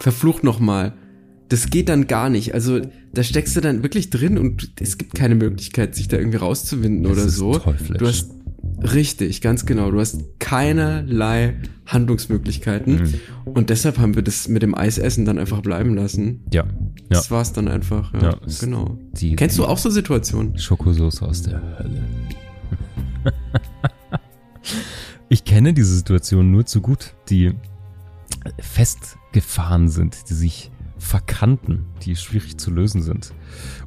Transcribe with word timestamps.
verflucht 0.00 0.44
nochmal. 0.44 0.94
Das 1.48 1.70
geht 1.70 1.88
dann 1.88 2.06
gar 2.06 2.28
nicht. 2.28 2.52
Also 2.54 2.80
da 3.14 3.22
steckst 3.22 3.56
du 3.56 3.60
dann 3.60 3.82
wirklich 3.82 4.10
drin 4.10 4.36
und 4.38 4.72
es 4.80 4.98
gibt 4.98 5.14
keine 5.14 5.34
Möglichkeit, 5.34 5.94
sich 5.94 6.06
da 6.08 6.18
irgendwie 6.18 6.36
rauszuwinden 6.38 7.06
Es 7.06 7.12
oder 7.18 7.28
so. 7.30 7.58
teuflisch. 7.58 7.98
Du 7.98 8.06
hast 8.06 8.30
richtig, 8.92 9.40
ganz 9.40 9.64
genau. 9.64 9.90
Du 9.90 9.98
hast 9.98 10.20
keinerlei 10.40 11.56
Handlungsmöglichkeiten 11.86 12.94
Mhm. 12.96 13.14
und 13.46 13.70
deshalb 13.70 13.96
haben 13.98 14.14
wir 14.14 14.22
das 14.22 14.46
mit 14.48 14.62
dem 14.62 14.74
Eisessen 14.74 15.24
dann 15.24 15.38
einfach 15.38 15.62
bleiben 15.62 15.94
lassen. 15.94 16.42
Ja, 16.52 16.64
ja. 16.64 16.68
Das 17.08 17.30
war's 17.30 17.54
dann 17.54 17.66
einfach. 17.66 18.12
Ja, 18.12 18.22
Ja, 18.32 18.36
es- 18.46 18.58
genau. 18.60 18.98
Die, 19.12 19.34
Kennst 19.36 19.56
du 19.56 19.64
auch 19.64 19.78
so 19.78 19.88
Situationen? 19.88 20.58
Schokosauce 20.58 21.22
aus 21.22 21.42
der 21.44 21.62
Hölle. 21.78 22.04
ich 25.30 25.44
kenne 25.44 25.72
diese 25.72 25.94
Situation 25.96 26.50
nur 26.50 26.66
zu 26.66 26.80
gut, 26.82 27.14
die 27.30 27.52
festgefahren 28.58 29.88
sind, 29.88 30.28
die 30.30 30.34
sich 30.34 30.70
verkanten, 30.98 31.86
die 32.02 32.16
schwierig 32.16 32.58
zu 32.58 32.70
lösen 32.70 33.02
sind. 33.02 33.32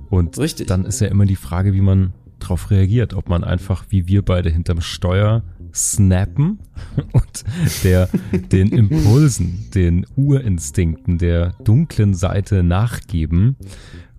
Und 0.09 0.37
Richtig. 0.37 0.67
dann 0.67 0.85
ist 0.85 1.01
ja 1.01 1.07
immer 1.07 1.25
die 1.25 1.35
Frage, 1.35 1.73
wie 1.73 1.81
man 1.81 2.13
darauf 2.39 2.71
reagiert, 2.71 3.13
ob 3.13 3.29
man 3.29 3.43
einfach 3.43 3.85
wie 3.89 4.07
wir 4.07 4.23
beide 4.23 4.49
hinterm 4.49 4.81
Steuer 4.81 5.43
snappen 5.73 6.59
und 7.13 7.43
der 7.83 8.09
den 8.51 8.69
Impulsen, 8.69 9.69
den 9.73 10.05
Urinstinkten 10.15 11.17
der 11.17 11.51
dunklen 11.63 12.13
Seite 12.13 12.63
nachgeben 12.63 13.55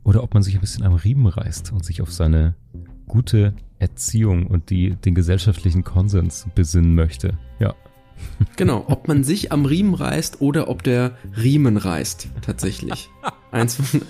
oder 0.04 0.22
ob 0.22 0.34
man 0.34 0.42
sich 0.42 0.54
ein 0.54 0.60
bisschen 0.60 0.84
am 0.84 0.94
Riemen 0.94 1.26
reißt 1.26 1.72
und 1.72 1.84
sich 1.84 2.00
auf 2.00 2.12
seine 2.12 2.54
gute 3.06 3.54
Erziehung 3.78 4.46
und 4.46 4.70
die, 4.70 4.96
den 4.96 5.14
gesellschaftlichen 5.14 5.84
Konsens 5.84 6.46
besinnen 6.54 6.94
möchte. 6.94 7.38
Ja. 7.58 7.74
Genau, 8.56 8.84
ob 8.88 9.08
man 9.08 9.24
sich 9.24 9.52
am 9.52 9.64
Riemen 9.66 9.94
reißt 9.94 10.40
oder 10.40 10.68
ob 10.68 10.82
der 10.82 11.12
Riemen 11.36 11.76
reißt, 11.76 12.28
tatsächlich. 12.44 13.08
Eins 13.52 13.76
von 13.76 14.02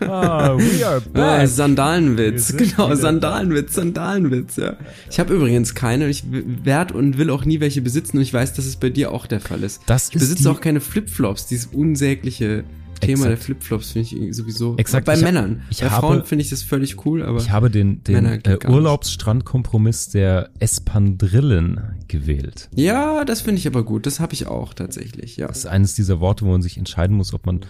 Ah, 0.00 0.56
we 0.56 0.86
are 0.86 1.02
Ah, 1.14 1.46
Sandalenwitz, 1.46 2.54
genau, 2.56 2.94
Sandalenwitz, 2.94 3.74
Sandalenwitz, 3.74 4.56
ja. 4.56 4.76
Ich 5.10 5.18
habe 5.18 5.34
übrigens 5.34 5.74
keine, 5.74 6.08
ich 6.08 6.24
werde 6.30 6.94
und 6.94 7.16
will 7.18 7.30
auch 7.30 7.44
nie 7.46 7.60
welche 7.60 7.80
besitzen 7.82 8.18
und 8.18 8.22
ich 8.22 8.32
weiß, 8.34 8.52
dass 8.54 8.66
es 8.66 8.76
bei 8.76 8.90
dir 8.90 9.10
auch 9.12 9.26
der 9.26 9.40
Fall 9.40 9.62
ist. 9.62 9.82
Das 9.86 10.08
Ich 10.10 10.16
ist 10.16 10.20
besitze 10.20 10.42
die- 10.44 10.48
auch 10.50 10.60
keine 10.60 10.80
Flipflops, 10.80 11.46
dieses 11.46 11.66
unsägliche 11.66 12.64
Thema 13.00 13.12
Exakt. 13.12 13.30
der 13.30 13.36
Flipflops 13.38 13.90
finde 13.92 14.08
ich 14.28 14.36
sowieso. 14.36 14.76
Exakt, 14.76 15.06
Bei 15.06 15.14
ich 15.14 15.22
Männern. 15.22 15.62
ich 15.70 15.80
bei 15.80 15.88
habe- 15.90 16.06
Frauen 16.06 16.24
finde 16.24 16.44
ich 16.44 16.50
das 16.50 16.62
völlig 16.62 17.04
cool, 17.06 17.22
aber 17.22 17.38
Ich 17.38 17.50
habe 17.50 17.70
den, 17.70 18.04
den 18.04 18.24
äh. 18.26 18.40
Urlaubsstrandkompromiss 18.68 20.10
der 20.10 20.50
Espandrillen 20.58 21.80
gewählt. 22.08 22.68
ja, 22.74 23.24
das 23.24 23.40
finde 23.42 23.58
ich 23.58 23.66
aber 23.66 23.84
gut. 23.84 24.06
Das 24.06 24.20
habe 24.20 24.32
ich 24.34 24.46
auch 24.46 24.74
tatsächlich, 24.74 25.36
ja. 25.36 25.48
Das 25.48 25.58
ist 25.58 25.66
eines 25.66 25.94
dieser 25.94 26.20
Worte, 26.20 26.44
wo 26.44 26.50
man 26.50 26.62
sich 26.62 26.76
entscheiden 26.78 27.16
muss, 27.16 27.32
ob 27.34 27.46
man 27.46 27.60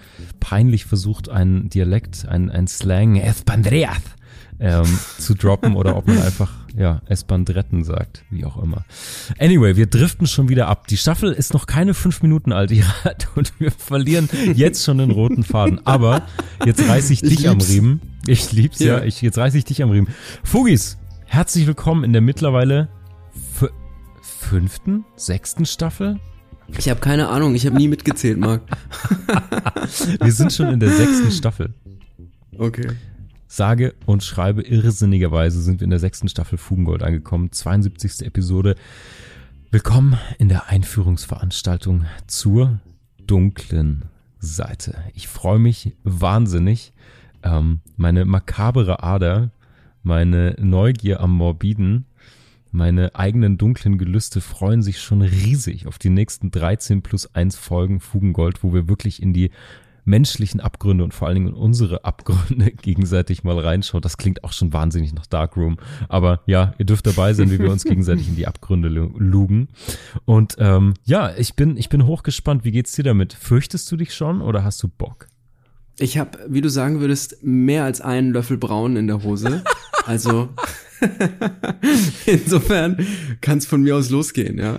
peinlich 0.41 0.85
versucht, 0.85 1.29
einen 1.29 1.69
Dialekt, 1.71 2.27
ein, 2.29 2.51
ein 2.51 2.67
Slang, 2.67 3.17
Espandreas, 3.17 3.97
ähm, 4.59 4.85
zu 5.19 5.35
droppen 5.35 5.75
oder 5.77 5.97
ob 5.97 6.07
man 6.07 6.19
einfach, 6.23 6.60
ja, 6.77 7.03
Espandretten 7.07 7.85
sagt, 7.85 8.25
wie 8.31 8.45
auch 8.45 8.63
immer. 8.63 8.85
Anyway, 9.39 9.77
wir 9.77 9.87
driften 9.87 10.27
schon 10.27 10.49
wieder 10.49 10.69
ab. 10.69 10.87
Die 10.87 10.97
Staffel 10.97 11.33
ist 11.33 11.53
noch 11.55 11.67
keine 11.67 11.95
fünf 11.95 12.23
Minuten 12.23 12.53
alt, 12.53 12.71
Irat, 12.73 13.29
und 13.35 13.53
wir 13.59 13.71
verlieren 13.71 14.29
jetzt 14.55 14.85
schon 14.85 14.99
den 14.99 15.11
roten 15.11 15.43
Faden. 15.43 15.81
Aber 15.87 16.23
jetzt 16.65 16.87
reiß 16.89 17.11
ich 17.11 17.23
Ich 17.23 17.37
dich 17.37 17.49
am 17.49 17.59
lieb's. 17.59 17.71
Riemen. 17.71 18.01
Ich 18.27 18.53
lieb's, 18.53 18.79
ja. 18.79 18.99
Ja. 18.99 19.05
Ich, 19.05 19.21
jetzt 19.23 19.39
reiß 19.39 19.55
ich 19.55 19.65
dich 19.65 19.83
am 19.83 19.91
Riemen. 19.91 20.09
Fugis, 20.45 20.99
herzlich 21.27 21.67
willkommen 21.67 22.05
in 22.05 22.13
der 22.13 22.23
mittlerweile 22.23 22.89
fü- 23.59 23.71
fünften, 24.23 25.05
sechsten 25.17 25.65
Staffel 25.67 26.19
Ich 26.79 26.89
habe 26.89 27.01
keine 27.01 27.29
Ahnung, 27.29 27.55
ich 27.55 27.67
habe 27.67 27.77
nie 27.77 27.89
mitgezählt, 27.89 28.39
Marc. 28.39 28.63
Wir 30.23 30.33
sind 30.33 30.53
schon 30.53 30.69
in 30.69 30.81
der 30.81 30.91
sechsten 30.91 31.31
Staffel. 31.33 31.75
Okay. 32.59 32.89
Sage 33.53 33.97
und 34.07 34.23
schreibe 34.23 34.63
irrsinnigerweise 34.63 35.61
sind 35.61 35.81
wir 35.81 35.85
in 35.85 35.91
der 35.91 35.99
sechsten 35.99 36.29
Staffel 36.29 36.57
Fugengold 36.57 37.03
angekommen. 37.03 37.51
72. 37.51 38.25
Episode. 38.25 38.77
Willkommen 39.73 40.17
in 40.39 40.49
der 40.49 40.69
Einführungsveranstaltung 40.69 42.05
zur 42.29 42.79
dunklen 43.27 44.05
Seite. 44.39 44.99
Ich 45.15 45.27
freue 45.27 45.59
mich 45.59 45.97
wahnsinnig. 46.05 46.93
Ähm, 47.43 47.81
meine 47.97 48.25
makabere 48.25 49.03
Ader, 49.03 49.51
meine 50.05 50.55
Neugier 50.61 51.19
am 51.19 51.33
Morbiden, 51.33 52.05
meine 52.71 53.17
eigenen 53.17 53.59
dunklen 53.59 53.99
Gelüste 53.99 54.41
freuen 54.41 54.85
sich 54.85 55.01
schon 55.01 55.23
riesig 55.23 55.89
auf 55.89 55.99
die 55.99 56.11
nächsten 56.11 56.53
13 56.53 57.03
plus 57.03 57.35
1 57.35 57.57
Folgen 57.57 57.99
Fugengold, 57.99 58.63
wo 58.63 58.73
wir 58.73 58.89
wirklich 58.89 59.21
in 59.21 59.33
die 59.33 59.51
menschlichen 60.05 60.61
Abgründe 60.61 61.05
und 61.05 61.15
vor 61.15 61.29
allen 61.29 61.35
Dingen 61.37 61.49
in 61.49 61.55
unsere 61.55 62.05
Abgründe 62.05 62.71
gegenseitig 62.83 63.45
mal 63.45 63.59
reinschauen. 63.59 64.03
Das 64.03 64.17
klingt 64.17 64.45
auch 64.45 64.53
schon 64.53 64.73
wahnsinnig 64.73 65.13
nach 65.15 65.27
Darkroom. 65.27 65.79
Aber 66.09 66.41
ja, 66.47 66.75
ihr 66.79 66.85
dürft 66.87 67.07
dabei 67.07 67.33
sein, 67.35 67.51
wie 67.51 67.59
wir 67.59 67.71
uns 67.71 67.85
gegenseitig 67.85 68.29
in 68.29 68.37
die 68.37 68.47
Abgründe 68.47 68.89
lu- 68.89 69.13
lugen. 69.19 69.69
Und 70.25 70.57
ähm, 70.59 70.95
ja, 71.05 71.33
ich 71.37 71.55
bin, 71.55 71.77
ich 71.77 71.89
bin 71.89 72.07
hochgespannt. 72.07 72.65
Wie 72.65 72.73
geht's 72.73 72.93
dir 72.93 73.05
damit? 73.05 73.33
Fürchtest 73.33 73.91
du 73.93 73.97
dich 73.97 74.15
schon 74.15 74.41
oder 74.41 74.65
hast 74.65 74.83
du 74.83 74.89
Bock? 74.89 75.29
Ich 75.99 76.17
habe, 76.19 76.39
wie 76.49 76.63
du 76.63 76.71
sagen 76.71 77.01
würdest, 77.01 77.43
mehr 77.43 77.85
als 77.85 78.01
einen 78.01 78.33
Löffel 78.33 78.57
braun 78.57 78.97
in 78.97 79.07
der 79.07 79.23
Hose. 79.23 79.63
Also 80.07 80.49
insofern 82.27 82.97
kann 83.41 83.59
es 83.59 83.67
von 83.67 83.83
mir 83.83 83.97
aus 83.97 84.09
losgehen, 84.11 84.59
ja. 84.59 84.79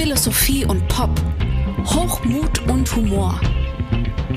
Philosophie 0.00 0.64
und 0.64 0.86
Pop, 0.86 1.10
Hochmut 1.84 2.60
und 2.68 2.94
Humor. 2.94 3.40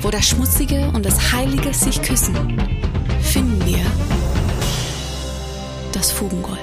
Wo 0.00 0.10
das 0.10 0.26
Schmutzige 0.26 0.88
und 0.88 1.06
das 1.06 1.32
Heilige 1.32 1.72
sich 1.72 2.02
küssen, 2.02 2.34
finden 3.20 3.64
wir 3.64 3.78
das 5.92 6.10
Fugengold. 6.10 6.58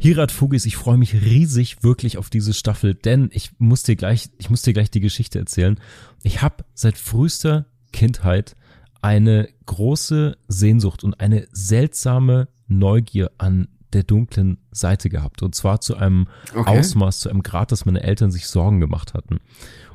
Hirat 0.00 0.32
Fugis, 0.32 0.66
ich 0.66 0.76
freue 0.76 0.96
mich 0.98 1.14
riesig 1.14 1.84
wirklich 1.84 2.18
auf 2.18 2.30
diese 2.30 2.52
Staffel, 2.52 2.94
denn 2.94 3.30
ich 3.32 3.52
muss 3.58 3.84
dir 3.84 3.94
gleich, 3.94 4.30
ich 4.38 4.50
muss 4.50 4.62
dir 4.62 4.72
gleich 4.72 4.90
die 4.90 4.98
Geschichte 4.98 5.38
erzählen. 5.38 5.78
Ich 6.24 6.42
habe 6.42 6.64
seit 6.74 6.98
frühester 6.98 7.66
Kindheit 7.92 8.56
eine 9.02 9.48
große 9.66 10.36
Sehnsucht 10.48 11.04
und 11.04 11.20
eine 11.20 11.46
seltsame 11.52 12.48
Neugier 12.66 13.30
an 13.38 13.68
der 13.92 14.02
dunklen 14.02 14.58
Seite 14.72 15.08
gehabt. 15.08 15.42
Und 15.42 15.54
zwar 15.54 15.80
zu 15.80 15.96
einem 15.96 16.26
Okay. 16.54 16.78
Ausmaß, 16.78 17.20
zu 17.20 17.28
einem 17.30 17.42
Grad, 17.42 17.72
dass 17.72 17.86
meine 17.86 18.02
Eltern 18.02 18.30
sich 18.30 18.46
Sorgen 18.46 18.80
gemacht 18.80 19.14
hatten. 19.14 19.38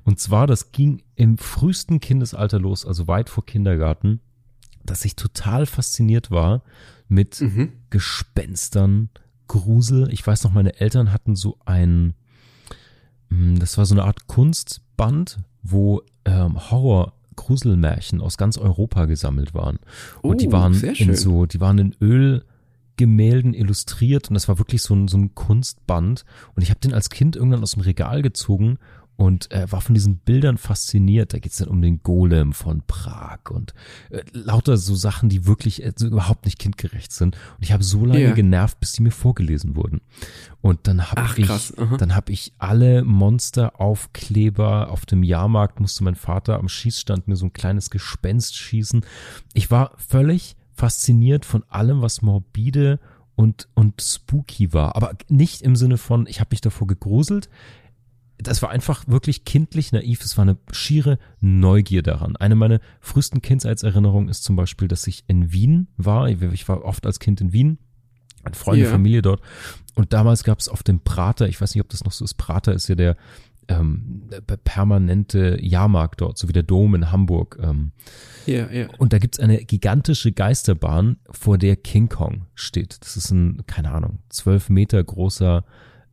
Und 0.03 0.19
zwar, 0.19 0.47
das 0.47 0.71
ging 0.71 1.03
im 1.15 1.37
frühesten 1.37 1.99
Kindesalter 1.99 2.59
los, 2.59 2.85
also 2.85 3.07
weit 3.07 3.29
vor 3.29 3.45
Kindergarten, 3.45 4.19
dass 4.83 5.05
ich 5.05 5.15
total 5.15 5.65
fasziniert 5.65 6.31
war 6.31 6.63
mit 7.07 7.39
Mhm. 7.41 7.73
Gespenstern, 7.89 9.09
Grusel. 9.47 10.07
Ich 10.11 10.25
weiß 10.25 10.43
noch, 10.45 10.53
meine 10.53 10.79
Eltern 10.79 11.11
hatten 11.11 11.35
so 11.35 11.57
ein, 11.65 12.13
mm, 13.29 13.55
das 13.59 13.77
war 13.77 13.85
so 13.85 13.93
eine 13.95 14.05
Art 14.05 14.27
Kunstband, 14.27 15.39
wo 15.61 16.01
ähm, 16.25 16.71
Horror 16.71 17.13
Gruselmärchen 17.35 18.21
aus 18.21 18.37
ganz 18.37 18.57
Europa 18.57 19.05
gesammelt 19.05 19.53
waren. 19.53 19.79
Und 20.21 20.41
die 20.41 20.47
Oh, 20.47 20.51
waren 20.53 20.73
sehr 20.73 20.99
in 20.99 21.15
so, 21.15 21.45
die 21.45 21.59
waren 21.59 21.77
in 21.77 21.95
Ölgemälden 23.01 23.53
illustriert 23.53 24.29
und 24.29 24.35
das 24.35 24.47
war 24.47 24.59
wirklich 24.59 24.81
so 24.81 24.93
ein, 24.93 25.07
so 25.07 25.17
ein 25.17 25.33
Kunstband. 25.33 26.23
Und 26.55 26.61
ich 26.61 26.69
habe 26.69 26.79
den 26.79 26.93
als 26.93 27.09
Kind 27.09 27.35
irgendwann 27.35 27.63
aus 27.63 27.71
dem 27.73 27.81
Regal 27.81 28.21
gezogen 28.21 28.77
und 29.17 29.51
äh, 29.51 29.71
war 29.71 29.81
von 29.81 29.93
diesen 29.93 30.17
Bildern 30.17 30.57
fasziniert. 30.57 31.33
Da 31.33 31.39
geht's 31.39 31.57
dann 31.57 31.67
um 31.67 31.81
den 31.81 32.01
Golem 32.03 32.53
von 32.53 32.81
Prag 32.87 33.39
und 33.49 33.73
äh, 34.09 34.23
lauter 34.33 34.77
so 34.77 34.95
Sachen, 34.95 35.29
die 35.29 35.45
wirklich 35.45 35.83
äh, 35.83 35.91
so 35.95 36.07
überhaupt 36.07 36.45
nicht 36.45 36.59
kindgerecht 36.59 37.11
sind. 37.11 37.35
Und 37.35 37.63
ich 37.63 37.71
habe 37.71 37.83
so 37.83 38.05
lange 38.05 38.21
Ja. 38.23 38.33
genervt, 38.33 38.79
bis 38.79 38.93
die 38.93 39.01
mir 39.03 39.11
vorgelesen 39.11 39.75
wurden. 39.75 40.01
Und 40.61 40.87
dann 40.87 41.11
habe 41.11 41.41
ich, 41.41 41.49
aha. 41.49 41.97
dann 41.97 42.15
habe 42.15 42.31
ich 42.31 42.53
alle 42.57 43.03
Monsteraufkleber 43.03 44.89
auf 44.89 45.05
dem 45.05 45.23
Jahrmarkt 45.23 45.79
musste 45.79 46.03
mein 46.03 46.15
Vater 46.15 46.59
am 46.59 46.69
Schießstand 46.69 47.27
mir 47.27 47.35
so 47.35 47.45
ein 47.47 47.53
kleines 47.53 47.89
Gespenst 47.89 48.55
schießen. 48.57 49.05
Ich 49.53 49.71
war 49.71 49.91
völlig 49.97 50.55
fasziniert 50.73 51.45
von 51.45 51.63
allem, 51.69 52.01
was 52.01 52.21
morbide 52.21 52.99
und, 53.35 53.67
und 53.73 54.01
spooky 54.01 54.73
war. 54.73 54.95
Aber 54.95 55.13
nicht 55.29 55.61
im 55.61 55.75
Sinne 55.75 55.97
von, 55.97 56.27
ich 56.27 56.39
habe 56.39 56.49
mich 56.51 56.61
davor 56.61 56.87
gegruselt. 56.87 57.49
Das 58.37 58.61
war 58.63 58.69
einfach 58.71 59.07
wirklich 59.07 59.45
kindlich 59.45 59.91
naiv. 59.91 60.21
Es 60.23 60.37
war 60.37 60.43
eine 60.43 60.57
schiere 60.71 61.19
Neugier 61.41 62.01
daran. 62.01 62.35
Eine 62.35 62.55
meiner 62.55 62.79
frühesten 62.99 63.41
Kindheitserinnerungen 63.41 64.29
ist 64.29 64.43
zum 64.43 64.55
Beispiel, 64.55 64.87
dass 64.87 65.05
ich 65.05 65.23
in 65.27 65.51
Wien 65.51 65.87
war. 65.97 66.27
Ich 66.27 66.67
war 66.67 66.83
oft 66.83 67.05
als 67.05 67.19
Kind 67.19 67.39
in 67.41 67.53
Wien. 67.53 67.77
Eine 68.43 68.55
Freunde, 68.55 68.85
Ja. 68.85 68.89
Familie 68.89 69.21
dort. 69.21 69.41
Und 69.93 70.13
damals 70.13 70.43
gab 70.43 70.59
es 70.59 70.69
auf 70.69 70.81
dem 70.81 71.01
Prater, 71.01 71.47
ich 71.47 71.61
weiß 71.61 71.75
nicht, 71.75 71.83
ob 71.83 71.89
das 71.89 72.03
noch 72.03 72.11
so 72.11 72.25
ist, 72.25 72.35
Prater 72.35 72.73
ist 72.73 72.87
ja 72.87 72.95
der 72.95 73.15
ähm, 73.79 74.23
der 74.29 74.57
permanente 74.57 75.57
Jahrmarkt 75.61 76.21
dort, 76.21 76.37
so 76.37 76.47
wie 76.47 76.53
der 76.53 76.63
Dom 76.63 76.95
in 76.95 77.11
Hamburg. 77.11 77.57
Ähm, 77.61 77.91
Ja, 78.45 78.69
ja. 78.71 78.87
und 78.97 79.13
da 79.13 79.19
gibt's 79.19 79.39
eine 79.39 79.63
gigantische 79.63 80.31
Geisterbahn, 80.31 81.17
vor 81.29 81.57
der 81.57 81.75
King 81.75 82.09
Kong 82.09 82.45
steht. 82.55 82.97
Das 83.01 83.17
ist 83.17 83.31
ein, 83.31 83.63
keine 83.67 83.91
Ahnung, 83.91 84.19
zwölf 84.29 84.69
Meter 84.69 85.03
großer 85.03 85.63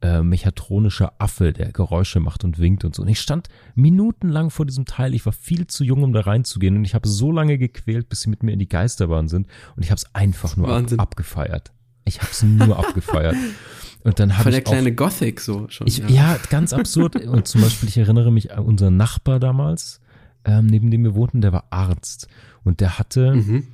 äh, 0.00 0.22
mechatronischer 0.22 1.14
Affe, 1.18 1.52
der 1.52 1.72
Geräusche 1.72 2.20
macht 2.20 2.44
und 2.44 2.58
winkt 2.58 2.84
und 2.84 2.94
so. 2.94 3.02
Und 3.02 3.08
ich 3.08 3.20
stand 3.20 3.48
minutenlang 3.74 4.50
vor 4.50 4.64
diesem 4.64 4.84
Teil. 4.84 5.14
Ich 5.14 5.26
war 5.26 5.32
viel 5.32 5.66
zu 5.66 5.84
jung, 5.84 6.04
um 6.04 6.12
da 6.12 6.20
reinzugehen. 6.20 6.76
Und 6.76 6.84
ich 6.84 6.94
habe 6.94 7.08
so 7.08 7.32
lange 7.32 7.58
gequält, 7.58 8.08
bis 8.08 8.20
sie 8.20 8.30
mit 8.30 8.42
mir 8.42 8.52
in 8.52 8.60
die 8.60 8.68
Geisterbahn 8.68 9.28
sind. 9.28 9.48
Und 9.74 9.82
ich 9.82 9.90
habe 9.90 9.98
es 9.98 10.14
einfach 10.14 10.56
nur 10.56 10.68
ab, 10.68 10.86
abgefeiert. 10.98 11.72
Ich 12.04 12.20
habe 12.20 12.30
es 12.30 12.42
nur 12.42 12.78
abgefeiert. 12.78 13.34
Und 14.08 14.18
dann 14.18 14.32
habe 14.34 14.44
Voll 14.44 14.52
ich 14.54 14.58
der 14.58 14.66
auch 14.66 14.72
kleine 14.72 14.94
Gothic 14.94 15.40
so 15.40 15.66
schon. 15.68 15.86
ich, 15.86 15.98
ja. 16.08 16.38
ganz 16.50 16.72
absurd. 16.72 17.16
Und 17.26 17.46
zum 17.46 17.60
Beispiel, 17.60 17.88
ich 17.88 17.98
erinnere 17.98 18.32
mich 18.32 18.52
an 18.52 18.64
unseren 18.64 18.96
Nachbar 18.96 19.38
damals, 19.38 20.00
ähm, 20.44 20.66
neben 20.66 20.90
dem 20.90 21.04
wir 21.04 21.14
wohnten, 21.14 21.40
der 21.40 21.52
war 21.52 21.64
Arzt. 21.70 22.28
Und 22.64 22.80
der 22.80 22.98
hatte, 22.98 23.34
Mhm. 23.34 23.66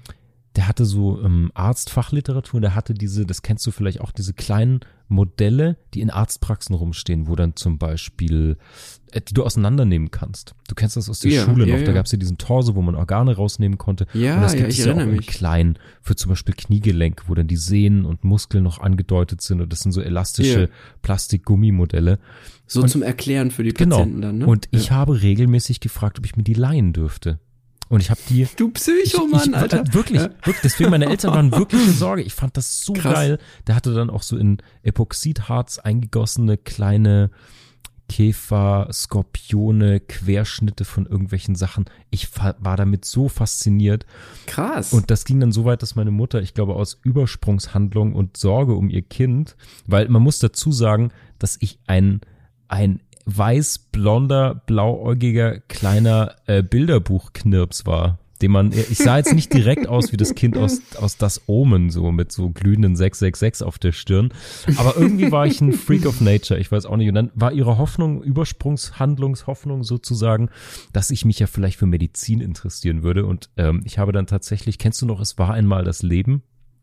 der 0.56 0.68
hatte 0.68 0.84
so 0.84 1.20
ähm, 1.22 1.50
Arztfachliteratur, 1.54 2.60
der 2.60 2.74
hatte 2.74 2.94
diese, 2.94 3.26
das 3.26 3.42
kennst 3.42 3.66
du 3.66 3.70
vielleicht 3.70 4.00
auch, 4.00 4.12
diese 4.12 4.32
kleinen 4.34 4.80
Modelle, 5.08 5.76
die 5.92 6.00
in 6.00 6.10
Arztpraxen 6.10 6.74
rumstehen, 6.74 7.28
wo 7.28 7.36
dann 7.36 7.56
zum 7.56 7.78
Beispiel, 7.78 8.56
äh, 9.12 9.20
die 9.20 9.34
du 9.34 9.44
auseinandernehmen 9.44 10.10
kannst. 10.10 10.54
Du 10.68 10.74
kennst 10.74 10.96
das 10.96 11.08
aus 11.10 11.20
der 11.20 11.30
Ja, 11.30 11.44
Schule 11.44 11.66
ja, 11.66 11.74
noch, 11.76 11.82
da 11.84 11.90
ja. 11.90 11.94
gab 11.94 12.06
es 12.06 12.12
ja 12.12 12.18
diesen 12.18 12.38
Torso, 12.38 12.74
wo 12.74 12.82
man 12.82 12.94
Organe 12.94 13.36
rausnehmen 13.36 13.76
konnte. 13.78 14.06
Ja, 14.14 14.36
und 14.36 14.42
das 14.42 14.54
ja, 14.54 14.60
gibt 14.60 14.72
ich 14.72 14.78
es 14.80 14.86
ja 14.86 14.94
auch 14.94 14.98
in 14.98 15.10
mich. 15.12 15.26
klein, 15.26 15.78
für 16.00 16.16
zum 16.16 16.30
Beispiel 16.30 16.54
Kniegelenk, 16.54 17.24
wo 17.28 17.34
dann 17.34 17.46
die 17.46 17.56
Sehnen 17.56 18.06
und 18.06 18.24
Muskeln 18.24 18.64
noch 18.64 18.80
angedeutet 18.80 19.40
sind 19.42 19.60
und 19.60 19.70
das 19.72 19.80
sind 19.80 19.92
so 19.92 20.00
elastische. 20.00 20.70
Plastikgummimodelle. 21.02 22.18
So 22.66 22.82
Und- 22.82 22.88
zum 22.88 23.02
Erklären 23.02 23.50
für 23.50 23.62
die 23.62 23.72
Genau. 23.74 23.98
Patienten 23.98 24.20
dann, 24.22 24.38
ne? 24.38 24.46
Und 24.46 24.68
ich 24.70 24.90
habe 24.90 25.20
regelmäßig 25.22 25.80
gefragt, 25.80 26.18
ob 26.18 26.24
ich 26.26 26.36
mir 26.36 26.42
die 26.44 26.54
leihen 26.54 26.92
dürfte. 26.92 27.38
Und 27.94 28.00
ich 28.00 28.10
habe 28.10 28.20
die. 28.28 28.44
Du 28.56 28.70
Psychomann, 28.70 29.50
ich, 29.50 29.56
Alter. 29.56 29.82
Äh, 29.82 29.94
wirklich, 29.94 30.20
Ja. 30.20 30.30
wirklich. 30.42 30.60
Deswegen 30.64 30.90
meine 30.90 31.06
Eltern 31.06 31.32
waren 31.32 31.52
wirklich 31.56 31.86
in 31.86 31.92
Sorge. 31.92 32.22
Ich 32.22 32.34
fand 32.34 32.56
das 32.56 32.80
so 32.80 32.92
Krass. 32.92 33.14
geil. 33.14 33.38
Der 33.68 33.76
hatte 33.76 33.94
dann 33.94 34.10
auch 34.10 34.22
so 34.22 34.36
in 34.36 34.58
Epoxidharz 34.82 35.78
eingegossene 35.78 36.56
kleine 36.56 37.30
Käfer, 38.08 38.88
Skorpione, 38.92 40.00
Querschnitte 40.00 40.84
von 40.84 41.06
irgendwelchen 41.06 41.54
Sachen. 41.54 41.84
Ich 42.10 42.28
war 42.38 42.76
damit 42.76 43.04
so 43.04 43.28
fasziniert. 43.28 44.06
Krass. 44.46 44.92
Und 44.92 45.10
das 45.10 45.24
ging 45.24 45.38
dann 45.40 45.52
so 45.52 45.64
weit, 45.64 45.80
dass 45.82 45.94
meine 45.94 46.10
Mutter, 46.10 46.42
ich 46.42 46.52
glaube, 46.52 46.74
aus 46.74 46.98
Übersprungshandlung 47.02 48.12
und 48.14 48.36
Sorge 48.36 48.74
um 48.74 48.90
ihr 48.90 49.02
Kind, 49.02 49.56
weil 49.86 50.08
man 50.08 50.20
muss 50.22 50.38
dazu 50.40 50.70
sagen, 50.72 51.12
dass 51.38 51.56
ich 51.60 51.78
ein, 51.86 52.20
ein 52.68 53.00
weiß-blonder, 53.26 54.62
blauäugiger, 54.66 55.60
kleiner 55.60 56.36
äh, 56.46 56.62
Bilderbuchknirps 56.62 57.86
war. 57.86 58.18
Den 58.42 58.50
man, 58.50 58.72
ich 58.72 58.98
sah 58.98 59.16
jetzt 59.16 59.32
nicht 59.32 59.54
direkt 59.54 59.86
aus 59.86 60.12
wie 60.12 60.16
das 60.16 60.34
Kind 60.34 60.58
aus, 60.58 60.80
aus 61.00 61.16
Das 61.16 61.42
Omen, 61.46 61.90
so 61.90 62.10
mit 62.10 62.32
so 62.32 62.50
glühenden 62.50 62.96
666 62.96 63.66
auf 63.66 63.78
der 63.78 63.92
Stirn. 63.92 64.34
Aber 64.76 64.96
irgendwie 64.96 65.30
war 65.30 65.46
ich 65.46 65.60
ein 65.60 65.72
Freak 65.72 66.04
of 66.04 66.20
Nature, 66.20 66.58
ich 66.58 66.70
weiß 66.70 66.84
auch 66.86 66.96
nicht. 66.96 67.08
Und 67.08 67.14
dann 67.14 67.30
war 67.34 67.52
ihre 67.52 67.78
Hoffnung, 67.78 68.22
Übersprungshandlungshoffnung 68.22 69.84
sozusagen, 69.84 70.50
dass 70.92 71.10
ich 71.10 71.24
mich 71.24 71.38
ja 71.38 71.46
vielleicht 71.46 71.78
für 71.78 71.86
Medizin 71.86 72.40
interessieren 72.40 73.02
würde. 73.02 73.24
Und 73.24 73.50
ähm, 73.56 73.82
ich 73.84 73.98
habe 73.98 74.12
dann 74.12 74.26
tatsächlich, 74.26 74.78
kennst 74.78 75.00
du 75.00 75.06
noch, 75.06 75.20
es 75.20 75.38
war 75.38 75.54
einmal 75.54 75.84
das 75.84 76.02
Leben? 76.02 76.42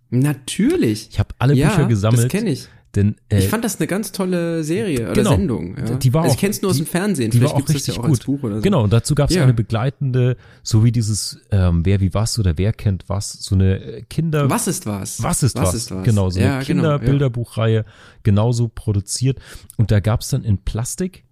Natürlich. 0.10 1.10
Ich 1.12 1.20
habe 1.20 1.36
alle 1.38 1.54
ja, 1.54 1.70
Bücher 1.70 1.88
gesammelt. 1.88 2.24
das 2.26 2.32
kenne 2.32 2.52
ich. 2.52 2.70
Denn 2.96 3.16
äh, 3.30 3.40
Ich 3.40 3.48
fand 3.48 3.64
das 3.64 3.78
eine 3.80 3.88
ganz 3.88 4.12
tolle 4.12 4.64
Serie 4.66 5.04
oder 5.06 5.14
genau. 5.14 5.30
Sendung. 5.30 5.78
Ja. 5.78 5.96
Die 5.96 6.14
war 6.14 6.24
also 6.24 6.32
auch- 6.32 6.36
ich 6.36 6.42
kenn's 6.42 6.62
nur 6.62 6.72
aus 6.72 6.78
dem 6.78 6.86
Fernsehen. 6.86 7.32
die 7.32 7.38
Vielleicht 7.38 7.54
war 7.54 7.62
auch 7.62 7.66
gibt's 7.66 7.72
das 7.74 7.76
richtig 7.88 7.96
ja 7.96 8.02
auch 8.02 8.06
als 8.10 8.20
gut. 8.20 8.26
Buch 8.26 8.44
oder 8.44 8.56
so. 8.58 8.62
Genau, 8.62 8.84
und 8.84 8.92
dazu 8.92 9.16
gab 9.16 9.30
es 9.30 9.36
Ja. 9.36 9.44
eine 9.44 9.54
begleitende, 9.54 10.36
so 10.62 10.84
wie 10.84 10.92
dieses 10.92 11.40
ähm, 11.52 11.86
Wer 11.86 12.02
wie 12.02 12.14
was 12.14 12.38
oder 12.38 12.58
Wer 12.58 12.74
kennt 12.74 13.06
was, 13.08 13.32
so 13.32 13.56
eine 13.56 13.80
äh, 13.82 14.02
Kinder... 14.10 14.50
Was 14.50 14.68
ist 14.68 14.86
was? 14.86 15.24
Was 15.24 15.42
ist 15.42 15.56
was? 15.56 15.68
was? 15.68 15.74
Ist 15.76 15.92
was? 15.92 16.04
Genau, 16.04 16.30
so 16.30 16.40
eine 16.40 16.48
ja, 16.50 16.62
genau, 16.64 16.84
ja. 16.84 16.98
Kinderbilderbuchreihe, 16.98 17.86
genauso 18.24 18.68
produziert. 18.68 19.40
Und 19.78 19.92
da 19.92 20.00
gab 20.02 20.22
es 20.22 20.28
dann 20.30 20.44
in 20.44 20.58
Plastik 20.58 21.24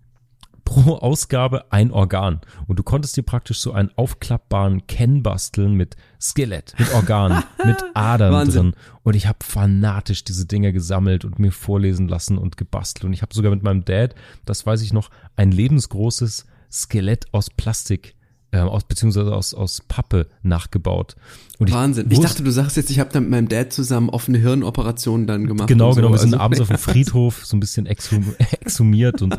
pro 0.63 0.95
Ausgabe 0.95 1.71
ein 1.71 1.91
Organ. 1.91 2.41
Und 2.67 2.79
du 2.79 2.83
konntest 2.83 3.17
dir 3.17 3.23
praktisch 3.23 3.59
so 3.59 3.71
einen 3.71 3.91
aufklappbaren 3.95 4.87
Ken 4.87 5.23
basteln 5.23 5.73
mit 5.73 5.95
Skelett, 6.19 6.73
mit 6.77 6.93
Organen, 6.93 7.43
mit 7.65 7.77
Adern 7.93 8.33
Wahnsinn. 8.33 8.71
drin. 8.71 8.81
Und 9.03 9.15
ich 9.15 9.27
habe 9.27 9.39
fanatisch 9.43 10.23
diese 10.23 10.45
Dinger 10.45 10.71
gesammelt 10.71 11.25
und 11.25 11.39
mir 11.39 11.51
vorlesen 11.51 12.07
lassen 12.07 12.37
und 12.37 12.57
gebastelt. 12.57 13.05
Und 13.05 13.13
ich 13.13 13.21
habe 13.21 13.33
sogar 13.33 13.51
mit 13.51 13.63
meinem 13.63 13.85
Dad, 13.85 14.15
das 14.45 14.65
weiß 14.65 14.81
ich 14.81 14.93
noch, 14.93 15.09
ein 15.35 15.51
lebensgroßes 15.51 16.45
Skelett 16.71 17.25
aus 17.33 17.49
Plastik, 17.49 18.15
äh, 18.51 18.59
aus, 18.59 18.83
beziehungsweise 18.83 19.33
aus, 19.35 19.53
aus 19.53 19.81
Pappe 19.87 20.27
nachgebaut. 20.41 21.15
Und 21.59 21.71
Wahnsinn. 21.71 22.07
Ich 22.09 22.17
wusste- 22.17 22.27
dachte, 22.29 22.43
du 22.43 22.51
sagst 22.51 22.77
jetzt, 22.77 22.89
ich 22.89 22.99
habe 22.99 23.11
dann 23.13 23.23
mit 23.23 23.31
meinem 23.31 23.47
Dad 23.49 23.71
zusammen 23.73 24.09
offene 24.09 24.37
Hirnoperationen 24.39 25.27
dann 25.27 25.45
gemacht. 25.45 25.67
Genau, 25.67 25.89
und 25.89 25.93
so. 25.95 26.01
genau. 26.01 26.11
Wir 26.13 26.17
sind 26.19 26.33
Also- 26.33 26.43
abends 26.43 26.61
auf 26.61 26.67
dem 26.69 26.77
Friedhof 26.77 27.45
so 27.45 27.55
ein 27.55 27.59
bisschen 27.59 27.85
exhum 27.85 28.33
exhumiert 28.61 29.21
und 29.21 29.37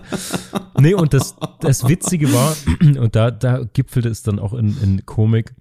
nee, 0.78 0.94
und 0.94 1.12
das, 1.12 1.34
das 1.60 1.88
Witzige 1.88 2.32
war, 2.32 2.56
und 2.80 3.16
da, 3.16 3.30
da 3.30 3.64
gipfelte 3.72 4.08
es 4.08 4.22
dann 4.22 4.38
auch 4.38 4.52
in, 4.54 4.76
in 4.82 5.06
Komik, 5.06 5.54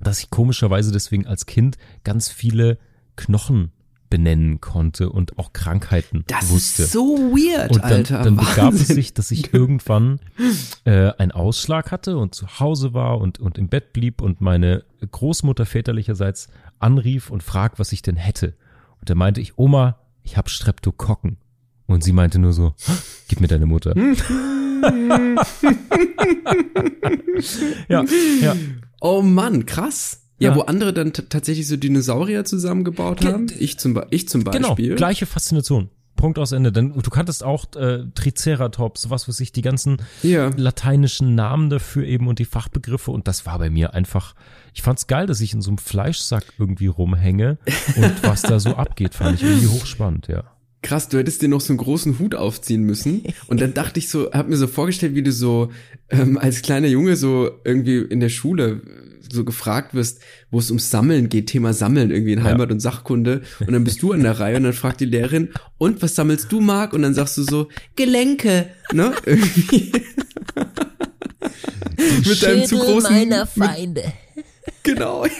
dass 0.00 0.18
ich 0.20 0.30
komischerweise 0.30 0.90
deswegen 0.90 1.26
als 1.26 1.46
Kind 1.46 1.76
ganz 2.02 2.28
viele 2.28 2.78
Knochen 3.14 3.70
benennen 4.12 4.60
konnte 4.60 5.08
und 5.08 5.38
auch 5.38 5.54
Krankheiten 5.54 6.24
Das 6.26 6.50
wusste. 6.50 6.82
ist 6.82 6.92
so 6.92 7.16
weird, 7.16 7.70
Und 7.72 7.82
dann, 7.82 7.92
Alter. 7.92 8.22
dann 8.22 8.36
begab 8.36 8.74
es 8.74 8.80
Wahnsinn. 8.80 8.96
sich, 8.96 9.14
dass 9.14 9.30
ich 9.30 9.54
irgendwann 9.54 10.20
äh, 10.84 11.12
einen 11.16 11.32
Ausschlag 11.32 11.90
hatte 11.90 12.18
und 12.18 12.34
zu 12.34 12.60
Hause 12.60 12.92
war 12.92 13.18
und, 13.22 13.40
und 13.40 13.56
im 13.56 13.68
Bett 13.68 13.94
blieb 13.94 14.20
und 14.20 14.42
meine 14.42 14.84
Großmutter 15.10 15.64
väterlicherseits 15.64 16.48
anrief 16.78 17.30
und 17.30 17.42
fragt, 17.42 17.78
was 17.78 17.90
ich 17.92 18.02
denn 18.02 18.16
hätte. 18.16 18.48
Und 19.00 19.08
da 19.08 19.14
meinte 19.14 19.40
ich, 19.40 19.56
Oma, 19.56 19.96
ich 20.22 20.36
habe 20.36 20.50
Streptokokken. 20.50 21.38
Und 21.86 22.04
sie 22.04 22.12
meinte 22.12 22.38
nur 22.38 22.52
so, 22.52 22.74
gib 23.28 23.40
mir 23.40 23.48
deine 23.48 23.64
Mutter. 23.64 23.94
ja, 27.88 28.04
ja. 28.40 28.56
Oh 29.00 29.22
Mann, 29.22 29.66
krass. 29.66 30.21
Ja, 30.42 30.50
Ja. 30.50 30.56
wo 30.56 30.60
andere 30.62 30.92
dann 30.92 31.12
tatsächlich 31.12 31.66
so 31.68 31.76
Dinosaurier 31.76 32.44
zusammengebaut 32.44 33.20
Ge- 33.20 33.32
haben. 33.32 33.46
Ich 33.58 33.78
zum, 33.78 34.00
ich 34.10 34.28
zum 34.28 34.44
Genau, 34.44 34.68
Beispiel. 34.70 34.94
gleiche 34.96 35.26
Faszination. 35.26 35.88
Punkt 36.16 36.38
aus 36.38 36.52
Ende. 36.52 36.70
Denn 36.70 36.92
du 36.92 37.10
kanntest 37.10 37.42
auch 37.42 37.64
äh, 37.74 38.04
Triceratops, 38.14 39.10
was 39.10 39.28
weiß 39.28 39.40
ich, 39.40 39.50
die 39.52 39.62
ganzen 39.62 39.96
Ja. 40.22 40.50
lateinischen 40.56 41.34
Namen 41.34 41.68
dafür 41.70 42.04
eben 42.06 42.28
und 42.28 42.38
die 42.38 42.44
Fachbegriffe 42.44 43.10
und 43.10 43.26
das 43.28 43.44
war 43.46 43.58
bei 43.58 43.70
mir 43.70 43.94
einfach, 43.94 44.34
ich 44.74 44.82
fand's 44.82 45.06
geil, 45.06 45.26
dass 45.26 45.40
ich 45.40 45.52
in 45.54 45.62
so 45.62 45.70
einem 45.70 45.78
Fleischsack 45.78 46.44
irgendwie 46.58 46.86
rumhänge 46.86 47.58
und 47.96 48.12
was 48.22 48.42
da 48.42 48.60
so 48.60 48.70
abgeht, 48.76 49.14
fand 49.14 49.36
ich 49.40 49.42
irgendwie 49.48 49.66
hochspannend, 49.68 50.28
ja. 50.28 50.44
Krass, 50.82 51.08
du 51.08 51.18
hättest 51.18 51.42
dir 51.42 51.48
noch 51.48 51.60
so 51.60 51.72
einen 51.72 51.78
großen 51.78 52.18
Hut 52.18 52.34
aufziehen 52.34 52.82
müssen. 52.82 53.22
Und 53.46 53.60
dann 53.60 53.72
dachte 53.72 54.00
ich 54.00 54.08
so, 54.08 54.32
hab 54.32 54.48
mir 54.48 54.56
so 54.56 54.66
vorgestellt, 54.66 55.14
wie 55.14 55.22
du 55.22 55.30
so 55.30 55.70
ähm, 56.10 56.36
als 56.36 56.60
kleiner 56.62 56.88
Junge 56.88 57.14
so 57.14 57.50
irgendwie 57.64 57.98
in 57.98 58.18
der 58.18 58.30
Schule 58.30 58.80
so 59.32 59.44
gefragt 59.44 59.94
wirst, 59.94 60.20
wo 60.50 60.58
es 60.58 60.70
ums 60.70 60.90
Sammeln 60.90 61.28
geht, 61.28 61.46
Thema 61.48 61.72
Sammeln 61.72 62.10
irgendwie 62.10 62.32
in 62.32 62.38
Ja. 62.40 62.44
Heimat- 62.44 62.70
und 62.70 62.80
Sachkunde. 62.80 63.42
Und 63.60 63.72
dann 63.72 63.84
bist 63.84 64.02
du 64.02 64.12
an 64.12 64.22
der 64.22 64.38
Reihe 64.38 64.56
und 64.56 64.64
dann 64.64 64.72
fragt 64.72 65.00
die 65.00 65.06
Lehrerin, 65.06 65.50
und 65.78 66.02
was 66.02 66.14
sammelst 66.14 66.50
du, 66.52 66.60
Marc? 66.60 66.92
Und 66.92 67.02
dann 67.02 67.14
sagst 67.14 67.36
du 67.38 67.42
so, 67.42 67.68
Gelenke, 67.96 68.68
ne? 68.92 69.12
Irgendwie. 69.26 69.92
mit 72.28 72.42
deinem 72.42 72.64
zu 72.64 72.76
großen, 72.78 73.12
meiner 73.12 73.48
mit, 73.54 73.64
Feinde. 73.68 74.12
genau, 74.82 75.24
ja. 75.24 75.32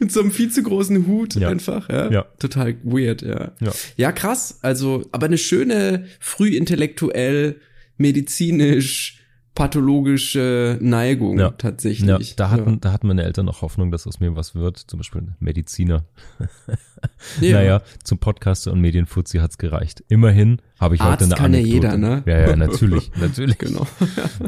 mit 0.00 0.12
so 0.12 0.20
einem 0.20 0.30
viel 0.30 0.50
zu 0.50 0.62
großen 0.62 1.06
Hut 1.06 1.34
Ja. 1.34 1.48
einfach, 1.48 1.88
ja. 1.88 2.10
Ja. 2.10 2.22
Total 2.38 2.76
weird, 2.82 3.22
ja. 3.22 3.52
Ja. 3.60 3.72
Ja, 3.96 4.12
krass. 4.12 4.58
Also, 4.62 5.06
aber 5.12 5.26
eine 5.26 5.38
schöne, 5.38 6.06
früh 6.20 6.48
intellektuell, 6.56 7.60
medizinisch, 7.96 9.20
pathologische 9.54 10.78
Neigung 10.80 11.38
Ja. 11.38 11.50
tatsächlich. 11.50 12.08
Ja, 12.08 12.18
da 12.36 12.50
hatten, 12.50 12.80
da 12.80 12.92
hatten 12.92 13.06
meine 13.06 13.22
Eltern 13.22 13.46
noch 13.46 13.62
Hoffnung, 13.62 13.90
dass 13.90 14.06
aus 14.06 14.18
mir 14.20 14.34
was 14.34 14.54
wird, 14.54 14.78
zum 14.78 14.98
Beispiel 14.98 15.22
ein 15.22 15.36
Mediziner. 15.38 16.04
ja. 17.40 17.58
Naja, 17.58 17.82
zum 18.02 18.18
Podcaster 18.18 18.72
und 18.72 18.80
Medienfuzzi 18.80 19.38
hat's 19.38 19.58
gereicht. 19.58 20.02
Immerhin 20.08 20.60
habe 20.80 20.96
ich 20.96 21.00
Arzt 21.00 21.22
heute 21.22 21.24
eine 21.24 21.34
kann 21.34 21.52
ja 21.52 21.58
Anekdote. 21.60 21.74
jeder, 21.74 21.96
ne? 21.96 22.22
Ja, 22.26 22.48
ja, 22.48 22.56
natürlich, 22.56 23.12
natürlich. 23.20 23.58
Genau. 23.58 23.86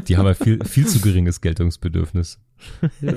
Die 0.07 0.17
haben 0.17 0.25
ja 0.25 0.33
viel, 0.33 0.63
viel 0.65 0.87
zu 0.87 0.99
geringes 0.99 1.39
Geltungsbedürfnis. 1.41 2.39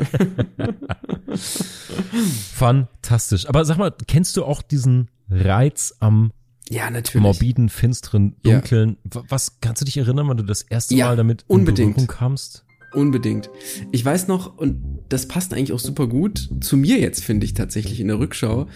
Fantastisch. 2.54 3.48
Aber 3.48 3.64
sag 3.64 3.78
mal, 3.78 3.92
kennst 4.06 4.36
du 4.36 4.44
auch 4.44 4.62
diesen 4.62 5.08
Reiz 5.30 5.94
am 6.00 6.32
Ja, 6.70 6.88
natürlich. 6.90 7.22
morbiden, 7.22 7.68
finsteren, 7.68 8.36
Ja. 8.44 8.52
dunklen. 8.54 8.96
W- 9.04 9.20
Was 9.28 9.60
kannst 9.60 9.80
du 9.82 9.84
dich 9.84 9.96
erinnern, 9.98 10.28
wann 10.28 10.36
du 10.36 10.44
das 10.44 10.62
erste 10.62 10.94
Ja, 10.94 11.06
Mal 11.08 11.16
damit 11.16 11.44
unbedingt. 11.48 11.88
in 11.88 11.94
Berührung 11.94 12.06
kamst? 12.06 12.64
Unbedingt. 12.92 13.50
Ich 13.92 14.04
weiß 14.04 14.28
noch, 14.28 14.56
und 14.56 14.80
das 15.08 15.26
passt 15.28 15.52
eigentlich 15.52 15.72
auch 15.72 15.78
super 15.80 16.06
gut 16.06 16.48
zu 16.60 16.76
mir 16.76 16.98
jetzt, 16.98 17.24
finde 17.24 17.44
ich 17.44 17.54
tatsächlich 17.54 18.00
in 18.00 18.08
der 18.08 18.18
Rückschau. 18.18 18.68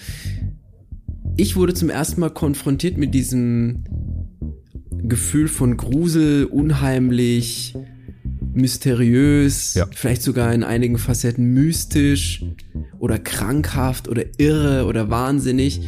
Ich 1.37 1.57
wurde 1.57 1.75
zum 1.75 1.89
ersten 1.91 2.21
Mal 2.21 2.31
konfrontiert 2.31 2.97
mit 2.97 3.15
diesem 3.15 3.85
Gefühl 4.91 5.49
von 5.49 5.77
Grusel, 5.77 6.45
unheimlich, 6.47 7.75
mysteriös, 8.55 9.75
Ja. 9.75 9.87
vielleicht 9.93 10.23
sogar 10.23 10.53
in 10.55 10.63
einigen 10.63 10.97
Facetten 10.99 11.53
mystisch 11.55 12.45
oder 12.99 13.19
krankhaft 13.19 14.09
oder 14.09 14.25
irre 14.39 14.87
oder 14.87 15.11
wahnsinnig. 15.11 15.81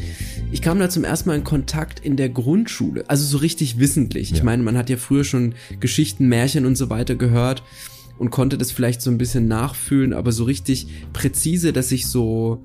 Ich 0.53 0.63
kam 0.63 0.79
da 0.79 0.89
zum 0.89 1.05
ersten 1.05 1.29
Mal 1.29 1.37
in 1.37 1.45
Kontakt 1.45 2.01
in 2.01 2.17
der 2.17 2.29
Grundschule, 2.29 3.05
also 3.09 3.25
so 3.25 3.39
richtig 3.39 3.79
wissentlich. 3.79 4.33
Ich 4.33 4.39
Ja. 4.39 4.45
meine, 4.45 4.63
man 4.63 4.77
hat 4.77 4.89
ja 4.89 4.97
früher 4.97 5.25
schon 5.25 5.55
Geschichten, 5.81 6.29
Märchen 6.29 6.67
und 6.67 6.77
so 6.77 6.89
weiter 6.89 7.15
gehört 7.17 7.63
und 8.19 8.31
konnte 8.31 8.57
das 8.57 8.71
vielleicht 8.71 9.03
so 9.03 9.11
ein 9.11 9.19
bisschen 9.19 9.49
nachfühlen, 9.49 10.13
aber 10.13 10.33
so 10.33 10.45
richtig 10.45 10.87
präzise, 11.13 11.73
dass 11.73 11.93
ich 11.93 12.07
so 12.07 12.65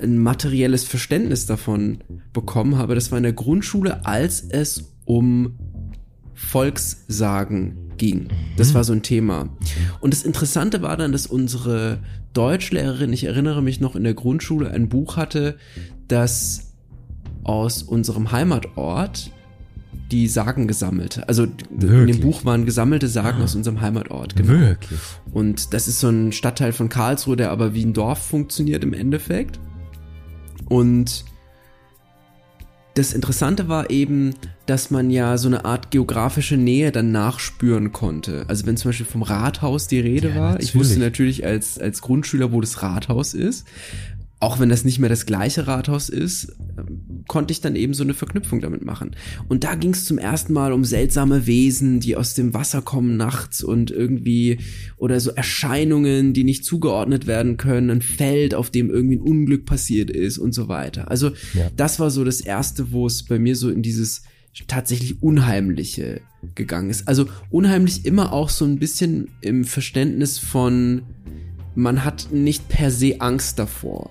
ein 0.00 0.18
materielles 0.18 0.84
Verständnis 0.84 1.46
davon 1.46 1.98
bekommen 2.32 2.76
habe. 2.78 2.94
Das 2.94 3.10
war 3.10 3.18
in 3.18 3.24
der 3.24 3.32
Grundschule, 3.32 4.06
als 4.06 4.42
es 4.48 4.92
um 5.04 5.54
Volkssagen 6.34 7.76
ging. 7.98 8.28
Das 8.56 8.74
war 8.74 8.84
so 8.84 8.92
ein 8.92 9.02
Thema. 9.02 9.48
Und 10.00 10.12
das 10.12 10.22
Interessante 10.22 10.82
war 10.82 10.96
dann, 10.96 11.12
dass 11.12 11.26
unsere 11.26 12.00
Deutschlehrerin, 12.32 13.12
ich 13.12 13.24
erinnere 13.24 13.62
mich 13.62 13.80
noch 13.80 13.96
in 13.96 14.04
der 14.04 14.14
Grundschule, 14.14 14.70
ein 14.70 14.88
Buch 14.88 15.16
hatte, 15.16 15.56
das 16.08 16.71
aus 17.44 17.82
unserem 17.82 18.32
Heimatort 18.32 19.30
die 20.10 20.28
Sagen 20.28 20.68
gesammelt. 20.68 21.26
Also 21.26 21.44
in 21.44 21.52
Wirklich? 21.70 22.18
dem 22.18 22.22
Buch 22.26 22.44
waren 22.44 22.66
gesammelte 22.66 23.08
Sagen 23.08 23.42
aus 23.42 23.54
unserem 23.54 23.80
Heimatort. 23.80 24.36
Genau. 24.36 24.50
Wirklich? 24.50 25.00
Und 25.32 25.72
das 25.72 25.88
ist 25.88 26.00
so 26.00 26.08
ein 26.08 26.32
Stadtteil 26.32 26.72
von 26.72 26.88
Karlsruhe, 26.88 27.36
der 27.36 27.50
aber 27.50 27.74
wie 27.74 27.84
ein 27.84 27.94
Dorf 27.94 28.18
funktioniert 28.18 28.84
im 28.84 28.92
Endeffekt. 28.92 29.58
Und 30.68 31.24
das 32.94 33.14
Interessante 33.14 33.68
war 33.68 33.88
eben, 33.88 34.34
dass 34.66 34.90
man 34.90 35.10
ja 35.10 35.38
so 35.38 35.48
eine 35.48 35.64
Art 35.64 35.90
geografische 35.90 36.58
Nähe 36.58 36.92
dann 36.92 37.10
nachspüren 37.10 37.90
konnte. 37.92 38.44
Also 38.48 38.66
wenn 38.66 38.76
zum 38.76 38.90
Beispiel 38.90 39.06
vom 39.06 39.22
Rathaus 39.22 39.86
die 39.86 40.00
Rede 40.00 40.28
Ja, 40.28 40.36
war, 40.36 40.60
ich 40.60 40.74
wusste 40.74 40.98
natürlich. 40.98 41.38
natürlich 41.38 41.46
als, 41.46 41.78
als 41.78 42.02
Grundschüler, 42.02 42.52
wo 42.52 42.60
das 42.60 42.82
Rathaus 42.82 43.32
ist. 43.32 43.66
Auch 44.42 44.58
wenn 44.58 44.68
das 44.68 44.84
nicht 44.84 44.98
mehr 44.98 45.08
das 45.08 45.24
gleiche 45.24 45.68
Rathaus 45.68 46.08
ist, 46.08 46.56
ähm, 46.76 47.22
konnte 47.28 47.52
ich 47.52 47.60
dann 47.60 47.76
eben 47.76 47.94
so 47.94 48.02
eine 48.02 48.12
Verknüpfung 48.12 48.60
damit 48.60 48.84
machen. 48.84 49.12
Und 49.48 49.62
da 49.62 49.76
ging 49.76 49.92
es 49.92 50.04
zum 50.04 50.18
ersten 50.18 50.52
Mal 50.52 50.72
um 50.72 50.84
seltsame 50.84 51.46
Wesen, 51.46 52.00
die 52.00 52.16
aus 52.16 52.34
dem 52.34 52.52
Wasser 52.52 52.82
kommen 52.82 53.16
nachts 53.16 53.62
und 53.62 53.92
irgendwie 53.92 54.58
oder 54.96 55.20
so 55.20 55.30
Erscheinungen, 55.30 56.32
die 56.32 56.42
nicht 56.42 56.64
zugeordnet 56.64 57.28
werden 57.28 57.56
können, 57.56 57.88
ein 57.88 58.02
Feld, 58.02 58.56
auf 58.56 58.70
dem 58.70 58.90
irgendwie 58.90 59.14
ein 59.14 59.22
Unglück 59.22 59.64
passiert 59.64 60.10
ist 60.10 60.38
und 60.38 60.52
so 60.52 60.66
weiter. 60.66 61.08
Also 61.08 61.30
Ja. 61.54 61.70
das 61.76 62.00
war 62.00 62.10
so 62.10 62.24
das 62.24 62.40
erste, 62.40 62.90
wo 62.90 63.06
es 63.06 63.22
bei 63.22 63.38
mir 63.38 63.54
so 63.54 63.70
in 63.70 63.80
dieses 63.82 64.22
tatsächlich 64.66 65.22
Unheimliche 65.22 66.20
gegangen 66.56 66.90
ist. 66.90 67.06
Also 67.06 67.26
unheimlich 67.50 68.04
immer 68.06 68.32
auch 68.32 68.48
so 68.48 68.64
ein 68.64 68.80
bisschen 68.80 69.28
im 69.40 69.62
Verständnis 69.62 70.40
von, 70.40 71.02
man 71.76 72.04
hat 72.04 72.32
nicht 72.32 72.68
per 72.68 72.90
se 72.90 73.20
Angst 73.20 73.60
davor. 73.60 74.10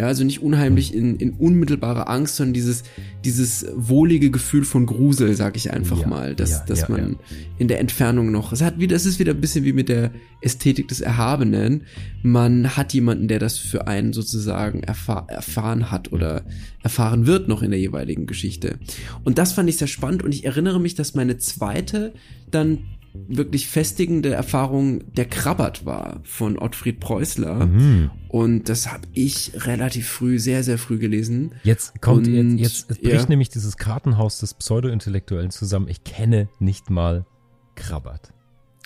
Ja, 0.00 0.06
also 0.06 0.24
nicht 0.24 0.40
unheimlich 0.40 0.94
in, 0.94 1.16
in 1.16 1.32
unmittelbarer 1.32 2.08
Angst, 2.08 2.36
sondern 2.36 2.54
dieses, 2.54 2.84
dieses 3.22 3.66
wohlige 3.74 4.30
Gefühl 4.30 4.64
von 4.64 4.86
Grusel, 4.86 5.34
sag 5.34 5.58
ich 5.58 5.74
einfach 5.74 6.00
Ja, 6.00 6.06
mal, 6.06 6.34
dass, 6.34 6.50
ja, 6.52 6.64
dass 6.66 6.80
ja, 6.80 6.86
man 6.88 7.16
in 7.58 7.68
der 7.68 7.80
Entfernung 7.80 8.30
noch, 8.32 8.50
es 8.54 8.62
hat 8.62 8.80
wieder, 8.80 8.96
es 8.96 9.04
ist 9.04 9.18
wieder 9.18 9.34
ein 9.34 9.42
bisschen 9.42 9.66
wie 9.66 9.74
mit 9.74 9.90
der 9.90 10.10
Ästhetik 10.40 10.88
des 10.88 11.02
Erhabenen. 11.02 11.82
Man 12.22 12.78
hat 12.78 12.94
jemanden, 12.94 13.28
der 13.28 13.38
das 13.40 13.58
für 13.58 13.88
einen 13.88 14.14
sozusagen 14.14 14.82
erfahr, 14.82 15.26
erfahren 15.28 15.90
hat 15.90 16.10
oder 16.12 16.44
erfahren 16.82 17.26
wird 17.26 17.46
noch 17.46 17.62
in 17.62 17.70
der 17.70 17.80
jeweiligen 17.80 18.24
Geschichte. 18.24 18.78
Und 19.22 19.36
das 19.36 19.52
fand 19.52 19.68
ich 19.68 19.76
sehr 19.76 19.86
spannend 19.86 20.22
und 20.22 20.32
ich 20.32 20.46
erinnere 20.46 20.80
mich, 20.80 20.94
dass 20.94 21.14
meine 21.14 21.36
zweite 21.36 22.14
dann 22.50 22.78
wirklich 23.12 23.68
festigende 23.68 24.32
Erfahrung 24.32 25.12
der 25.14 25.24
Krabbert 25.24 25.84
war 25.84 26.20
von 26.24 26.58
Ottfried 26.58 27.00
Preußler. 27.00 27.66
Mhm. 27.66 28.10
Und 28.28 28.68
das 28.68 28.90
habe 28.90 29.08
ich 29.12 29.52
relativ 29.66 30.08
früh, 30.08 30.38
sehr, 30.38 30.62
sehr 30.62 30.78
früh 30.78 30.98
gelesen. 30.98 31.52
Jetzt 31.64 32.00
kommt, 32.00 32.28
Und, 32.28 32.58
jetzt, 32.58 32.88
jetzt 32.90 33.02
ja. 33.02 33.10
bricht 33.10 33.28
nämlich 33.28 33.48
dieses 33.48 33.76
Kartenhaus 33.76 34.38
des 34.38 34.54
Pseudo-Intellektuellen 34.54 35.50
zusammen. 35.50 35.88
Ich 35.88 36.04
kenne 36.04 36.48
nicht 36.58 36.90
mal 36.90 37.26
Krabbert. 37.74 38.32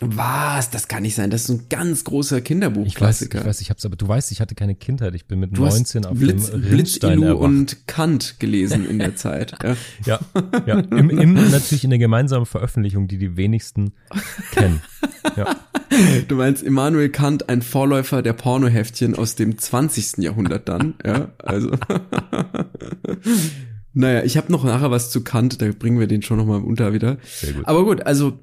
Was? 0.01 0.71
Das 0.71 0.89
kann 0.89 1.03
nicht 1.03 1.15
sein. 1.15 1.31
Das 1.31 1.45
ist 1.45 1.51
ein 1.51 1.67
ganz 1.71 2.05
großer 2.05 2.39
Ich 2.39 2.41
weiß, 2.41 2.43
ich 2.43 2.47
Kinderbuchklassiker. 2.49 3.47
weiß, 3.47 3.61
ich 3.61 3.71
hab's, 3.71 3.87
aber 3.87 3.97
du 3.97 4.09
weißt, 4.09 4.33
ich 4.33 4.41
hatte 4.41 4.55
keine 4.55 4.75
Kindheit. 4.75 5.15
Ich 5.15 5.27
bin 5.27 5.39
mit 5.39 5.57
Du 5.57 5.63
19 5.63 6.05
hast 6.05 6.11
auf 6.11 6.19
Blitz, 6.19 6.51
dem 6.51 6.63
Blitz 6.63 6.97
Ilu 6.97 7.35
und 7.37 7.87
Kant 7.87 8.41
gelesen 8.41 8.89
in 8.89 8.99
der 8.99 9.15
Zeit. 9.17 9.55
Ja. 9.63 9.77
Ja, 10.05 10.21
ja. 10.67 10.81
Im, 10.81 11.11
im, 11.11 11.35
natürlich 11.35 11.85
in 11.85 11.91
der 11.91 12.01
gemeinsamen 12.01 12.47
Veröffentlichung, 12.47 13.07
die 13.07 13.19
die 13.19 13.37
wenigsten 13.37 13.93
kennen. 14.53 14.81
Ja. 15.37 15.57
Du 16.29 16.37
meinst 16.37 16.63
Immanuel 16.63 17.09
Kant, 17.09 17.49
ein 17.49 17.63
Vorläufer 17.63 18.21
der 18.21 18.35
Pornoheftchen 18.35 19.15
aus 19.15 19.37
dem 19.37 19.57
20. 19.57 20.19
Jahrhundert 20.19 20.69
dann, 20.69 20.95
ja, 21.05 21.33
also. 21.39 21.71
naja, 23.95 24.23
ich 24.23 24.37
habe 24.37 24.53
noch 24.53 24.65
nachher 24.65 24.91
was 24.91 25.11
zu 25.11 25.25
Kant, 25.25 25.63
da 25.63 25.71
bringen 25.71 25.99
wir 25.99 26.07
den 26.07 26.23
schon 26.23 26.37
nochmal 26.37 26.61
unter 26.61 26.93
wieder. 26.93 27.17
Sehr 27.25 27.55
gut. 27.55 27.67
Aber 27.67 27.85
gut, 27.85 28.07
also 28.07 28.39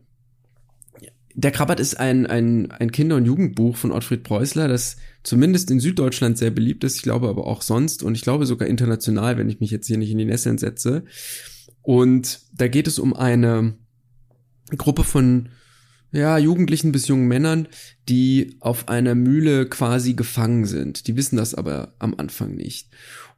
der 1.36 1.52
Krabbert 1.52 1.80
ist 1.80 2.00
ein, 2.00 2.26
ein, 2.26 2.72
ein 2.72 2.92
Kinder- 2.92 3.16
und 3.16 3.26
Jugendbuch 3.26 3.76
von 3.78 3.92
Ottfried 3.92 4.24
Preußler, 4.24 4.68
das 4.68 4.98
zumindest 5.24 5.72
in 5.72 5.80
Süddeutschland 5.80 6.38
sehr 6.38 6.52
beliebt 6.52 6.84
ist, 6.84 6.98
ich 6.98 7.02
glaube 7.02 7.30
aber 7.30 7.48
auch 7.48 7.62
sonst 7.62 8.04
und 8.04 8.16
ich 8.16 8.22
glaube 8.22 8.46
sogar 8.46 8.68
international, 8.68 9.38
wenn 9.38 9.50
ich 9.50 9.60
mich 9.60 9.72
jetzt 9.72 9.88
hier 9.88 9.98
nicht 9.98 10.12
in 10.12 10.18
die 10.18 10.26
Nesseln 10.26 10.58
setze. 10.58 11.04
Und 11.82 12.42
da 12.54 12.68
geht 12.68 12.88
es 12.88 13.00
um 13.00 13.14
eine 13.14 13.76
Gruppe 14.78 15.04
von 15.04 15.50
ja, 16.12 16.38
Jugendlichen 16.38 16.92
bis 16.92 17.08
jungen 17.08 17.28
Männern, 17.28 17.68
die 18.10 18.58
auf 18.60 18.90
einer 18.90 19.16
Mühle 19.16 19.66
quasi 19.68 20.14
gefangen 20.14 20.66
sind. 20.66 21.08
Die 21.08 21.16
wissen 21.16 21.38
das 21.38 21.56
aber 21.56 21.94
am 22.00 22.16
Anfang 22.18 22.56
nicht. 22.56 22.90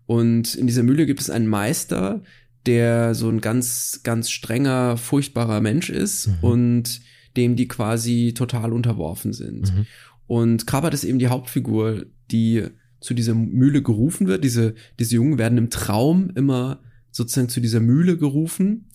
Und 0.06 0.56
in 0.56 0.68
dieser 0.68 0.84
Mühle 0.84 1.06
gibt 1.06 1.22
es 1.22 1.30
einen 1.30 1.48
Meister, 1.48 2.24
der 2.66 3.14
so 3.14 3.30
ein 3.30 3.42
ganz, 3.42 4.02
ganz 4.04 4.30
strenger, 4.32 4.98
furchtbarer 4.98 5.62
Mensch 5.62 5.90
ist 5.90 6.28
Mhm. 6.28 6.34
und 6.42 7.02
dem 7.36 7.56
die 7.56 7.68
quasi 7.68 8.34
total 8.36 8.74
unterworfen 8.74 9.34
sind. 9.34 9.74
Mhm. 9.74 9.86
Und 10.28 10.68
Krabbert 10.68 10.94
ist 10.94 11.04
eben 11.04 11.20
die 11.20 11.28
Hauptfigur, 11.28 12.06
die 12.32 12.68
zu 13.00 13.14
dieser 13.14 13.36
Mühle 13.36 13.82
gerufen 13.82 14.28
wird. 14.28 14.44
Diese, 14.44 14.76
diese 15.00 15.16
Jungen 15.16 15.38
werden 15.38 15.58
im 15.58 15.70
Traum 15.70 16.32
immer 16.36 16.82
sozusagen 17.12 17.50
zu 17.50 17.60
dieser 17.60 17.80
Mühle 17.80 18.18
gerufen 18.18 18.90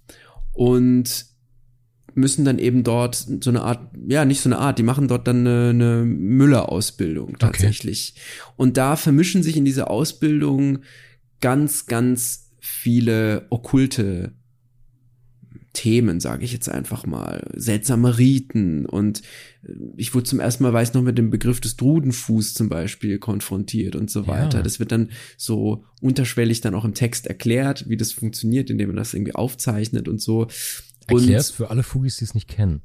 und 0.52 1.26
müssen 2.14 2.44
dann 2.44 2.58
eben 2.58 2.82
dort 2.82 3.14
so 3.40 3.50
eine 3.50 3.62
Art, 3.62 3.92
ja, 4.08 4.24
nicht 4.24 4.40
so 4.40 4.48
eine 4.48 4.58
Art, 4.58 4.78
die 4.78 4.82
machen 4.82 5.08
dort 5.08 5.28
dann 5.28 5.46
eine, 5.46 5.68
eine 5.70 6.04
Müllerausbildung 6.04 7.38
tatsächlich. 7.38 8.14
Und 8.56 8.76
da 8.76 8.96
vermischen 8.96 9.42
sich 9.42 9.56
in 9.56 9.64
dieser 9.64 9.90
Ausbildung 9.90 10.80
ganz, 11.40 11.86
ganz 11.86 12.50
viele 12.58 13.46
okkulte 13.50 14.32
Themen, 15.78 16.18
sage 16.18 16.44
ich 16.44 16.52
jetzt 16.52 16.68
einfach 16.68 17.06
mal, 17.06 17.48
seltsame 17.54 18.18
Riten 18.18 18.84
und 18.84 19.22
äh, 19.62 19.72
ich 19.96 20.12
wurde 20.12 20.24
zum 20.24 20.40
ersten 20.40 20.64
Mal, 20.64 20.72
weiß 20.72 20.94
noch, 20.94 21.02
mit 21.02 21.16
dem 21.18 21.30
Begriff 21.30 21.60
des 21.60 21.76
Drudenfuß 21.76 22.52
zum 22.54 22.68
Beispiel 22.68 23.18
konfrontiert 23.20 23.94
und 23.94 24.10
so 24.10 24.22
Ja. 24.22 24.26
weiter. 24.26 24.62
Das 24.64 24.80
wird 24.80 24.90
dann 24.90 25.10
so 25.36 25.84
unterschwellig 26.00 26.60
dann 26.62 26.74
auch 26.74 26.84
im 26.84 26.94
Text 26.94 27.28
erklärt, 27.28 27.88
wie 27.88 27.96
das 27.96 28.10
funktioniert, 28.10 28.70
indem 28.70 28.88
man 28.88 28.96
das 28.96 29.14
irgendwie 29.14 29.36
aufzeichnet 29.36 30.08
und 30.08 30.20
so. 30.20 30.48
Erklär's 31.06 31.50
für 31.52 31.70
alle 31.70 31.84
Fugis, 31.84 32.16
die 32.16 32.24
es 32.24 32.34
nicht 32.34 32.48
kennen. 32.48 32.80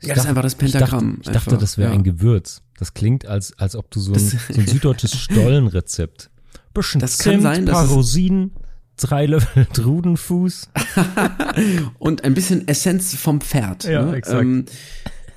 Ich 0.00 0.08
Ja, 0.08 0.14
das 0.14 0.24
ist 0.24 0.28
einfach 0.30 0.42
das 0.42 0.56
Pentagramm. 0.56 1.18
Ich 1.20 1.26
dachte, 1.26 1.38
ich 1.38 1.44
dachte 1.44 1.58
das 1.58 1.78
wäre 1.78 1.90
ja. 1.90 1.94
ein 1.96 2.02
Gewürz. 2.02 2.62
Das 2.76 2.92
klingt, 2.92 3.24
als, 3.26 3.56
als 3.58 3.76
ob 3.76 3.88
du 3.92 4.00
so 4.00 4.14
ein, 4.14 4.18
so 4.18 4.36
ein 4.60 4.66
süddeutsches 4.66 5.16
Stollenrezept. 5.26 6.28
Bisschen 6.74 7.00
Das 7.00 7.18
kann 7.18 7.34
Zimt, 7.34 7.42
sein, 7.44 7.66
dass 7.66 7.74
paar 7.76 7.88
Rosinen, 7.88 8.50
drei 9.02 9.26
Löffel 9.26 9.66
Drudenfuß. 9.72 10.70
und 11.98 12.24
ein 12.24 12.34
bisschen 12.34 12.68
Essenz 12.68 13.14
vom 13.14 13.40
Pferd. 13.40 13.84
Ja, 13.84 14.06
ne? 14.06 14.16
exakt. 14.16 14.42
Ähm, 14.42 14.64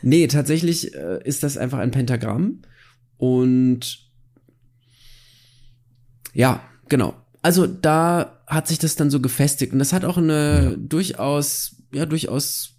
nee, 0.01 0.27
tatsächlich 0.27 0.93
äh, 0.93 1.19
ist 1.23 1.43
das 1.43 1.57
einfach 1.57 1.79
ein 1.79 1.91
Pentagramm 1.91 2.61
und 3.17 4.05
ja, 6.33 6.61
genau. 6.89 7.15
Also 7.41 7.65
da 7.67 8.41
hat 8.47 8.67
sich 8.67 8.79
das 8.79 8.95
dann 8.95 9.09
so 9.09 9.21
gefestigt 9.21 9.71
und 9.73 9.79
das 9.79 9.93
hat 9.93 10.05
auch 10.05 10.17
eine 10.17 10.77
durchaus, 10.77 11.77
ja, 11.93 12.05
durchaus 12.05 12.75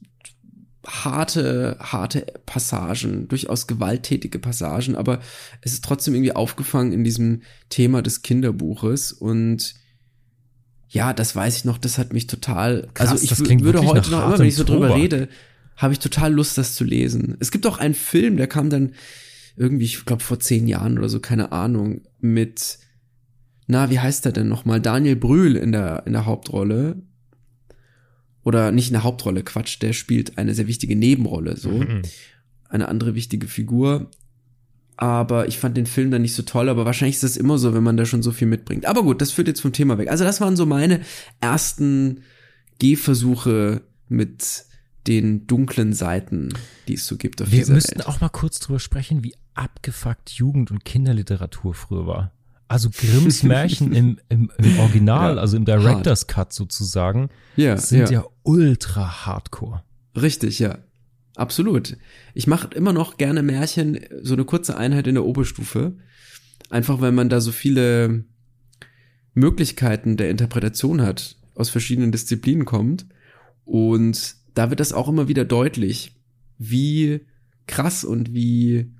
harte, 0.87 1.77
harte 1.81 2.27
Passagen, 2.47 3.29
durchaus 3.29 3.67
gewalttätige 3.67 4.39
Passagen, 4.39 4.95
aber 4.95 5.21
es 5.63 5.73
ist 5.73 5.85
trotzdem 5.85 6.15
irgendwie 6.15 6.35
aufgefangen 6.35 6.93
in 6.93 7.05
diesem 7.05 7.43
Thema 7.71 8.03
des 8.03 8.23
Kinderbuches 8.23 9.13
und 9.13 9.75
ja, 10.89 11.13
das 11.13 11.35
weiß 11.35 11.57
ich 11.57 11.65
noch, 11.65 11.79
das 11.79 11.99
hat 11.99 12.13
mich 12.13 12.27
total, 12.27 12.89
Krass, 12.95 13.11
also 13.11 13.25
ich 13.25 13.61
würde 13.63 13.85
heute 13.85 14.11
noch 14.11 14.27
immer, 14.27 14.39
wenn 14.39 14.47
ich 14.47 14.55
so 14.55 14.65
drüber 14.65 14.95
rede, 14.95 15.29
habe 15.77 15.93
ich 15.93 15.99
total 15.99 16.33
Lust, 16.33 16.57
das 16.59 16.75
zu 16.75 16.85
lesen. 16.85 17.37
Es 17.41 17.51
gibt 17.51 17.67
auch 17.67 17.79
einen 17.79 17.95
Film, 17.95 18.37
der 18.37 18.47
kam 18.47 18.71
dann 18.71 18.93
irgendwie, 19.57 19.85
ich 19.85 20.05
glaube 20.05 20.23
vor 20.23 20.39
zehn 20.39 20.67
Jahren 20.67 20.99
oder 20.99 21.09
so, 21.09 21.21
keine 21.21 21.53
Ahnung, 21.53 22.03
mit, 22.21 22.79
na, 23.67 23.91
wie 23.91 23.99
heißt 23.99 24.25
der 24.25 24.33
denn 24.33 24.49
nochmal? 24.49 24.81
Daniel 24.81 25.17
Brühl 25.17 25.57
in 25.57 25.73
der, 25.73 26.05
in 26.07 26.13
der 26.13 26.27
Hauptrolle. 26.27 27.03
Oder 28.43 28.71
nicht 28.71 28.89
in 28.89 28.93
der 28.93 29.03
Hauptrolle, 29.03 29.43
Quatsch, 29.43 29.83
der 29.83 29.93
spielt 29.93 30.39
eine 30.39 30.55
sehr 30.55 30.69
wichtige 30.69 30.95
Nebenrolle, 30.95 31.57
so. 31.57 31.71
Mhm. 31.71 32.03
Eine 32.69 32.89
andere 32.89 33.15
wichtige 33.15 33.47
Figur. 33.47 34.11
Aber 34.99 35.47
ich 35.47 35.59
fand 35.59 35.77
den 35.77 35.87
Film 35.87 36.11
dann 36.11 36.23
nicht 36.23 36.35
so 36.35 36.43
toll, 36.43 36.69
aber 36.71 36.87
wahrscheinlich 36.87 37.17
ist 37.17 37.23
das 37.25 37.37
immer 37.37 37.59
so, 37.59 37.75
wenn 37.75 37.83
man 37.83 37.97
da 37.99 38.07
schon 38.07 38.23
so 38.23 38.33
viel 38.33 38.49
mitbringt. 38.49 38.87
Aber 38.87 39.03
gut, 39.03 39.21
das 39.21 39.31
führt 39.31 39.47
jetzt 39.49 39.61
vom 39.61 39.73
Thema 39.73 39.99
weg. 39.99 40.11
Also 40.11 40.25
das 40.25 40.41
waren 40.41 40.57
so 40.57 40.65
meine 40.65 41.01
ersten 41.41 42.23
Gehversuche 42.79 43.83
mit 44.09 44.65
den 45.07 45.47
dunklen 45.47 45.93
Seiten, 45.93 46.49
die 46.89 46.95
es 46.95 47.07
so 47.07 47.17
gibt 47.17 47.41
auf 47.43 47.51
Wir 47.51 47.61
dieser 47.61 47.75
müssten 47.75 47.99
Welt. 47.99 48.07
auch 48.09 48.21
mal 48.21 48.29
kurz 48.29 48.59
drüber 48.59 48.79
sprechen, 48.81 49.23
wie 49.23 49.35
abgefuckt 49.55 50.31
Jugend- 50.31 50.71
und 50.71 50.85
Kinderliteratur 50.85 51.75
früher 51.75 52.07
war. 52.07 52.33
Also 52.69 52.91
Grimms 52.91 53.43
Märchen 53.45 53.93
im, 53.93 54.19
im, 54.29 54.51
im 54.59 54.79
Original, 54.81 55.35
Ja, 55.37 55.41
also 55.41 55.57
im 55.57 55.65
Director's 55.65 56.27
Cut 56.27 56.53
sozusagen, 56.53 57.29
Ja, 57.55 57.77
sind 57.77 58.11
ja. 58.11 58.21
ja, 58.23 58.25
ultra 58.43 59.27
hardcore. 59.27 59.83
Richtig, 60.17 60.59
ja. 60.59 60.79
Absolut. 61.37 61.99
Ich 62.35 62.47
mache 62.47 62.69
immer 62.75 62.95
noch 62.95 63.19
gerne 63.19 63.43
Märchen, 63.43 64.01
so 64.23 64.35
eine 64.35 64.45
kurze 64.45 64.77
Einheit 64.77 65.07
in 65.07 65.15
der 65.15 65.25
Oberstufe. 65.25 65.97
Einfach 66.71 67.01
weil 67.01 67.13
man 67.13 67.29
da 67.29 67.41
so 67.41 67.53
viele 67.53 68.25
Möglichkeiten 69.35 70.17
der 70.17 70.31
Interpretation 70.31 71.03
hat, 71.03 71.37
aus 71.55 71.69
verschiedenen 71.69 72.11
Disziplinen 72.11 72.65
kommt. 72.65 73.07
Und 73.65 74.37
da 74.55 74.71
wird 74.71 74.81
das 74.81 74.95
auch 74.95 75.09
immer 75.09 75.29
wieder 75.29 75.45
deutlich, 75.45 76.17
wie 76.57 77.21
krass 77.67 78.03
und 78.03 78.33
wie, 78.33 78.91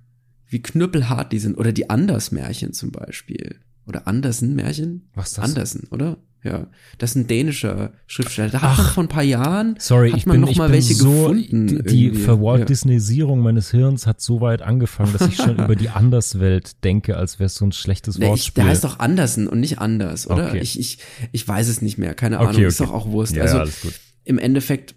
wie 0.47 0.61
knüppelhart 0.61 1.33
die 1.33 1.39
sind. 1.39 1.57
Oder 1.57 1.73
die 1.73 1.89
Andersmärchen 1.89 2.75
zum 2.75 2.93
Beispiel. 2.93 3.61
Oder 3.87 4.07
Andersen-Märchen? 4.07 5.09
Was 5.15 5.29
ist 5.29 5.39
das? 5.39 5.45
Andersen, 5.45 5.89
oder? 5.91 6.19
Ja. 6.47 6.67
Das 6.99 7.11
ist 7.11 7.17
ein 7.17 7.27
dänischer 7.27 7.93
Schriftsteller. 8.07 8.51
Da 8.51 8.59
Ach. 8.63 8.95
vor 8.95 9.05
ein 9.05 9.09
paar 9.09 9.23
Jahren 9.23 9.77
Sorry, 9.79 10.11
hat 10.11 10.19
ich 10.19 10.27
man 10.27 10.35
bin, 10.35 10.41
noch 10.43 10.51
ich 10.51 10.57
mal 10.59 10.67
bin 10.67 10.75
welche 10.75 10.95
so, 10.95 11.11
gefunden. 11.11 11.67
die, 11.67 11.83
die. 11.83 12.19
Verwalt. 12.19 12.69
Disneyisierung 12.69 13.41
meines 13.41 13.71
Hirns 13.71 14.07
hat 14.07 14.21
so 14.21 14.41
weit 14.41 14.63
angefangen, 14.63 15.13
dass 15.13 15.29
ich 15.29 15.37
schon 15.37 15.57
über 15.65 15.77
die 15.77 15.89
Anderswelt 15.91 16.85
denke, 16.85 17.17
als 17.17 17.39
wäre 17.39 17.47
es 17.47 17.57
so 17.57 17.67
ein 17.67 17.73
schlechtes 17.73 18.19
Nee, 18.19 18.27
ich, 18.27 18.31
Wortspiel. 18.31 18.63
der 18.65 18.71
heißt 18.71 18.85
doch 18.85 18.99
Andersen 18.99 19.49
und 19.49 19.61
nicht 19.61 19.79
anders, 19.81 20.29
oder? 20.29 20.49
Okay. 20.49 20.61
Ich, 20.61 20.79
ich, 20.79 20.99
ich 21.33 21.47
weiß 21.47 21.69
es 21.69 21.83
nicht 21.83 21.99
mehr, 21.99 22.15
keine 22.15 22.39
Okay, 22.39 22.49
Ahnung, 22.49 22.63
ist 22.65 22.81
okay. 22.81 22.91
doch 22.91 22.97
auch 22.97 23.11
Wurst. 23.11 23.35
ja, 23.35 23.43
also 23.43 23.57
ja, 23.57 23.61
alles 23.63 23.81
gut. 23.83 23.93
im 24.25 24.39
Endeffekt, 24.39 24.95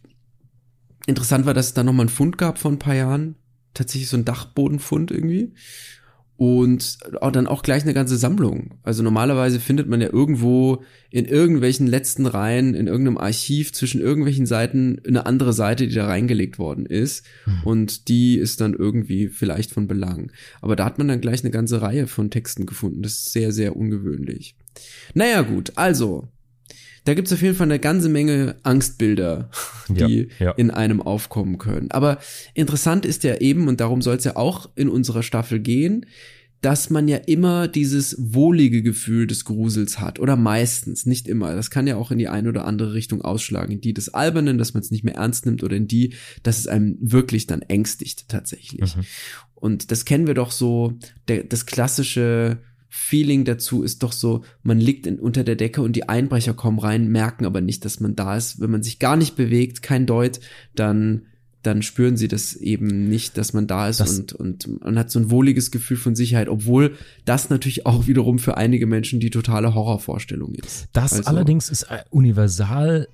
interessant 1.07 1.45
war, 1.45 1.53
dass 1.53 1.67
es 1.67 1.73
da 1.73 1.83
nochmal 1.83 2.03
einen 2.05 2.09
Fund 2.09 2.37
gab 2.37 2.59
vor 2.59 2.71
ein 2.71 2.79
paar 2.79 2.95
Jahren. 2.95 3.35
Tatsächlich 3.73 4.09
so 4.09 4.17
ein 4.17 4.25
Dachbodenfund 4.25 5.11
irgendwie. 5.11 5.53
Und 6.39 6.99
auch 7.19 7.33
dann 7.33 7.47
auch 7.47 7.63
gleich 7.63 7.83
eine 7.83 7.93
ganze 7.93 8.15
Sammlung. 8.15 8.75
Also 8.81 9.03
normalerweise 9.03 9.59
findet 9.59 9.89
man 9.89 9.99
ja 9.99 10.07
irgendwo 10.09 10.85
in 11.09 11.25
irgendwelchen 11.25 11.85
letzten 11.85 12.25
Reihen, 12.25 12.75
in 12.75 12.87
irgendeinem 12.87 13.17
Archiv 13.17 13.73
zwischen 13.73 13.99
irgendwelchen 13.99 14.45
Seiten 14.45 15.01
eine 15.05 15.25
andere 15.25 15.51
Seite, 15.51 15.85
die 15.85 15.93
da 15.93 16.07
reingelegt 16.07 16.57
worden 16.57 16.85
ist. 16.85 17.25
Hm. 17.43 17.63
Und 17.65 18.07
die 18.07 18.37
ist 18.37 18.61
dann 18.61 18.73
irgendwie 18.73 19.27
vielleicht 19.27 19.71
von 19.71 19.89
Belang. 19.89 20.31
Aber 20.61 20.77
da 20.77 20.85
hat 20.85 20.97
man 20.97 21.09
dann 21.09 21.19
gleich 21.19 21.43
eine 21.43 21.51
ganze 21.51 21.81
Reihe 21.81 22.07
von 22.07 22.31
Texten 22.31 22.65
gefunden. 22.65 23.01
Das 23.01 23.15
ist 23.15 23.33
sehr, 23.33 23.51
sehr 23.51 23.75
ungewöhnlich. 23.75 24.55
Naja, 25.13 25.41
gut, 25.41 25.73
also. 25.75 26.29
Da 27.05 27.13
gibt's 27.13 27.33
auf 27.33 27.41
jeden 27.41 27.55
Fall 27.55 27.67
eine 27.67 27.79
ganze 27.79 28.09
Menge 28.09 28.55
Angstbilder, 28.63 29.49
Ja, 29.93 30.07
die 30.07 30.29
ja. 30.39 30.51
in 30.51 30.71
einem 30.71 31.01
aufkommen 31.01 31.57
können. 31.57 31.91
Aber 31.91 32.19
interessant 32.53 33.05
ist 33.05 33.23
ja 33.23 33.37
eben, 33.37 33.67
und 33.67 33.79
darum 33.79 34.01
soll 34.01 34.17
es 34.17 34.23
ja 34.23 34.35
auch 34.35 34.69
in 34.75 34.89
unserer 34.89 35.23
Staffel 35.23 35.59
gehen, 35.59 36.05
dass 36.61 36.89
man 36.89 37.07
ja 37.07 37.17
immer 37.17 37.67
dieses 37.67 38.15
wohlige 38.19 38.81
Gefühl 38.81 39.27
des 39.27 39.45
Grusels 39.45 39.99
hat. 39.99 40.19
Oder 40.19 40.35
meistens, 40.35 41.05
nicht 41.05 41.27
immer. 41.27 41.55
Das 41.55 41.71
kann 41.71 41.87
ja 41.87 41.95
auch 41.95 42.11
in 42.11 42.17
die 42.17 42.27
eine 42.27 42.49
oder 42.49 42.65
andere 42.65 42.93
Richtung 42.93 43.21
ausschlagen. 43.21 43.71
In 43.71 43.81
die 43.81 43.93
des 43.93 44.13
Albernen, 44.13 44.57
dass 44.57 44.73
man 44.73 44.83
es 44.83 44.91
nicht 44.91 45.05
mehr 45.05 45.15
ernst 45.15 45.45
nimmt, 45.45 45.63
oder 45.63 45.77
in 45.77 45.87
die, 45.87 46.15
dass 46.43 46.59
es 46.59 46.67
einem 46.67 46.97
wirklich 46.99 47.47
dann 47.47 47.61
ängstigt 47.61 48.27
tatsächlich. 48.27 48.95
Mhm. 48.95 49.05
Und 49.55 49.91
das 49.91 50.03
kennen 50.03 50.27
wir 50.27 50.33
doch 50.33 50.51
so, 50.51 50.99
der, 51.27 51.43
das 51.43 51.65
klassische 51.65 52.59
Feeling 52.89 53.45
dazu 53.45 53.83
ist 53.83 54.01
doch 54.03 54.11
so, 54.11 54.43
man 54.63 54.79
liegt 54.79 55.05
in, 55.07 55.19
unter 55.19 55.43
der 55.43 55.55
Decke 55.55 55.81
und 55.81 55.95
die 55.95 56.09
Einbrecher 56.09 56.53
kommen 56.53 56.79
rein, 56.79 57.07
merken 57.07 57.45
aber 57.45 57.61
nicht, 57.61 57.85
dass 57.85 57.99
man 57.99 58.15
da 58.15 58.35
ist. 58.35 58.59
Wenn 58.59 58.71
man 58.71 58.83
sich 58.83 58.97
gar 58.99 59.15
nicht 59.15 59.35
bewegt, 59.35 59.81
kein 59.83 60.05
Deut, 60.05 60.39
dann 60.75 61.23
dann 61.61 61.81
spüren 61.81 62.15
sie 62.15 62.29
das 62.29 62.55
eben 62.55 63.09
nicht, 63.09 63.37
dass 63.37 63.51
man 63.51 63.67
da 63.67 63.89
ist 63.89 63.99
Das- 63.99 64.17
und, 64.17 64.31
und 64.33 64.81
man 64.81 64.97
hat 64.97 65.11
so 65.11 65.19
ein 65.19 65.29
wohliges 65.29 65.71
Gefühl 65.71 65.97
von 65.97 66.15
Sicherheit, 66.15 66.47
obwohl 66.47 66.95
das 67.25 67.49
natürlich 67.49 67.85
auch 67.85 68.07
wiederum 68.07 68.39
für 68.39 68.55
einige 68.55 68.87
Menschen 68.87 69.19
die 69.19 69.29
totale 69.29 69.75
Horrorvorstellung 69.75 70.55
ist. 70.55 70.87
Das 70.93 71.11
Also- 71.11 71.29
allerdings 71.29 71.69
ist 71.69 71.91
ein 71.91 71.99
Universal, 72.11 73.09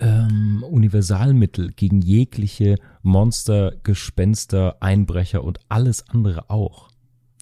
ähm, 0.00 0.62
Universalmittel 0.70 1.72
gegen 1.74 2.00
jegliche 2.00 2.76
Monster, 3.02 3.72
Gespenster, 3.82 4.76
Einbrecher 4.80 5.42
und 5.42 5.58
alles 5.68 6.08
andere 6.08 6.50
auch. 6.50 6.87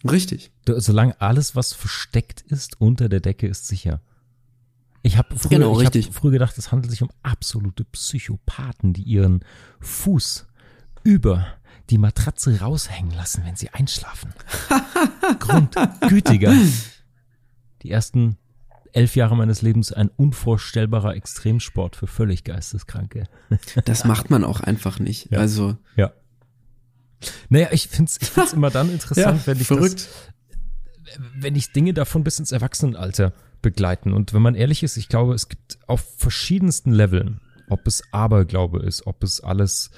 Richtig. 0.04 0.52
Solange 0.66 1.20
alles, 1.20 1.56
was 1.56 1.72
versteckt 1.72 2.42
ist, 2.42 2.80
unter 2.80 3.08
der 3.08 3.20
Decke 3.20 3.46
ist 3.46 3.66
sicher. 3.66 4.00
Ich 5.02 5.16
habe 5.16 5.36
früher, 5.36 5.50
Genau, 5.50 5.80
ich 5.80 5.86
hab 5.86 6.14
früher 6.14 6.32
gedacht, 6.32 6.58
es 6.58 6.72
handelt 6.72 6.90
sich 6.90 7.02
um 7.02 7.10
absolute 7.22 7.84
Psychopathen, 7.84 8.92
die 8.92 9.02
ihren 9.02 9.44
Fuß 9.80 10.46
über 11.04 11.46
die 11.90 11.98
Matratze 11.98 12.60
raushängen 12.60 13.12
lassen, 13.12 13.44
wenn 13.44 13.54
sie 13.54 13.70
einschlafen. 13.70 14.34
Grundgütiger. 15.38 16.52
Die 17.82 17.90
ersten 17.90 18.36
elf 18.92 19.14
Jahre 19.14 19.36
meines 19.36 19.62
Lebens 19.62 19.92
ein 19.92 20.08
unvorstellbarer 20.08 21.14
Extremsport 21.14 21.94
für 21.96 22.06
völlig 22.06 22.42
Geisteskranke. 22.44 23.28
Das 23.84 24.04
macht 24.04 24.30
man 24.30 24.42
auch 24.42 24.60
einfach 24.60 24.98
nicht. 24.98 25.30
Ja. 25.30 25.38
Also 25.38 25.76
Ja. 25.96 26.12
Naja, 27.48 27.68
ich 27.72 27.88
find's, 27.88 28.18
ich 28.20 28.30
find's 28.30 28.52
immer 28.52 28.70
dann 28.70 28.90
interessant, 28.92 29.46
wenn 29.46 29.60
ich 29.60 29.66
verrückt. 29.66 30.08
das, 31.06 31.18
wenn 31.34 31.54
ich 31.54 31.72
Dinge 31.72 31.94
davon 31.94 32.24
bis 32.24 32.38
ins 32.38 32.52
Erwachsenenalter 32.52 33.32
begleiten. 33.62 34.12
Und 34.12 34.32
wenn 34.32 34.42
man 34.42 34.54
ehrlich 34.54 34.82
ist, 34.82 34.96
ich 34.96 35.08
glaube, 35.08 35.34
es 35.34 35.48
gibt 35.48 35.78
auf 35.86 36.04
verschiedensten 36.18 36.92
Leveln, 36.92 37.40
ob 37.68 37.86
es 37.86 38.02
Aberglaube 38.12 38.80
ist, 38.80 39.06
ob 39.06 39.22
es 39.22 39.40
alles 39.40 39.90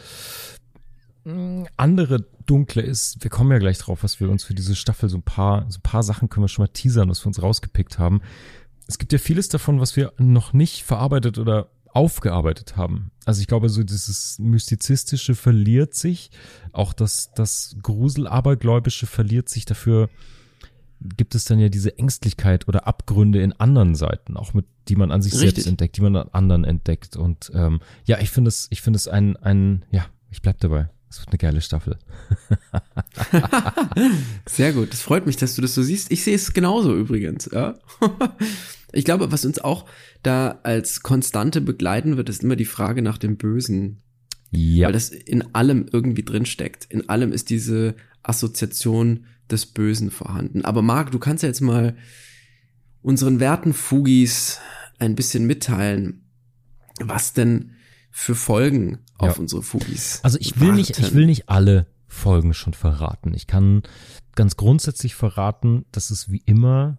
mh, 1.24 1.66
andere 1.76 2.26
dunkle 2.46 2.82
ist. 2.82 3.22
Wir 3.22 3.30
kommen 3.30 3.50
ja 3.52 3.58
gleich 3.58 3.78
drauf, 3.78 4.02
was 4.02 4.20
wir 4.20 4.30
uns 4.30 4.44
für 4.44 4.54
diese 4.54 4.76
Staffel 4.76 5.08
so 5.08 5.18
ein 5.18 5.22
paar, 5.22 5.66
so 5.70 5.78
ein 5.78 5.82
paar 5.82 6.02
Sachen 6.02 6.28
können 6.28 6.44
wir 6.44 6.48
schon 6.48 6.64
mal 6.64 6.72
teasern, 6.72 7.10
was 7.10 7.22
wir 7.22 7.28
uns 7.28 7.42
rausgepickt 7.42 7.98
haben. 7.98 8.20
Es 8.86 8.98
gibt 8.98 9.12
ja 9.12 9.18
vieles 9.18 9.48
davon, 9.48 9.80
was 9.80 9.96
wir 9.96 10.14
noch 10.16 10.54
nicht 10.54 10.82
verarbeitet 10.82 11.36
oder 11.38 11.70
aufgearbeitet 11.98 12.76
haben. 12.76 13.10
Also 13.24 13.40
ich 13.40 13.48
glaube, 13.48 13.68
so 13.68 13.82
dieses 13.82 14.38
Mystizistische 14.38 15.34
verliert 15.34 15.94
sich, 15.94 16.30
auch 16.72 16.92
das, 16.92 17.32
das 17.34 17.74
Grusel-Abergläubische 17.82 19.06
verliert 19.06 19.48
sich 19.48 19.64
dafür, 19.64 20.08
gibt 21.00 21.34
es 21.34 21.44
dann 21.44 21.58
ja 21.58 21.68
diese 21.68 21.98
Ängstlichkeit 21.98 22.68
oder 22.68 22.86
Abgründe 22.86 23.42
in 23.42 23.52
anderen 23.52 23.96
Seiten, 23.96 24.36
auch 24.36 24.54
mit, 24.54 24.66
die 24.86 24.94
man 24.94 25.10
an 25.10 25.22
sich 25.22 25.32
Richtig. 25.32 25.50
selbst 25.50 25.66
entdeckt, 25.66 25.96
die 25.96 26.02
man 26.02 26.14
an 26.14 26.28
anderen 26.30 26.62
entdeckt. 26.62 27.16
Und 27.16 27.50
ähm, 27.52 27.80
ja, 28.04 28.20
ich 28.20 28.30
finde 28.30 28.48
es, 28.48 28.68
ich 28.70 28.80
finde 28.80 28.98
es 28.98 29.08
ein, 29.08 29.36
ein, 29.36 29.84
ja, 29.90 30.06
ich 30.30 30.40
bleib 30.40 30.60
dabei. 30.60 30.88
Es 31.10 31.18
wird 31.18 31.30
eine 31.30 31.38
geile 31.38 31.60
Staffel. 31.60 31.98
Sehr 34.46 34.72
gut. 34.72 34.92
Das 34.92 35.02
freut 35.02 35.26
mich, 35.26 35.36
dass 35.36 35.56
du 35.56 35.62
das 35.62 35.74
so 35.74 35.82
siehst. 35.82 36.12
Ich 36.12 36.22
sehe 36.22 36.36
es 36.36 36.52
genauso 36.52 36.94
übrigens. 36.94 37.50
Ja? 37.52 37.74
Ich 38.92 39.04
glaube, 39.04 39.30
was 39.32 39.44
uns 39.44 39.58
auch 39.58 39.86
da 40.22 40.60
als 40.62 41.02
Konstante 41.02 41.60
begleiten 41.60 42.16
wird, 42.16 42.28
ist 42.28 42.42
immer 42.42 42.56
die 42.56 42.64
Frage 42.64 43.02
nach 43.02 43.18
dem 43.18 43.36
Bösen. 43.36 44.02
Ja. 44.50 44.86
Weil 44.86 44.94
das 44.94 45.10
in 45.10 45.54
allem 45.54 45.86
irgendwie 45.92 46.22
drin 46.24 46.46
steckt. 46.46 46.86
In 46.86 47.08
allem 47.10 47.32
ist 47.32 47.50
diese 47.50 47.96
Assoziation 48.22 49.26
des 49.50 49.66
Bösen 49.66 50.10
vorhanden. 50.10 50.64
Aber 50.64 50.80
Marc, 50.82 51.10
du 51.10 51.18
kannst 51.18 51.42
ja 51.42 51.48
jetzt 51.48 51.60
mal 51.60 51.96
unseren 53.02 53.40
werten 53.40 53.72
Fugis 53.74 54.58
ein 54.98 55.14
bisschen 55.14 55.46
mitteilen, 55.46 56.24
was 57.00 57.32
denn 57.32 57.72
für 58.10 58.34
Folgen 58.34 58.98
auf 59.18 59.34
Ja. 59.36 59.40
unsere 59.40 59.62
Fugis 59.62 60.20
Also 60.22 60.38
ich 60.40 60.58
will 60.60 60.72
nicht, 60.72 60.90
ich 60.90 61.02
warten. 61.02 61.14
will 61.16 61.26
nicht 61.26 61.48
alle 61.48 61.86
Folgen 62.06 62.54
schon 62.54 62.72
verraten. 62.74 63.34
Ich 63.34 63.46
kann 63.46 63.82
ganz 64.34 64.56
grundsätzlich 64.56 65.14
verraten, 65.14 65.84
dass 65.92 66.10
es 66.10 66.30
wie 66.30 66.42
immer 66.46 66.98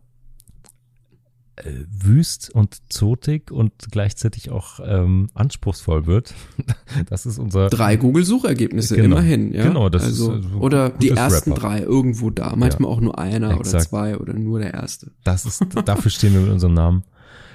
wüst 1.92 2.50
und 2.54 2.78
zotig 2.90 3.52
und 3.52 3.74
gleichzeitig 3.92 4.50
auch 4.50 4.80
ähm, 4.84 5.30
anspruchsvoll 5.34 6.06
wird. 6.06 6.34
Das 7.10 7.26
ist 7.26 7.38
unser 7.38 7.70
Drei 7.70 7.96
Google-Suchergebnisse, 7.98 8.96
Genau. 8.96 9.18
immerhin, 9.18 9.54
ja. 9.54 9.64
Genau, 9.64 9.90
das 9.90 10.04
also, 10.04 10.34
ist, 10.34 10.46
äh, 10.46 10.56
Oder 10.56 10.90
die 10.90 11.10
ersten 11.10 11.52
Wrap-up. 11.52 11.62
drei 11.64 11.80
irgendwo 11.82 12.30
da. 12.32 12.56
Manchmal 12.56 12.90
auch 12.92 13.00
nur 13.00 13.20
einer 13.20 13.50
oder 13.50 13.60
Exakt. 13.60 13.86
zwei 13.86 14.18
oder 14.18 14.34
nur 14.34 14.60
der 14.60 14.74
erste. 14.74 15.12
Das 15.24 15.46
ist, 15.46 15.64
dafür 15.86 16.10
stehen 16.10 16.34
wir 16.34 16.42
mit 16.42 16.50
unserem 16.52 16.74
Namen. 16.74 17.04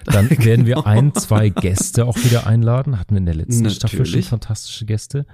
Dann 0.05 0.31
werden 0.45 0.67
wir 0.67 0.87
ein, 0.87 1.15
zwei 1.15 1.49
Gäste 1.49 2.05
auch 2.07 2.17
wieder 2.19 2.47
einladen. 2.47 2.99
Hatten 2.99 3.15
wir 3.15 3.19
in 3.19 3.27
der 3.27 3.35
letzten 3.35 3.63
Natürlich. 3.63 3.77
Staffel 3.77 4.07
schon 4.07 4.23
fantastische 4.23 4.87
Gäste. 4.87 5.27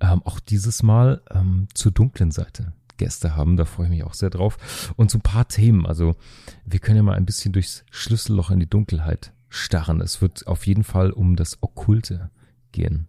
Ähm, 0.00 0.20
auch 0.24 0.40
dieses 0.40 0.82
Mal 0.82 1.22
ähm, 1.30 1.68
zur 1.74 1.92
dunklen 1.92 2.30
Seite 2.30 2.72
Gäste 2.96 3.36
haben. 3.36 3.56
Da 3.56 3.64
freue 3.64 3.86
ich 3.86 3.90
mich 3.90 4.04
auch 4.04 4.14
sehr 4.14 4.30
drauf. 4.30 4.92
Und 4.96 5.10
so 5.10 5.18
ein 5.18 5.22
paar 5.22 5.48
Themen. 5.48 5.86
Also 5.86 6.16
wir 6.64 6.80
können 6.80 6.96
ja 6.96 7.02
mal 7.02 7.16
ein 7.16 7.26
bisschen 7.26 7.52
durchs 7.52 7.84
Schlüsselloch 7.90 8.50
in 8.50 8.60
die 8.60 8.70
Dunkelheit 8.70 9.32
starren. 9.48 10.00
Es 10.00 10.20
wird 10.20 10.46
auf 10.46 10.66
jeden 10.66 10.84
Fall 10.84 11.10
um 11.10 11.36
das 11.36 11.62
Okkulte 11.62 12.30
gehen. 12.72 13.08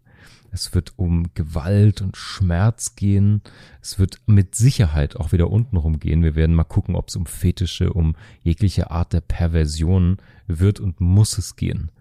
Es 0.52 0.74
wird 0.74 0.94
um 0.98 1.34
Gewalt 1.34 2.02
und 2.02 2.16
Schmerz 2.16 2.96
gehen. 2.96 3.42
Es 3.82 4.00
wird 4.00 4.22
mit 4.26 4.56
Sicherheit 4.56 5.16
auch 5.16 5.32
wieder 5.32 5.52
untenrum 5.52 6.00
gehen. 6.00 6.24
Wir 6.24 6.36
werden 6.36 6.56
mal 6.56 6.64
gucken, 6.64 6.96
ob 6.96 7.10
es 7.10 7.16
um 7.16 7.26
Fetische, 7.26 7.94
um 7.94 8.16
jegliche 8.42 8.90
Art 8.90 9.14
der 9.14 9.22
Perversion 9.22 10.18
wird 10.48 10.80
und 10.80 11.02
muss 11.02 11.38
es 11.38 11.58
gehen. 11.58 11.92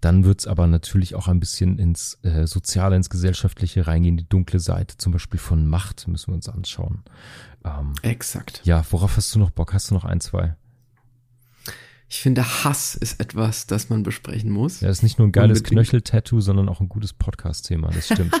Dann 0.00 0.24
wird 0.24 0.40
es 0.40 0.46
aber 0.46 0.66
natürlich 0.66 1.14
auch 1.14 1.26
ein 1.28 1.40
bisschen 1.40 1.78
ins 1.78 2.18
äh, 2.22 2.46
Soziale, 2.46 2.96
ins 2.96 3.10
Gesellschaftliche 3.10 3.86
reingehen, 3.86 4.16
die 4.16 4.28
dunkle 4.28 4.60
Seite, 4.60 4.96
zum 4.98 5.12
Beispiel 5.12 5.40
von 5.40 5.66
Macht 5.66 6.06
müssen 6.08 6.28
wir 6.28 6.34
uns 6.34 6.48
anschauen. 6.48 7.02
Ähm, 7.64 7.92
Exakt. 8.02 8.60
ja, 8.64 8.84
worauf 8.90 9.16
hast 9.16 9.34
du 9.34 9.38
noch 9.38 9.50
Bock? 9.50 9.72
Hast 9.72 9.90
du 9.90 9.94
noch 9.94 10.04
ein, 10.04 10.20
zwei? 10.20 10.54
Ich 12.08 12.20
finde, 12.20 12.44
Hass 12.64 12.94
ist 12.94 13.20
etwas, 13.20 13.66
das 13.66 13.88
man 13.88 14.04
besprechen 14.04 14.50
muss. 14.50 14.80
Ja, 14.80 14.88
das 14.88 14.98
ist 14.98 15.02
nicht 15.02 15.18
nur 15.18 15.26
ein 15.26 15.32
geiles. 15.32 15.64
Knöchel-Tattoo, 15.64 16.40
sondern 16.40 16.68
auch 16.68 16.80
ein 16.80 16.88
gutes 16.88 17.12
Podcast-Thema, 17.12 17.90
das 17.90 18.06
stimmt. 18.06 18.32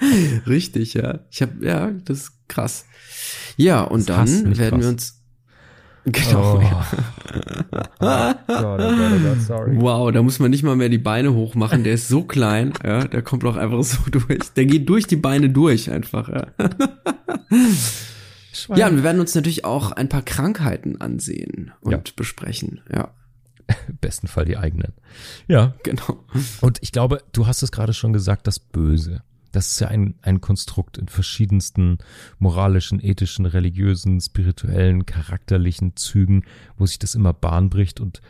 Richtig, 0.46 0.94
ja. 0.94 1.20
Ich 1.30 1.42
habe, 1.42 1.64
ja, 1.64 1.90
das 2.04 2.18
ist 2.24 2.48
krass. 2.48 2.84
Ja, 3.56 3.82
und 3.82 4.08
Das 4.08 4.42
dann 4.42 4.56
werden 4.58 4.80
krass. 4.80 4.80
wir 4.80 4.88
uns. 4.88 5.21
Genau. 6.04 6.56
Oh. 6.58 6.60
Ja. 6.60 6.86
Gott, 8.00 8.38
oh 8.48 8.76
Gott, 8.76 8.80
oh 8.80 9.18
Gott, 9.28 9.40
sorry. 9.46 9.76
Wow, 9.80 10.10
da 10.12 10.22
muss 10.22 10.38
man 10.40 10.50
nicht 10.50 10.62
mal 10.64 10.74
mehr 10.76 10.88
die 10.88 10.98
Beine 10.98 11.32
hochmachen. 11.32 11.84
Der 11.84 11.94
ist 11.94 12.08
so 12.08 12.24
klein, 12.24 12.72
ja, 12.84 13.04
der 13.04 13.22
kommt 13.22 13.44
auch 13.44 13.56
einfach 13.56 13.82
so 13.84 13.98
durch. 14.10 14.50
Der 14.56 14.64
geht 14.66 14.88
durch 14.88 15.06
die 15.06 15.16
Beine 15.16 15.50
durch 15.50 15.90
einfach, 15.90 16.28
ja. 16.28 16.46
Ja, 18.74 18.88
und 18.88 18.96
wir 18.96 19.02
werden 19.02 19.20
uns 19.20 19.34
natürlich 19.34 19.64
auch 19.64 19.92
ein 19.92 20.08
paar 20.08 20.22
Krankheiten 20.22 21.00
ansehen 21.00 21.72
und 21.80 21.92
Ja. 21.92 22.00
besprechen. 22.16 22.80
Ja, 22.92 23.10
Im 23.88 23.96
besten 24.00 24.26
Fall 24.28 24.44
die 24.44 24.56
eigenen. 24.58 24.92
Ja, 25.48 25.74
genau. 25.84 26.24
und 26.60 26.78
ich 26.82 26.92
glaube, 26.92 27.22
du 27.32 27.46
hast 27.46 27.62
es 27.62 27.72
gerade 27.72 27.94
schon 27.94 28.12
gesagt, 28.12 28.46
das 28.46 28.58
Böse. 28.58 29.22
Das 29.52 29.68
ist 29.68 29.80
ja 29.80 29.88
ein, 29.88 30.14
ein 30.22 30.40
Konstrukt 30.40 30.98
in 30.98 31.08
verschiedensten 31.08 31.98
moralischen, 32.38 33.04
ethischen, 33.04 33.46
religiösen, 33.46 34.20
spirituellen, 34.20 35.06
charakterlichen 35.06 35.96
Zügen, 35.96 36.44
wo 36.76 36.86
sich 36.86 36.98
das 36.98 37.14
immer 37.14 37.32
Bahn 37.32 37.70
bricht 37.70 38.00
und 38.00 38.20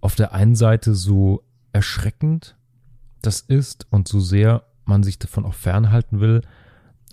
auf 0.00 0.14
der 0.14 0.32
einen 0.32 0.54
Seite 0.54 0.94
so 0.94 1.44
erschreckend 1.72 2.56
das 3.20 3.40
ist 3.40 3.86
und 3.90 4.08
so 4.08 4.20
sehr 4.20 4.64
man 4.84 5.02
sich 5.02 5.18
davon 5.18 5.44
auch 5.44 5.54
fernhalten 5.54 6.20
will, 6.20 6.42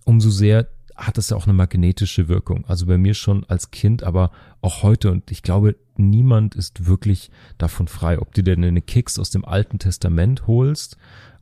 umso 0.06 0.30
sehr 0.30 0.68
hat 0.96 1.18
es 1.18 1.30
ja 1.30 1.38
auch 1.38 1.44
eine 1.44 1.54
magnetische 1.54 2.30
Wirkung. 2.30 2.64
Also 2.68 2.86
bei 2.86 2.98
mir 2.98 3.14
schon 3.14 3.44
als 3.46 3.72
Kind, 3.72 4.04
aber 4.04 4.32
auch 4.62 4.82
heute. 4.82 5.12
Und 5.12 5.30
ich 5.30 5.44
glaube, 5.44 5.76
niemand 5.98 6.56
ist 6.56 6.86
wirklich 6.86 7.32
davon 7.58 7.88
frei. 7.90 8.20
Ob 8.20 8.34
du 8.34 8.44
dir 8.44 8.54
eine 8.54 8.82
Kicks 8.82 9.20
aus 9.20 9.30
dem 9.30 9.44
Alten 9.44 9.78
Testament 9.78 10.48
holst, 10.48 10.96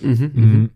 Mhm, 0.00 0.30
mhm. 0.34 0.62
Mm, 0.62 0.70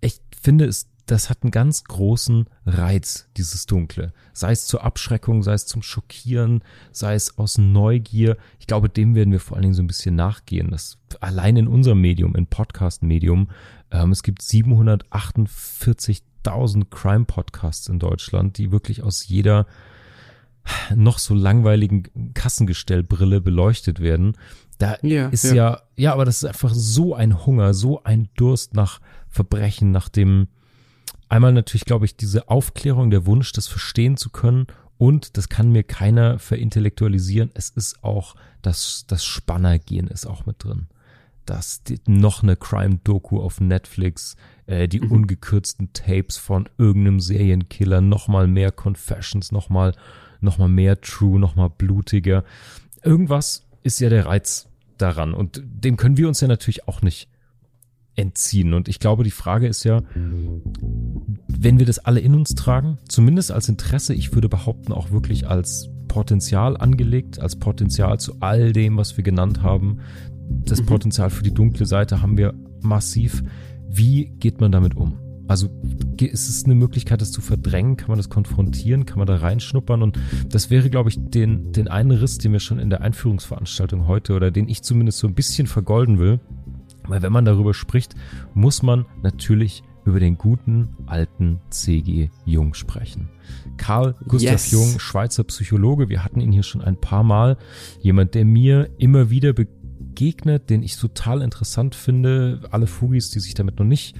Ich 0.00 0.20
finde 0.40 0.66
es, 0.66 0.89
das 1.10 1.28
hat 1.28 1.42
einen 1.42 1.50
ganz 1.50 1.82
großen 1.84 2.46
Reiz, 2.66 3.28
dieses 3.36 3.66
Dunkle. 3.66 4.12
Sei 4.32 4.52
es 4.52 4.66
zur 4.66 4.84
Abschreckung, 4.84 5.42
sei 5.42 5.54
es 5.54 5.66
zum 5.66 5.82
Schockieren, 5.82 6.62
sei 6.92 7.14
es 7.14 7.36
aus 7.36 7.58
Neugier. 7.58 8.36
Ich 8.60 8.68
glaube, 8.68 8.88
dem 8.88 9.16
werden 9.16 9.32
wir 9.32 9.40
vor 9.40 9.56
allen 9.56 9.62
Dingen 9.62 9.74
so 9.74 9.82
ein 9.82 9.88
bisschen 9.88 10.14
nachgehen. 10.14 10.70
Das 10.70 10.98
allein 11.20 11.56
in 11.56 11.66
unserem 11.66 12.00
Medium, 12.00 12.36
in 12.36 12.46
Podcast-Medium, 12.46 13.50
ähm, 13.90 14.12
es 14.12 14.22
gibt 14.22 14.40
748.000 14.42 16.84
Crime-Podcasts 16.90 17.88
in 17.88 17.98
Deutschland, 17.98 18.56
die 18.58 18.70
wirklich 18.70 19.02
aus 19.02 19.26
jeder 19.26 19.66
noch 20.94 21.18
so 21.18 21.34
langweiligen 21.34 22.04
Kassengestellbrille 22.34 23.40
beleuchtet 23.40 23.98
werden. 23.98 24.36
Da 24.78 24.96
Ja, 25.02 25.26
ist 25.28 25.42
ja. 25.44 25.54
ja. 25.54 25.80
ja, 25.96 26.12
aber 26.12 26.24
das 26.24 26.36
ist 26.36 26.44
einfach 26.44 26.72
so 26.72 27.16
ein 27.16 27.44
Hunger, 27.46 27.74
so 27.74 28.04
ein 28.04 28.28
Durst 28.36 28.74
nach 28.74 29.00
Verbrechen, 29.28 29.90
nach 29.90 30.08
dem, 30.08 30.46
einmal 31.30 31.52
natürlich, 31.52 31.84
glaube 31.86 32.04
ich, 32.04 32.16
diese 32.16 32.48
Aufklärung, 32.48 33.10
der 33.10 33.24
Wunsch, 33.26 33.52
das 33.52 33.66
verstehen 33.68 34.16
zu 34.16 34.30
können 34.30 34.66
und 34.98 35.36
das 35.38 35.48
kann 35.48 35.72
mir 35.72 35.82
keiner 35.82 36.38
verintellektualisieren. 36.38 37.50
Es 37.54 37.70
ist 37.70 38.04
auch 38.04 38.34
das, 38.62 39.04
das 39.06 39.24
Spannergehen 39.24 40.08
ist 40.08 40.26
auch 40.26 40.44
mit 40.44 40.62
drin. 40.62 40.88
Das, 41.46 41.82
noch 42.06 42.42
eine 42.42 42.54
Crime-Doku 42.56 43.40
auf 43.40 43.60
Netflix, 43.60 44.36
äh, 44.66 44.86
die 44.86 45.00
Mhm. 45.00 45.10
ungekürzten 45.10 45.92
Tapes 45.94 46.36
von 46.36 46.68
irgendeinem 46.76 47.18
Serienkiller, 47.20 48.00
nochmal 48.02 48.46
mehr 48.46 48.70
Confessions, 48.72 49.50
nochmal 49.50 49.94
noch 50.42 50.58
mal 50.58 50.68
mehr 50.68 51.00
True, 51.00 51.38
nochmal 51.38 51.70
blutiger. 51.70 52.44
Irgendwas 53.02 53.66
ist 53.82 54.00
ja 54.00 54.08
der 54.08 54.26
Reiz 54.26 54.68
daran 54.96 55.34
und 55.34 55.62
dem 55.64 55.96
können 55.96 56.16
wir 56.16 56.28
uns 56.28 56.40
ja 56.40 56.48
natürlich 56.48 56.88
auch 56.88 57.02
nicht 57.02 57.28
entziehen. 58.16 58.74
Und 58.74 58.88
ich 58.88 58.98
glaube, 59.00 59.24
die 59.24 59.30
Frage 59.30 59.66
ist 59.66 59.84
ja, 59.84 60.02
wenn 61.48 61.78
wir 61.78 61.86
das 61.86 61.98
alle 61.98 62.20
in 62.20 62.34
uns 62.34 62.54
tragen, 62.54 62.98
zumindest 63.08 63.52
als 63.52 63.68
Interesse, 63.68 64.14
ich 64.14 64.34
würde 64.34 64.48
behaupten, 64.48 64.92
auch 64.92 65.10
wirklich 65.10 65.48
als 65.48 65.90
Potenzial 66.08 66.76
angelegt, 66.76 67.38
als 67.38 67.56
Potenzial 67.56 68.18
zu 68.18 68.34
all 68.40 68.72
dem, 68.72 68.96
was 68.96 69.16
wir 69.16 69.24
genannt 69.24 69.62
haben. 69.62 69.98
Das 70.64 70.82
Mhm. 70.82 70.86
Potenzial 70.86 71.30
für 71.30 71.42
die 71.44 71.54
dunkle 71.54 71.86
Seite 71.86 72.22
haben 72.22 72.36
wir 72.36 72.54
massiv. 72.82 73.44
Wie 73.88 74.32
geht 74.38 74.60
man 74.60 74.72
damit 74.72 74.96
um? 74.96 75.18
Also 75.46 75.68
ist 76.20 76.48
es 76.48 76.64
eine 76.64 76.76
Möglichkeit, 76.76 77.20
das 77.20 77.32
zu 77.32 77.40
verdrängen? 77.40 77.96
Kann 77.96 78.08
man 78.08 78.18
das 78.18 78.28
konfrontieren? 78.28 79.04
Kann 79.04 79.18
man 79.18 79.26
da 79.26 79.36
reinschnuppern? 79.36 80.02
Und 80.02 80.18
das 80.48 80.70
wäre, 80.70 80.90
glaube 80.90 81.10
ich, 81.10 81.18
den, 81.18 81.72
den 81.72 81.88
einen 81.88 82.12
Riss, 82.12 82.38
den 82.38 82.52
wir 82.52 82.60
schon 82.60 82.78
in 82.78 82.88
der 82.88 83.00
Einführungsveranstaltung 83.00 84.06
heute 84.06 84.34
oder 84.34 84.52
den 84.52 84.68
ich 84.68 84.82
zumindest 84.82 85.18
so 85.18 85.26
ein 85.26 85.34
bisschen 85.34 85.66
vergolden 85.66 86.20
will. 86.20 86.38
Weil 87.08 87.22
wenn 87.22 87.32
man 87.32 87.44
darüber 87.44 87.74
spricht, 87.74 88.14
muss 88.54 88.82
man 88.82 89.06
natürlich 89.22 89.82
über 90.04 90.20
den 90.20 90.38
guten 90.38 90.88
alten 91.06 91.60
C.G. 91.70 92.30
Jung 92.44 92.74
sprechen. 92.74 93.28
Karl 93.76 94.14
Gustav 94.26 94.52
Yes. 94.52 94.70
Jung, 94.70 94.98
Schweizer 94.98 95.44
Psychologe, 95.44 96.08
wir 96.08 96.24
hatten 96.24 96.40
ihn 96.40 96.52
hier 96.52 96.62
schon 96.62 96.82
ein 96.82 97.00
paar 97.00 97.22
Mal. 97.22 97.56
Jemand, 98.00 98.34
der 98.34 98.44
mir 98.44 98.90
immer 98.98 99.30
wieder 99.30 99.52
begegnet, 99.52 100.70
den 100.70 100.82
ich 100.82 100.96
total 100.96 101.42
interessant 101.42 101.94
finde. 101.94 102.60
Alle 102.70 102.86
Fugis, 102.86 103.30
die 103.30 103.40
sich 103.40 103.54
damit 103.54 103.78
noch 103.78 103.86
nicht 103.86 104.16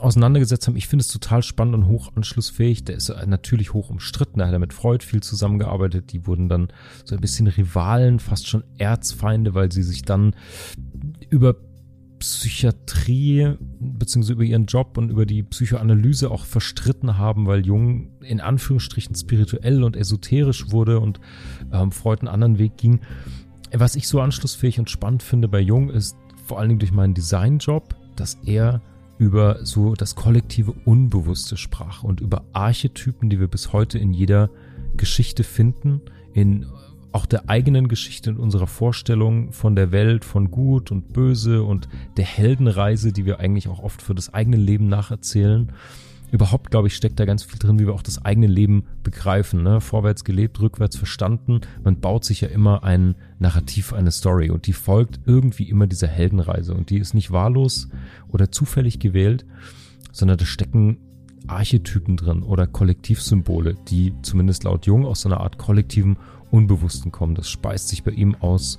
auseinandergesetzt 0.00 0.66
haben. 0.66 0.76
Ich 0.76 0.88
finde 0.88 1.02
es 1.02 1.08
total 1.08 1.42
spannend 1.42 1.74
und 1.74 1.86
hoch 1.86 2.12
anschlussfähig. 2.14 2.84
Der 2.84 2.96
ist 2.96 3.12
natürlich 3.26 3.72
hoch 3.72 3.90
umstritten. 3.90 4.40
Da 4.40 4.46
hat 4.46 4.52
er 4.52 4.58
mit 4.58 4.72
Freud 4.72 5.04
viel 5.04 5.22
zusammengearbeitet. 5.22 6.12
Die 6.12 6.26
wurden 6.26 6.48
dann 6.48 6.68
so 7.04 7.14
ein 7.14 7.20
bisschen 7.20 7.46
Rivalen, 7.46 8.18
fast 8.18 8.48
schon 8.48 8.64
Erzfeinde, 8.78 9.54
weil 9.54 9.70
sie 9.72 9.82
sich 9.82 10.02
dann 10.02 10.34
über 11.30 11.56
Psychiatrie 12.18 13.54
beziehungsweise 13.80 14.34
über 14.34 14.44
ihren 14.44 14.66
Job 14.66 14.96
und 14.96 15.10
über 15.10 15.26
die 15.26 15.42
Psychoanalyse 15.42 16.30
auch 16.30 16.44
verstritten 16.44 17.18
haben, 17.18 17.46
weil 17.46 17.66
Jung 17.66 18.08
in 18.22 18.40
Anführungsstrichen 18.40 19.14
spirituell 19.14 19.82
und 19.82 19.96
esoterisch 19.96 20.70
wurde 20.70 21.00
und 21.00 21.20
ähm, 21.72 21.92
Freud 21.92 22.20
einen 22.20 22.28
anderen 22.28 22.58
Weg 22.58 22.76
ging. 22.76 23.00
Was 23.72 23.96
ich 23.96 24.08
so 24.08 24.20
anschlussfähig 24.20 24.78
und 24.78 24.90
spannend 24.90 25.22
finde 25.22 25.48
bei 25.48 25.60
Jung 25.60 25.90
ist 25.90 26.16
vor 26.46 26.58
allen 26.58 26.68
Dingen 26.68 26.80
durch 26.80 26.92
meinen 26.92 27.14
Designjob, 27.14 27.96
dass 28.16 28.38
er 28.44 28.80
über 29.18 29.64
so 29.64 29.94
das 29.94 30.14
kollektive 30.14 30.72
Unbewusste 30.84 31.56
sprach 31.56 32.02
und 32.02 32.20
über 32.20 32.44
Archetypen, 32.52 33.30
die 33.30 33.40
wir 33.40 33.48
bis 33.48 33.72
heute 33.72 33.98
in 33.98 34.12
jeder 34.12 34.50
Geschichte 34.96 35.44
finden, 35.44 36.00
in 36.32 36.66
auch 37.14 37.26
der 37.26 37.48
eigenen 37.48 37.86
Geschichte 37.86 38.30
und 38.30 38.38
unserer 38.38 38.66
Vorstellung 38.66 39.52
von 39.52 39.76
der 39.76 39.92
Welt, 39.92 40.24
von 40.24 40.50
Gut 40.50 40.90
und 40.90 41.12
Böse 41.12 41.62
und 41.62 41.88
der 42.16 42.24
Heldenreise, 42.24 43.12
die 43.12 43.24
wir 43.24 43.38
eigentlich 43.38 43.68
auch 43.68 43.78
oft 43.78 44.02
für 44.02 44.16
das 44.16 44.34
eigene 44.34 44.56
Leben 44.56 44.88
nacherzählen. 44.88 45.70
Überhaupt, 46.32 46.72
glaube 46.72 46.88
ich, 46.88 46.96
steckt 46.96 47.20
da 47.20 47.24
ganz 47.24 47.44
viel 47.44 47.60
drin, 47.60 47.78
wie 47.78 47.86
wir 47.86 47.94
auch 47.94 48.02
das 48.02 48.24
eigene 48.24 48.48
Leben 48.48 48.86
begreifen. 49.04 49.62
Ne? 49.62 49.80
Vorwärts 49.80 50.24
gelebt, 50.24 50.60
rückwärts 50.60 50.96
verstanden. 50.96 51.60
Man 51.84 52.00
baut 52.00 52.24
sich 52.24 52.40
ja 52.40 52.48
immer 52.48 52.82
ein 52.82 53.14
Narrativ, 53.38 53.92
eine 53.92 54.10
Story 54.10 54.50
und 54.50 54.66
die 54.66 54.72
folgt 54.72 55.20
irgendwie 55.24 55.68
immer 55.68 55.86
dieser 55.86 56.08
Heldenreise 56.08 56.74
und 56.74 56.90
die 56.90 56.98
ist 56.98 57.14
nicht 57.14 57.30
wahllos 57.30 57.88
oder 58.26 58.50
zufällig 58.50 58.98
gewählt, 58.98 59.46
sondern 60.10 60.38
da 60.38 60.46
stecken 60.46 60.98
Archetypen 61.46 62.16
drin 62.16 62.42
oder 62.42 62.66
Kollektivsymbole, 62.66 63.76
die 63.88 64.14
zumindest 64.22 64.64
laut 64.64 64.86
Jung 64.86 65.04
aus 65.06 65.20
so 65.20 65.28
einer 65.28 65.40
Art 65.40 65.58
kollektiven 65.58 66.16
Unbewussten 66.54 67.12
kommen. 67.12 67.34
Das 67.34 67.48
speist 67.48 67.88
sich 67.88 68.04
bei 68.04 68.12
ihm 68.12 68.36
aus 68.36 68.78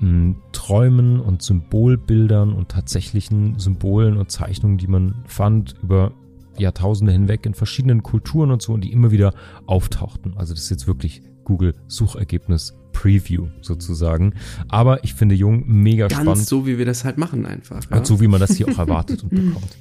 mh, 0.00 0.36
Träumen 0.52 1.20
und 1.20 1.42
Symbolbildern 1.42 2.52
und 2.52 2.68
tatsächlichen 2.68 3.58
Symbolen 3.58 4.16
und 4.16 4.30
Zeichnungen, 4.30 4.78
die 4.78 4.86
man 4.86 5.16
fand 5.26 5.74
über 5.82 6.12
Jahrtausende 6.56 7.12
hinweg 7.12 7.46
in 7.46 7.54
verschiedenen 7.54 8.02
Kulturen 8.02 8.50
und 8.50 8.62
so 8.62 8.72
und 8.72 8.82
die 8.82 8.92
immer 8.92 9.10
wieder 9.10 9.32
auftauchten. 9.66 10.34
Also 10.36 10.54
das 10.54 10.64
ist 10.64 10.70
jetzt 10.70 10.86
wirklich 10.86 11.22
Google 11.44 11.74
Suchergebnis 11.86 12.74
Preview 12.92 13.46
sozusagen. 13.62 14.34
Aber 14.68 15.04
ich 15.04 15.14
finde 15.14 15.34
Jung 15.36 15.64
mega 15.66 16.08
Ganz 16.08 16.20
spannend. 16.22 16.46
so, 16.46 16.66
wie 16.66 16.78
wir 16.78 16.84
das 16.84 17.04
halt 17.04 17.16
machen 17.16 17.46
einfach. 17.46 17.80
Ja? 17.90 17.98
Und 17.98 18.06
so 18.06 18.20
wie 18.20 18.26
man 18.26 18.40
das 18.40 18.56
hier 18.56 18.68
auch 18.68 18.78
erwartet 18.78 19.22
und 19.22 19.28
bekommt. 19.30 19.76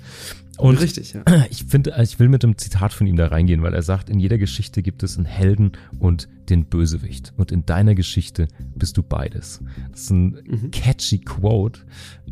Und 0.58 0.80
Richtig, 0.82 1.14
ja. 1.14 1.24
ich 1.50 1.66
finde, 1.66 1.96
ich 2.02 2.20
will 2.20 2.30
mit 2.30 2.44
einem 2.44 2.58
Zitat 2.58 2.94
von 2.94 3.06
ihm 3.08 3.16
da 3.16 3.28
reingehen, 3.28 3.62
weil 3.64 3.74
er 3.74 3.82
sagt, 3.82 4.10
in 4.10 4.20
jeder 4.20 4.38
Geschichte 4.38 4.82
gibt 4.84 5.04
es 5.04 5.18
einen 5.18 5.26
Helden 5.26 5.72
und 6.00 6.28
den 6.50 6.66
Bösewicht. 6.66 7.34
Und 7.38 7.52
in 7.52 7.66
deiner 7.66 7.96
Geschichte 7.96 8.48
bist 8.76 8.98
du 8.98 9.04
beides. 9.04 9.62
Das 9.92 10.02
ist 10.02 10.10
ein 10.12 10.38
Mhm. 10.48 10.72
catchy 10.72 11.20
Quote, 11.20 11.82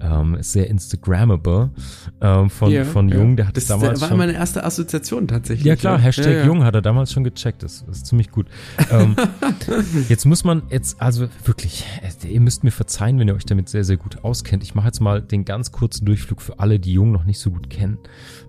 ähm, 0.01 0.38
sehr 0.41 0.69
Instagrammable 0.69 1.71
ähm, 2.21 2.49
von, 2.49 2.71
Ja, 2.71 2.86
von 2.86 3.10
ja. 3.10 3.15
Jung. 3.17 3.36
Der 3.36 3.47
hat 3.47 3.58
das 3.58 3.67
damals 3.67 4.01
war 4.01 4.10
schon. 4.10 4.17
meine 4.17 4.34
erste 4.34 4.63
Assoziation 4.63 5.28
tatsächlich. 5.28 5.65
Ja 5.65 5.75
klar, 5.75 5.99
Hashtag 5.99 6.25
Ja, 6.25 6.32
ja. 6.39 6.45
Jung 6.45 6.63
hat 6.63 6.75
er 6.75 6.82
damals 6.82 7.12
schon 7.12 7.23
gecheckt. 7.23 7.63
Das 7.63 7.84
ist 7.89 8.06
ziemlich 8.08 8.32
gut. 8.32 8.47
Ähm, 8.91 9.15
jetzt 10.10 10.25
muss 10.25 10.43
man 10.43 10.63
jetzt, 10.69 11.01
also 11.01 11.28
wirklich, 11.43 11.86
äh, 12.23 12.28
ihr 12.28 12.41
müsst 12.41 12.63
mir 12.63 12.71
verzeihen, 12.71 13.19
wenn 13.19 13.28
ihr 13.28 13.36
euch 13.36 13.45
damit 13.45 13.69
sehr, 13.69 13.84
sehr 13.84 13.97
gut 13.97 14.23
auskennt. 14.23 14.63
Ich 14.63 14.75
mache 14.75 14.88
jetzt 14.88 14.99
mal 15.01 15.21
den 15.21 15.45
ganz 15.45 15.71
kurzen 15.71 16.06
Durchflug 16.06 16.41
für 16.41 16.60
alle, 16.60 16.80
die 16.80 16.93
Jung 16.93 17.12
noch 17.12 17.23
nicht 17.25 17.39
so 17.39 17.51
gut 17.51 17.69
kennen. 17.69 17.97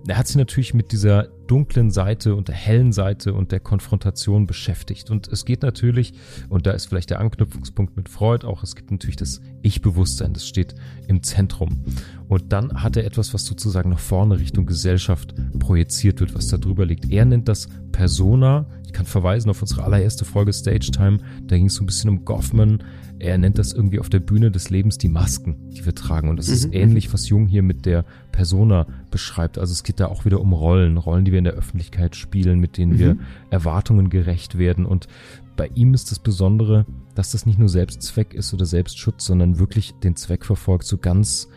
Er 0.07 0.19
hat 0.19 0.27
sich 0.27 0.37
natürlich 0.37 0.75
mit 0.75 0.93
dieser 0.93 1.29
dunklen 1.47 1.91
Seite 1.91 2.35
und 2.35 2.49
der 2.49 2.55
hellen 2.55 2.93
Seite 2.93 3.35
und 3.35 3.53
der 3.53 3.61
Konfrontation 3.61 4.47
beschäftigt. 4.47 5.11
Und 5.11 5.29
es 5.29 5.45
geht 5.45 5.63
natürlich, 5.63 6.13
und 6.49 6.67
da 6.67 6.73
ist 6.73 6.87
vielleicht 6.87 7.11
der 7.11 7.21
Anknüpfungspunkt 7.21 7.97
mit 7.97 8.09
Freud 8.09 8.47
auch, 8.47 8.63
es 8.63 8.77
gibt 8.77 8.91
natürlich 8.91 9.17
das 9.17 9.41
Ich-Bewusstsein, 9.63 10.33
das 10.33 10.47
steht 10.47 10.75
im 11.09 11.23
Zentrum. 11.23 11.85
Und 12.29 12.53
dann 12.53 12.83
hat 12.83 12.97
er 12.97 13.05
etwas, 13.05 13.33
was 13.35 13.45
sozusagen 13.45 13.91
nach 13.91 13.99
vorne 13.99 14.39
Richtung 14.39 14.67
Gesellschaft 14.67 15.35
projiziert 15.59 16.21
wird, 16.21 16.35
was 16.35 16.49
da 16.49 16.59
drüber 16.59 16.85
liegt. 16.85 17.11
Er 17.11 17.25
nennt 17.25 17.49
das 17.49 17.69
Persona. 17.93 18.67
Ich 18.85 18.93
kann 18.93 19.07
verweisen 19.07 19.51
auf 19.51 19.63
unsere 19.63 19.85
allererste 19.85 20.25
Folge 20.25 20.53
Stage 20.53 20.91
Time. 20.91 21.19
Da 21.47 21.57
ging 21.57 21.67
es 21.67 21.75
so 21.75 21.85
ein 21.85 21.87
bisschen 21.87 22.11
um 22.11 22.25
Goffman. 22.25 22.83
Er 23.27 23.39
nennt 23.39 23.59
das 23.59 23.73
irgendwie 23.73 23.99
auf 23.99 24.09
der 24.09 24.21
Bühne 24.21 24.51
des 24.53 24.71
Lebens 24.71 24.99
die 24.99 25.09
Masken, 25.09 25.71
die 25.71 25.85
wir 25.85 25.95
tragen. 25.97 26.29
Und 26.29 26.37
das 26.39 26.49
ist 26.49 26.67
Mhm. 26.69 26.73
ähnlich, 26.75 27.13
was 27.13 27.29
Jung 27.29 27.47
hier 27.49 27.63
mit 27.63 27.85
der 27.85 28.05
Persona 28.31 28.87
beschreibt. 29.11 29.59
Also 29.59 29.73
es 29.73 29.83
geht 29.83 29.99
da 29.99 30.07
auch 30.07 30.25
wieder 30.25 30.41
um 30.41 30.53
Rollen, 30.53 30.97
Rollen, 30.97 31.25
die 31.25 31.33
wir 31.33 31.39
in 31.39 31.45
der 31.45 31.55
Öffentlichkeit 31.55 32.15
spielen, 32.15 32.61
mit 32.61 32.79
denen 32.79 32.99
wir 32.99 33.15
Mhm. 33.15 33.21
Erwartungen 33.51 34.11
gerecht 34.11 34.59
werden. 34.59 34.87
Und 34.87 35.09
bei 35.57 35.69
ihm 35.75 35.93
ist 35.93 36.11
das 36.13 36.21
Besondere, 36.21 36.87
dass 37.17 37.33
das 37.33 37.47
nicht 37.47 37.59
nur 37.59 37.69
Selbstzweck 37.69 38.33
ist 38.33 38.55
oder 38.55 38.65
Selbstschutz, 38.65 39.25
sondern 39.27 39.59
wirklich 39.59 39.93
den 40.05 40.15
Zweck 40.15 40.45
verfolgt, 40.45 40.85
so 40.87 40.97
ganz 40.97 41.49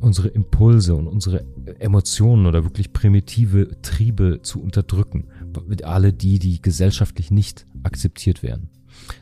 unsere 0.00 0.28
Impulse 0.28 0.94
und 0.94 1.06
unsere 1.06 1.44
Emotionen 1.78 2.46
oder 2.46 2.64
wirklich 2.64 2.92
primitive 2.94 3.80
Triebe 3.82 4.40
zu 4.42 4.62
unterdrücken. 4.62 5.26
Mit 5.66 5.84
alle 5.84 6.12
die, 6.14 6.38
die 6.38 6.62
gesellschaftlich 6.62 7.30
nicht 7.30 7.66
akzeptiert 7.82 8.42
werden. 8.42 8.70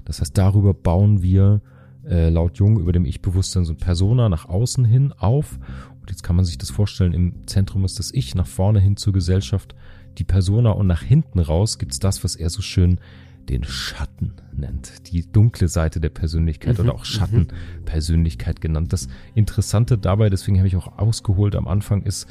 Das 0.05 0.21
heißt, 0.21 0.37
darüber 0.37 0.75
bauen 0.75 1.23
wir 1.23 1.61
äh, 2.07 2.29
laut 2.29 2.59
Jung 2.59 2.79
über 2.79 2.93
dem 2.93 3.07
Ich-Bewusstsein 3.07 3.65
so 3.65 3.73
ein 3.73 3.79
Persona 3.79 4.29
nach 4.29 4.49
außen 4.49 4.85
hin 4.85 5.13
auf. 5.13 5.59
Und 6.01 6.11
jetzt 6.11 6.23
kann 6.23 6.37
man 6.37 6.45
sich 6.45 6.59
das 6.59 6.71
vorstellen, 6.71 7.13
im 7.13 7.47
Zentrum 7.47 7.85
ist 7.85 7.99
das 7.99 8.13
Ich, 8.13 8.35
nach 8.35 8.47
vorne 8.47 8.81
hin 8.81 8.97
zur 8.97 9.13
Gesellschaft 9.13 9.75
die 10.19 10.25
Persona 10.25 10.71
und 10.71 10.87
nach 10.87 11.03
hinten 11.03 11.39
raus 11.39 11.79
gibt's 11.79 11.99
das, 11.99 12.23
was 12.23 12.37
er 12.37 12.51
so 12.51 12.63
schön 12.63 12.99
den 13.49 13.65
Schatten 13.65 14.33
nennt, 14.53 15.13
die 15.13 15.31
dunkle 15.31 15.69
Seite 15.69 16.01
der 16.01 16.09
Persönlichkeit 16.09 16.79
Mhm, 16.79 16.85
oder 16.85 16.95
auch 16.95 17.05
Schattenpersönlichkeit 17.05 18.61
genannt. 18.61 18.93
Das 18.93 19.09
Interessante 19.35 19.99
dabei, 19.99 20.31
deswegen 20.31 20.59
habe 20.59 20.69
ich 20.69 20.77
auch 20.77 20.99
ausgeholt 20.99 21.55
am 21.55 21.69
Anfang, 21.69 22.03
ist, 22.03 22.27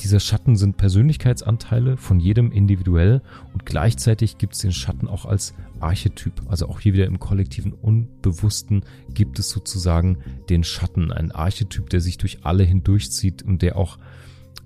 dieser 0.00 0.20
Schatten 0.20 0.56
sind 0.56 0.76
Persönlichkeitsanteile 0.76 1.96
von 1.96 2.18
jedem 2.18 2.50
individuell 2.50 3.22
und 3.52 3.64
gleichzeitig 3.64 4.38
gibt 4.38 4.54
es 4.54 4.60
den 4.60 4.72
Schatten 4.72 5.06
auch 5.06 5.24
als 5.24 5.54
Archetyp. 5.80 6.42
Also 6.48 6.68
auch 6.68 6.80
hier 6.80 6.94
wieder 6.94 7.06
im 7.06 7.20
kollektiven 7.20 7.72
Unbewussten 7.72 8.84
gibt 9.10 9.38
es 9.38 9.50
sozusagen 9.50 10.18
den 10.48 10.64
Schatten, 10.64 11.12
ein 11.12 11.30
Archetyp, 11.30 11.90
der 11.90 12.00
sich 12.00 12.18
durch 12.18 12.44
alle 12.44 12.64
hindurchzieht 12.64 13.42
und 13.42 13.62
der 13.62 13.76
auch 13.76 13.98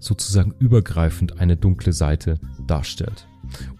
sozusagen 0.01 0.55
übergreifend 0.59 1.41
eine 1.41 1.57
dunkle 1.57 1.93
Seite 1.93 2.38
darstellt. 2.67 3.29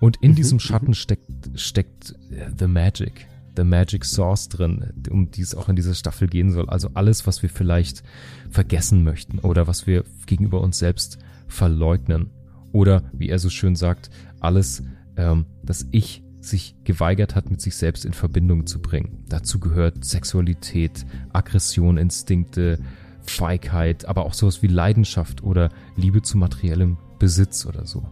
Und 0.01 0.17
in 0.19 0.33
Mhm, 0.33 0.37
diesem 0.37 0.61
Schatten 0.61 0.95
steckt, 0.95 1.31
steckt 1.55 2.15
äh, 2.31 2.51
The 2.59 2.67
Magic, 2.67 3.27
The 3.57 3.65
Magic 3.65 4.05
Source 4.05 4.49
drin, 4.49 4.93
um 5.11 5.31
die 5.31 5.43
es 5.43 5.55
auch 5.55 5.69
in 5.69 5.77
dieser 5.77 5.95
Staffel 5.95 6.29
gehen 6.29 6.53
soll. 6.53 6.69
Also 6.69 6.91
alles, 6.95 7.27
was 7.27 7.43
wir 7.43 7.51
vielleicht 7.51 8.03
vergessen 8.51 9.05
möchten 9.05 9.39
oder 9.39 9.67
was 9.67 9.87
wir 9.87 10.05
gegenüber 10.27 10.61
uns 10.61 10.79
selbst 10.79 11.19
verleugnen. 11.49 12.31
Oder, 12.73 13.11
wie 13.13 13.29
er 13.29 13.39
so 13.39 13.51
schön 13.51 13.77
sagt, 13.77 14.11
alles, 14.41 14.83
ähm, 15.17 15.47
das 15.63 15.87
Ich 15.91 16.23
sich 16.41 16.77
geweigert 16.85 17.35
hat, 17.35 17.51
mit 17.51 17.61
sich 17.61 17.77
selbst 17.77 18.05
in 18.05 18.13
Verbindung 18.13 18.67
zu 18.67 18.81
bringen. 18.81 19.25
Dazu 19.29 19.59
gehört 19.59 20.05
Sexualität, 20.05 21.05
Aggression, 21.33 21.99
Instinkte, 21.99 22.79
Feigheit, 23.23 24.07
aber 24.07 24.25
auch 24.25 24.35
sowas 24.35 24.63
wie 24.63 24.69
Leidenschaft 24.69 25.43
oder 25.43 25.71
Liebe 25.97 26.23
zu 26.23 26.39
materiellem 26.39 26.97
Besitz 27.19 27.67
oder 27.67 27.87
so. 27.87 28.09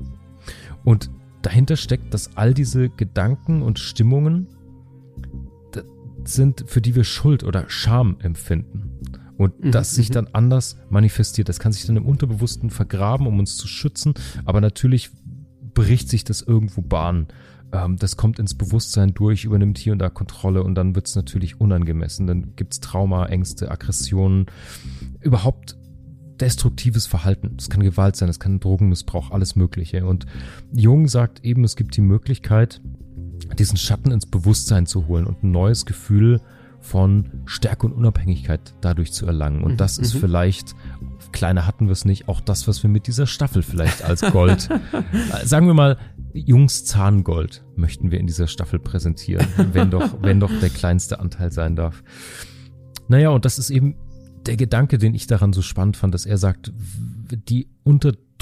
Und 0.84 1.10
dahinter 1.42 1.76
steckt, 1.76 2.12
dass 2.12 2.36
all 2.36 2.52
diese 2.52 2.88
Gedanken 2.90 3.62
und 3.62 3.78
Stimmungen 3.78 4.48
sind, 6.24 6.64
für 6.66 6.80
die 6.80 6.94
wir 6.94 7.04
Schuld 7.04 7.44
oder 7.44 7.68
Scham 7.68 8.16
empfinden. 8.20 8.95
Und 9.36 9.64
Mhm, 9.64 9.72
das 9.72 9.94
sich 9.94 10.08
mhm. 10.10 10.14
dann 10.14 10.28
anders 10.32 10.78
manifestiert. 10.88 11.48
Das 11.48 11.58
kann 11.58 11.72
sich 11.72 11.86
dann 11.86 11.96
im 11.96 12.06
Unterbewussten 12.06 12.70
vergraben, 12.70 13.26
um 13.26 13.38
uns 13.38 13.56
zu 13.56 13.68
schützen. 13.68 14.14
Aber 14.44 14.60
natürlich 14.60 15.10
bricht 15.74 16.08
sich 16.08 16.24
das 16.24 16.40
irgendwo 16.42 16.80
Bahn. 16.80 17.28
Ähm, 17.72 17.96
das 17.96 18.16
kommt 18.16 18.38
ins 18.38 18.54
Bewusstsein 18.54 19.14
durch, 19.14 19.44
übernimmt 19.44 19.78
hier 19.78 19.92
und 19.92 19.98
da 19.98 20.08
Kontrolle 20.08 20.62
und 20.62 20.74
dann 20.74 20.94
wird 20.94 21.06
es 21.06 21.16
natürlich 21.16 21.60
unangemessen. 21.60 22.26
Dann 22.26 22.56
gibt's 22.56 22.80
Trauma, 22.80 23.26
Ängste, 23.26 23.70
Aggressionen, 23.70 24.46
überhaupt 25.20 25.76
destruktives 26.40 27.06
Verhalten. 27.06 27.56
Das 27.56 27.70
kann 27.70 27.82
Gewalt 27.82 28.16
sein, 28.16 28.28
das 28.28 28.40
kann 28.40 28.60
Drogenmissbrauch, 28.60 29.30
alles 29.30 29.56
Mögliche. 29.56 30.06
Und 30.06 30.26
Jung 30.72 31.08
sagt 31.08 31.44
eben, 31.44 31.64
es 31.64 31.76
gibt 31.76 31.96
die 31.96 32.02
Möglichkeit, 32.02 32.80
diesen 33.58 33.76
Schatten 33.76 34.10
ins 34.10 34.26
Bewusstsein 34.26 34.86
zu 34.86 35.06
holen 35.06 35.26
und 35.26 35.42
ein 35.42 35.50
neues 35.50 35.86
Gefühl 35.86 36.40
von 36.86 37.42
Stärke 37.46 37.86
und 37.86 37.92
Unabhängigkeit 37.92 38.74
dadurch 38.80 39.12
zu 39.12 39.26
erlangen. 39.26 39.62
Und 39.62 39.72
Mhm, 39.72 39.76
das 39.76 39.98
ist 39.98 40.14
mhm. 40.14 40.18
vielleicht, 40.20 40.74
kleiner 41.32 41.66
hatten 41.66 41.86
wir 41.86 41.92
es 41.92 42.04
nicht, 42.04 42.28
auch 42.28 42.40
das, 42.40 42.68
was 42.68 42.82
wir 42.82 42.90
mit 42.90 43.06
dieser 43.06 43.26
Staffel 43.26 43.62
vielleicht 43.62 44.04
als 44.04 44.20
Gold, 44.20 44.68
sagen 45.44 45.66
wir 45.66 45.74
mal, 45.74 45.98
Jungs 46.32 46.84
Zahngold 46.84 47.64
möchten 47.74 48.10
wir 48.10 48.20
in 48.20 48.26
dieser 48.26 48.46
Staffel 48.46 48.78
präsentieren, 48.78 49.46
wenn 49.72 49.90
doch, 49.90 50.22
wenn 50.22 50.38
doch 50.38 50.52
der 50.60 50.70
kleinste 50.70 51.18
Anteil 51.18 51.50
sein 51.50 51.76
darf. 51.76 52.04
Naja, 53.08 53.30
und 53.30 53.44
das 53.44 53.58
ist 53.58 53.70
eben 53.70 53.96
der 54.46 54.56
Gedanke, 54.56 54.98
den 54.98 55.14
ich 55.14 55.26
daran 55.26 55.52
so 55.52 55.62
spannend 55.62 55.96
fand, 55.96 56.14
dass 56.14 56.24
er 56.24 56.38
sagt, 56.38 56.72
die 57.48 57.68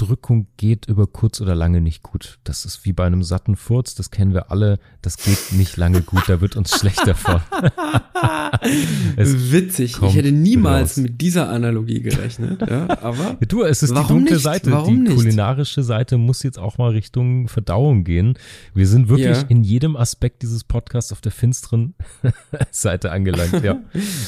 Unterdrückung 0.05 0.47
geht 0.57 0.87
über 0.89 1.07
kurz 1.07 1.39
oder 1.39 1.55
lange 1.55 1.79
nicht 1.79 2.03
gut. 2.03 2.39
Das 2.43 2.65
ist 2.65 2.83
wie 2.83 2.91
bei 2.91 3.05
einem 3.05 3.23
satten 3.23 3.55
Furz, 3.55 3.95
das 3.95 4.11
kennen 4.11 4.33
wir 4.33 4.51
alle, 4.51 4.77
das 5.01 5.15
geht 5.15 5.53
nicht 5.53 5.77
lange 5.77 6.01
gut, 6.01 6.23
da 6.27 6.41
wird 6.41 6.57
uns 6.57 6.71
schlecht 6.77 7.07
davon. 7.07 7.39
Witzig. 9.15 9.95
Ich 10.01 10.15
hätte 10.15 10.33
niemals 10.33 10.91
raus. 10.91 10.97
mit 10.97 11.21
dieser 11.21 11.47
Analogie 11.49 12.01
gerechnet. 12.01 12.61
Ja, 12.69 12.89
aber 13.01 13.37
Du, 13.47 13.63
es 13.63 13.83
ist 13.83 13.95
die 13.95 14.07
dunkle 14.07 14.33
nicht? 14.35 14.43
Seite. 14.43 14.71
Warum 14.71 14.95
die 15.05 15.09
nicht? 15.11 15.15
kulinarische 15.15 15.81
Seite 15.83 16.17
muss 16.17 16.43
jetzt 16.43 16.59
auch 16.59 16.77
mal 16.77 16.91
Richtung 16.91 17.47
Verdauung 17.47 18.03
gehen. 18.03 18.37
Wir 18.73 18.87
sind 18.87 19.07
wirklich 19.07 19.25
Ja. 19.37 19.45
in 19.47 19.63
jedem 19.63 19.95
Aspekt 19.95 20.41
dieses 20.41 20.65
Podcasts 20.65 21.13
auf 21.13 21.21
der 21.21 21.31
finsteren 21.31 21.93
Seite 22.71 23.11
angelangt, 23.11 23.63
ja. 23.63 23.79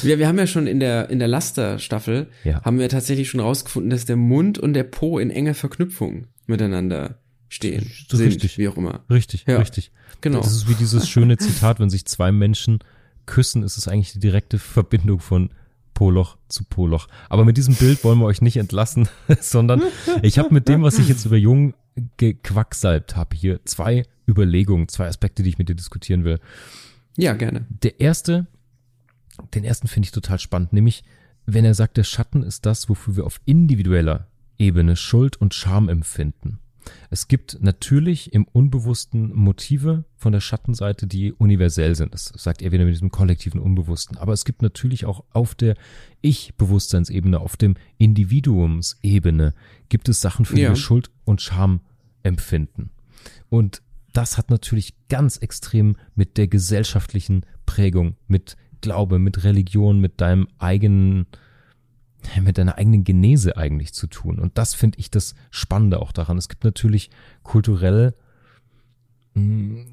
wir, 0.02 0.18
wir 0.18 0.28
haben 0.28 0.38
ja 0.38 0.46
schon 0.46 0.66
in 0.66 0.80
der, 0.80 1.10
in 1.10 1.18
der 1.18 1.28
Laster-Staffel, 1.28 2.28
Ja. 2.44 2.62
haben 2.64 2.78
wir 2.78 2.88
tatsächlich 2.88 3.28
schon 3.28 3.40
rausgefunden, 3.40 3.90
dass 3.90 4.06
der 4.06 4.16
Mund 4.16 4.58
und 4.58 4.72
der 4.72 4.84
Po 4.84 5.18
in 5.18 5.30
enger 5.30 5.54
Verknüpfung 5.58 6.26
miteinander 6.46 7.18
stehen. 7.48 7.90
Sind, 8.08 8.20
richtig. 8.26 8.58
Wie 8.58 8.68
auch 8.68 8.76
immer. 8.76 9.04
Richtig, 9.10 9.44
Ja. 9.46 9.58
richtig. 9.58 9.90
Genau. 10.20 10.38
Das 10.40 10.52
ist 10.52 10.68
wie 10.68 10.74
dieses 10.74 11.08
schöne 11.08 11.36
Zitat, 11.38 11.80
wenn 11.80 11.90
sich 11.90 12.04
zwei 12.06 12.32
Menschen 12.32 12.78
küssen, 13.26 13.62
ist 13.62 13.76
es 13.76 13.88
eigentlich 13.88 14.12
die 14.12 14.20
direkte 14.20 14.58
Verbindung 14.58 15.20
von 15.20 15.50
Poloch 15.94 16.36
zu 16.48 16.64
Poloch. 16.64 17.08
Aber 17.28 17.44
mit 17.44 17.56
diesem 17.56 17.74
Bild 17.74 18.04
wollen 18.04 18.18
wir 18.18 18.26
euch 18.26 18.40
nicht 18.40 18.56
entlassen, 18.56 19.08
sondern 19.40 19.82
ich 20.22 20.38
habe 20.38 20.52
mit 20.54 20.68
dem, 20.68 20.82
was 20.82 20.98
ich 20.98 21.08
jetzt 21.08 21.24
über 21.24 21.36
Jung 21.36 21.74
gequacksalbt 22.16 23.16
habe, 23.16 23.36
hier 23.36 23.64
zwei 23.64 24.04
Überlegungen, 24.28 24.88
zwei 24.88 25.08
Aspekte, 25.08 25.42
die 25.42 25.50
ich 25.50 25.58
mit 25.58 25.68
dir 25.68 25.74
diskutieren 25.74 26.24
will. 26.24 26.38
Ja, 27.16 27.32
gerne. 27.32 27.66
Der 27.82 28.00
erste, 28.00 28.46
den 29.54 29.64
ersten 29.64 29.88
finde 29.88 30.06
ich 30.06 30.12
total 30.12 30.38
spannend, 30.38 30.72
nämlich 30.72 31.02
wenn 31.46 31.64
er 31.64 31.74
sagt, 31.74 31.96
der 31.96 32.04
Schatten 32.04 32.42
ist 32.42 32.66
das, 32.66 32.88
wofür 32.88 33.16
wir 33.16 33.24
auf 33.26 33.40
individueller 33.46 34.28
Ebene 34.58 34.96
Schuld 34.96 35.40
und 35.40 35.54
Scham 35.54 35.88
empfinden. 35.88 36.58
Es 37.10 37.28
gibt 37.28 37.58
natürlich 37.60 38.32
im 38.32 38.44
Unbewussten 38.44 39.34
Motive 39.34 40.04
von 40.16 40.32
der 40.32 40.40
Schattenseite, 40.40 41.06
die 41.06 41.32
universell 41.32 41.94
sind. 41.94 42.14
Das 42.14 42.32
sagt 42.34 42.62
er 42.62 42.72
wieder 42.72 42.84
mit 42.84 42.94
diesem 42.94 43.10
kollektiven 43.10 43.60
Unbewussten. 43.60 44.16
Aber 44.16 44.32
es 44.32 44.44
gibt 44.44 44.62
natürlich 44.62 45.04
auch 45.04 45.24
auf 45.32 45.54
der 45.54 45.76
Ich-Bewusstseinsebene, 46.22 47.40
auf 47.40 47.56
dem 47.56 47.74
Individuumsebene, 47.98 49.54
gibt 49.88 50.08
es 50.08 50.20
Sachen, 50.20 50.44
für 50.44 50.56
die 50.56 50.62
Ja. 50.62 50.70
wir 50.70 50.76
Schuld 50.76 51.10
und 51.24 51.42
Scham 51.42 51.80
empfinden. 52.22 52.90
Und 53.48 53.82
das 54.12 54.38
hat 54.38 54.50
natürlich 54.50 54.94
ganz 55.08 55.36
extrem 55.36 55.96
mit 56.14 56.38
der 56.38 56.48
gesellschaftlichen 56.48 57.44
Prägung, 57.66 58.16
mit 58.26 58.56
Glaube, 58.80 59.18
mit 59.18 59.44
Religion, 59.44 60.00
mit 60.00 60.20
deinem 60.20 60.48
eigenen, 60.58 61.26
mit 62.42 62.58
deiner 62.58 62.78
eigenen 62.78 63.04
Genese 63.04 63.56
eigentlich 63.56 63.92
zu 63.92 64.06
tun. 64.06 64.38
Und 64.38 64.58
das 64.58 64.74
finde 64.74 64.98
ich 64.98 65.10
das 65.10 65.34
Spannende 65.50 66.00
auch 66.00 66.12
daran. 66.12 66.38
Es 66.38 66.48
gibt 66.48 66.64
natürlich 66.64 67.10
kulturell, 67.42 68.14
mh, 69.34 69.84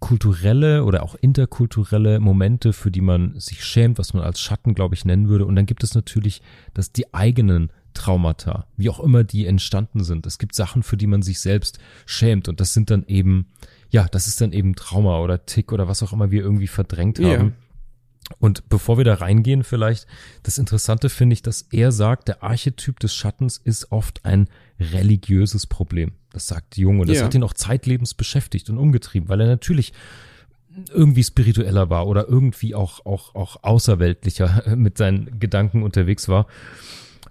kulturelle 0.00 0.84
oder 0.84 1.02
auch 1.02 1.14
interkulturelle 1.16 2.18
Momente, 2.18 2.72
für 2.72 2.90
die 2.90 3.00
man 3.00 3.38
sich 3.38 3.64
schämt, 3.64 3.98
was 3.98 4.14
man 4.14 4.22
als 4.22 4.40
Schatten, 4.40 4.74
glaube 4.74 4.94
ich, 4.94 5.04
nennen 5.04 5.28
würde. 5.28 5.44
Und 5.44 5.56
dann 5.56 5.66
gibt 5.66 5.84
es 5.84 5.94
natürlich 5.94 6.42
dass 6.74 6.92
die 6.92 7.12
eigenen 7.12 7.70
Traumata, 7.94 8.66
wie 8.76 8.88
auch 8.88 9.00
immer 9.00 9.22
die 9.22 9.46
entstanden 9.46 10.02
sind. 10.02 10.26
Es 10.26 10.38
gibt 10.38 10.54
Sachen, 10.54 10.82
für 10.82 10.96
die 10.96 11.06
man 11.06 11.22
sich 11.22 11.40
selbst 11.40 11.78
schämt. 12.06 12.48
Und 12.48 12.60
das 12.60 12.72
sind 12.74 12.90
dann 12.90 13.04
eben, 13.06 13.48
ja, 13.90 14.06
das 14.10 14.26
ist 14.26 14.40
dann 14.40 14.52
eben 14.52 14.74
Trauma 14.74 15.18
oder 15.20 15.44
Tick 15.44 15.72
oder 15.72 15.88
was 15.88 16.02
auch 16.02 16.12
immer 16.12 16.30
wir 16.30 16.42
irgendwie 16.42 16.68
verdrängt 16.68 17.18
haben. 17.18 17.54
Und 18.38 18.68
bevor 18.68 18.98
wir 18.98 19.04
da 19.04 19.14
reingehen, 19.14 19.64
vielleicht, 19.64 20.06
das 20.42 20.58
Interessante 20.58 21.08
finde 21.08 21.34
ich, 21.34 21.42
dass 21.42 21.62
er 21.70 21.92
sagt, 21.92 22.28
der 22.28 22.42
Archetyp 22.42 22.98
des 23.00 23.14
Schattens 23.14 23.58
ist 23.58 23.92
oft 23.92 24.24
ein 24.24 24.48
religiöses 24.80 25.66
Problem. 25.66 26.12
Das 26.32 26.46
sagt 26.46 26.76
Jung 26.76 27.00
und 27.00 27.08
das 27.08 27.18
Ja. 27.18 27.24
hat 27.24 27.34
ihn 27.34 27.42
auch 27.42 27.52
zeitlebens 27.54 28.14
beschäftigt 28.14 28.70
und 28.70 28.78
umgetrieben, 28.78 29.28
weil 29.28 29.40
er 29.40 29.46
natürlich 29.46 29.92
irgendwie 30.90 31.22
spiritueller 31.22 31.90
war 31.90 32.06
oder 32.06 32.26
irgendwie 32.28 32.74
auch, 32.74 33.04
auch, 33.04 33.34
auch 33.34 33.62
außerweltlicher 33.62 34.62
mit 34.76 34.96
seinen 34.96 35.38
Gedanken 35.38 35.82
unterwegs 35.82 36.28
war. 36.28 36.46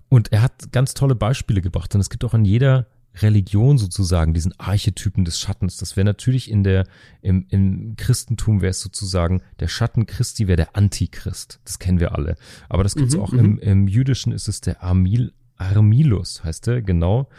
Und 0.10 0.32
er 0.32 0.42
hat 0.44 0.72
ganz 0.72 0.94
tolle 0.94 1.16
Beispiele 1.16 1.62
gebracht. 1.62 1.96
Und 1.96 2.02
es 2.02 2.10
gibt 2.10 2.24
auch 2.24 2.34
in 2.34 2.46
jeder 2.46 2.86
Religion 3.22 3.78
sozusagen 3.78 4.34
diesen 4.34 4.58
Archetypen 4.60 5.26
des 5.26 5.40
Schattens. 5.40 5.78
Das 5.78 5.96
wäre 5.96 6.06
natürlich 6.06 6.50
in 6.50 6.64
der, 6.64 6.86
im, 7.22 7.46
im 7.50 7.96
Christentum 7.98 8.62
wäre 8.62 8.72
es 8.72 8.82
sozusagen, 8.82 9.42
der 9.60 9.68
Schatten 9.68 10.06
Christi 10.06 10.48
wäre 10.48 10.58
der 10.58 10.76
Antichrist. 10.76 11.60
Das 11.66 11.80
kennen 11.80 12.00
wir 12.00 12.16
alle. 12.16 12.38
Aber 12.70 12.84
das 12.84 12.96
gibt's 12.96 13.16
Mhm, 13.16 13.22
auch 13.22 13.32
mhm. 13.32 13.40
im, 13.40 13.60
im 13.60 13.88
Jüdischen 13.88 14.32
ist 14.32 14.48
es 14.48 14.62
der 14.62 14.82
Armil, 14.84 15.34
Armilus 15.58 16.44
heißt 16.44 16.68
er, 16.70 16.82
genau. 16.82 17.30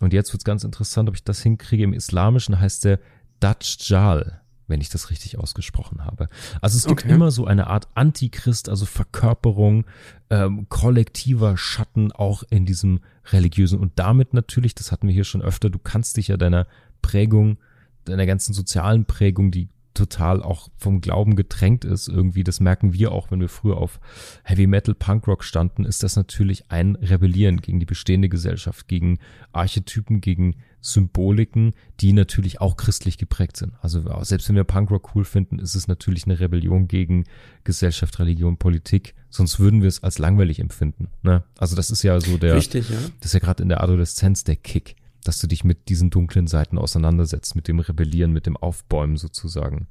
Und 0.00 0.12
jetzt 0.12 0.32
wird's 0.32 0.44
ganz 0.44 0.64
interessant, 0.64 1.08
ob 1.08 1.14
ich 1.14 1.24
das 1.24 1.42
hinkriege. 1.42 1.84
Im 1.84 1.92
Islamischen 1.92 2.58
heißt 2.58 2.84
der 2.84 3.00
Dajjal, 3.40 4.40
wenn 4.68 4.80
ich 4.80 4.88
das 4.88 5.10
richtig 5.10 5.38
ausgesprochen 5.38 6.04
habe. 6.04 6.28
Also 6.60 6.76
es 6.76 6.86
gibt 6.86 7.04
Okay. 7.04 7.14
immer 7.14 7.30
so 7.30 7.46
eine 7.46 7.66
Art 7.68 7.88
Antichrist, 7.94 8.68
also 8.68 8.84
Verkörperung 8.86 9.84
ähm, 10.30 10.66
kollektiver 10.68 11.56
Schatten 11.56 12.12
auch 12.12 12.42
in 12.50 12.66
diesem 12.66 13.00
religiösen 13.26 13.78
und 13.78 13.92
damit 13.96 14.34
natürlich, 14.34 14.74
das 14.74 14.92
hatten 14.92 15.06
wir 15.06 15.14
hier 15.14 15.24
schon 15.24 15.42
öfter, 15.42 15.70
du 15.70 15.78
kannst 15.78 16.16
dich 16.16 16.28
ja 16.28 16.36
deiner 16.36 16.66
Prägung, 17.02 17.58
deiner 18.04 18.26
ganzen 18.26 18.52
sozialen 18.54 19.04
Prägung, 19.04 19.50
die 19.50 19.68
total 19.96 20.42
auch 20.42 20.68
vom 20.76 21.00
Glauben 21.00 21.34
getränkt 21.34 21.84
ist, 21.84 22.08
irgendwie, 22.08 22.44
das 22.44 22.60
merken 22.60 22.92
wir 22.92 23.12
auch, 23.12 23.30
wenn 23.30 23.40
wir 23.40 23.48
früher 23.48 23.78
auf 23.78 24.00
Heavy 24.44 24.66
Metal 24.66 24.94
Punk 24.94 25.26
Rock 25.26 25.42
standen, 25.42 25.84
ist 25.84 26.02
das 26.02 26.16
natürlich 26.16 26.70
ein 26.70 26.96
Rebellieren 26.96 27.60
gegen 27.60 27.80
die 27.80 27.86
bestehende 27.86 28.28
Gesellschaft, 28.28 28.86
gegen 28.88 29.18
Archetypen, 29.52 30.20
gegen 30.20 30.56
Symboliken, 30.86 31.74
die 32.00 32.12
natürlich 32.12 32.60
auch 32.60 32.76
christlich 32.76 33.18
geprägt 33.18 33.56
sind. 33.56 33.72
Also 33.82 34.02
selbst 34.22 34.48
wenn 34.48 34.56
wir 34.56 34.64
Punkrock 34.64 35.14
cool 35.14 35.24
finden, 35.24 35.58
ist 35.58 35.74
es 35.74 35.88
natürlich 35.88 36.26
eine 36.26 36.38
Rebellion 36.38 36.86
gegen 36.86 37.24
Gesellschaft, 37.64 38.18
Religion, 38.20 38.56
Politik. 38.56 39.14
Sonst 39.28 39.58
würden 39.58 39.82
wir 39.82 39.88
es 39.88 40.02
als 40.02 40.18
langweilig 40.18 40.60
empfinden. 40.60 41.08
Ne? 41.22 41.42
Also 41.58 41.74
das 41.74 41.90
ist 41.90 42.02
ja 42.04 42.20
so 42.20 42.38
der, 42.38 42.54
Richtig, 42.54 42.88
ja. 42.88 42.96
das 43.18 43.26
ist 43.26 43.32
ja 43.32 43.40
gerade 43.40 43.62
in 43.62 43.68
der 43.68 43.82
Adoleszenz 43.82 44.44
der 44.44 44.56
Kick, 44.56 44.94
dass 45.28 45.38
du 45.38 45.46
dich 45.46 45.64
mit 45.64 45.88
diesen 45.88 46.10
dunklen 46.10 46.46
Seiten 46.46 46.78
auseinandersetzt, 46.78 47.56
mit 47.56 47.68
dem 47.68 47.78
Rebellieren, 47.80 48.32
mit 48.32 48.46
dem 48.46 48.56
Aufbäumen 48.56 49.16
sozusagen. 49.16 49.86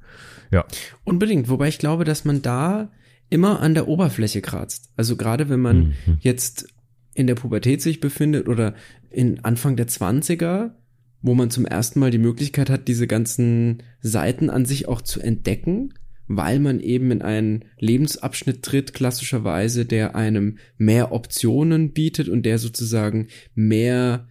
Ja, 0.50 0.64
Unbedingt, 1.04 1.48
wobei 1.48 1.68
ich 1.68 1.78
glaube, 1.78 2.04
dass 2.04 2.24
man 2.24 2.42
da 2.42 2.90
immer 3.28 3.60
an 3.60 3.74
der 3.74 3.88
Oberfläche 3.88 4.40
kratzt. 4.40 4.90
Also 4.96 5.16
gerade 5.16 5.48
wenn 5.48 5.60
man 5.60 5.78
Mhm. 6.06 6.18
jetzt 6.20 6.68
in 7.14 7.26
der 7.26 7.34
Pubertät 7.34 7.82
sich 7.82 8.00
befindet 8.00 8.48
oder 8.48 8.74
in 9.10 9.42
Anfang 9.44 9.76
der 9.76 9.88
20er, 9.88 10.74
wo 11.22 11.34
man 11.34 11.50
zum 11.50 11.64
ersten 11.66 11.98
Mal 11.98 12.10
die 12.10 12.18
Möglichkeit 12.18 12.70
hat, 12.70 12.88
diese 12.88 13.06
ganzen 13.06 13.82
Seiten 14.00 14.50
an 14.50 14.64
sich 14.66 14.86
auch 14.86 15.00
zu 15.02 15.20
entdecken, 15.20 15.94
weil 16.28 16.58
man 16.60 16.80
eben 16.80 17.10
in 17.10 17.22
einen 17.22 17.64
Lebensabschnitt 17.78 18.62
tritt, 18.62 18.92
klassischerweise, 18.94 19.86
der 19.86 20.14
einem 20.14 20.58
mehr 20.76 21.12
Optionen 21.12 21.92
bietet 21.92 22.28
und 22.28 22.42
der 22.44 22.58
sozusagen 22.58 23.28
mehr 23.54 24.28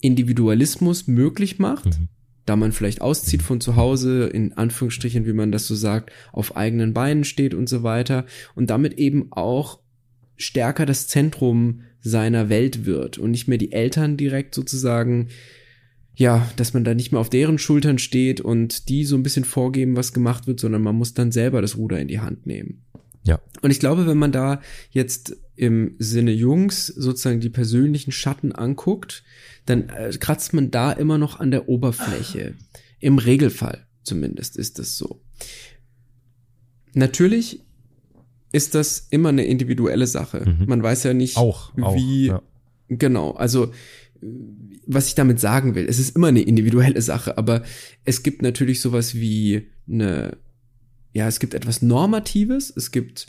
Individualismus 0.00 1.06
möglich 1.06 1.58
macht 1.58 1.86
Mhm. 1.86 2.08
da 2.46 2.56
man 2.56 2.72
vielleicht 2.72 3.02
auszieht 3.02 3.42
von 3.42 3.60
zu 3.60 3.76
Hause, 3.76 4.26
in 4.26 4.54
Anführungsstrichen, 4.54 5.26
wie 5.26 5.34
man 5.34 5.52
das 5.52 5.66
so 5.66 5.74
sagt, 5.74 6.10
auf 6.32 6.56
eigenen 6.56 6.94
Beinen 6.94 7.24
steht 7.24 7.52
und 7.52 7.68
so 7.68 7.82
weiter 7.82 8.24
und 8.54 8.70
damit 8.70 8.98
eben 8.98 9.32
auch 9.32 9.80
stärker 10.36 10.86
das 10.86 11.08
Zentrum 11.08 11.82
seiner 12.00 12.48
Welt 12.48 12.86
wird 12.86 13.18
und 13.18 13.32
nicht 13.32 13.48
mehr 13.48 13.58
die 13.58 13.72
Eltern 13.72 14.16
direkt 14.16 14.54
sozusagen, 14.54 15.28
ja, 16.14 16.48
dass 16.56 16.74
man 16.74 16.84
da 16.84 16.94
nicht 16.94 17.12
mehr 17.12 17.20
auf 17.20 17.28
deren 17.28 17.58
Schultern 17.58 17.98
steht 17.98 18.40
und 18.40 18.88
die 18.88 19.04
so 19.04 19.16
ein 19.16 19.22
bisschen 19.22 19.44
vorgeben, 19.44 19.96
was 19.96 20.12
gemacht 20.12 20.46
wird, 20.46 20.58
sondern 20.58 20.82
man 20.82 20.96
muss 20.96 21.14
dann 21.14 21.32
selber 21.32 21.60
das 21.60 21.76
Ruder 21.76 22.00
in 22.00 22.08
die 22.08 22.20
Hand 22.20 22.46
nehmen. 22.46 22.84
Ja. 23.28 23.40
Und 23.62 23.70
ich 23.70 23.80
glaube, 23.80 24.06
wenn 24.06 24.18
man 24.18 24.32
da 24.32 24.60
jetzt 24.90 25.36
im 25.54 25.96
Sinne 25.98 26.32
Jungs 26.32 26.86
sozusagen 26.86 27.40
die 27.40 27.50
persönlichen 27.50 28.12
Schatten 28.12 28.52
anguckt, 28.52 29.24
dann 29.66 29.88
äh, 29.90 30.10
kratzt 30.18 30.54
man 30.54 30.70
da 30.70 30.92
immer 30.92 31.18
noch 31.18 31.40
an 31.40 31.50
der 31.50 31.68
Oberfläche. 31.68 32.54
Im 33.00 33.18
Regelfall 33.18 33.86
zumindest 34.02 34.56
ist 34.56 34.78
es 34.78 34.96
so. 34.96 35.20
Natürlich 36.94 37.64
ist 38.50 38.74
das 38.74 39.06
immer 39.10 39.28
eine 39.28 39.44
individuelle 39.44 40.06
Sache. 40.06 40.44
Mhm. 40.48 40.66
Man 40.66 40.82
weiß 40.82 41.04
ja 41.04 41.12
nicht, 41.12 41.36
auch, 41.36 41.76
auch 41.78 41.94
wie, 41.94 42.28
ja. 42.28 42.42
Genau, 42.88 43.32
also 43.32 43.70
was 44.86 45.08
ich 45.08 45.14
damit 45.14 45.38
sagen 45.38 45.74
will, 45.74 45.86
es 45.86 45.98
ist 45.98 46.16
immer 46.16 46.28
eine 46.28 46.40
individuelle 46.40 47.02
Sache, 47.02 47.36
aber 47.36 47.62
es 48.04 48.22
gibt 48.22 48.40
natürlich 48.40 48.80
sowas 48.80 49.14
wie 49.14 49.68
eine, 49.86 50.38
ja, 51.12 51.26
es 51.28 51.40
gibt 51.40 51.54
etwas 51.54 51.82
Normatives, 51.82 52.72
es 52.76 52.90
gibt 52.90 53.26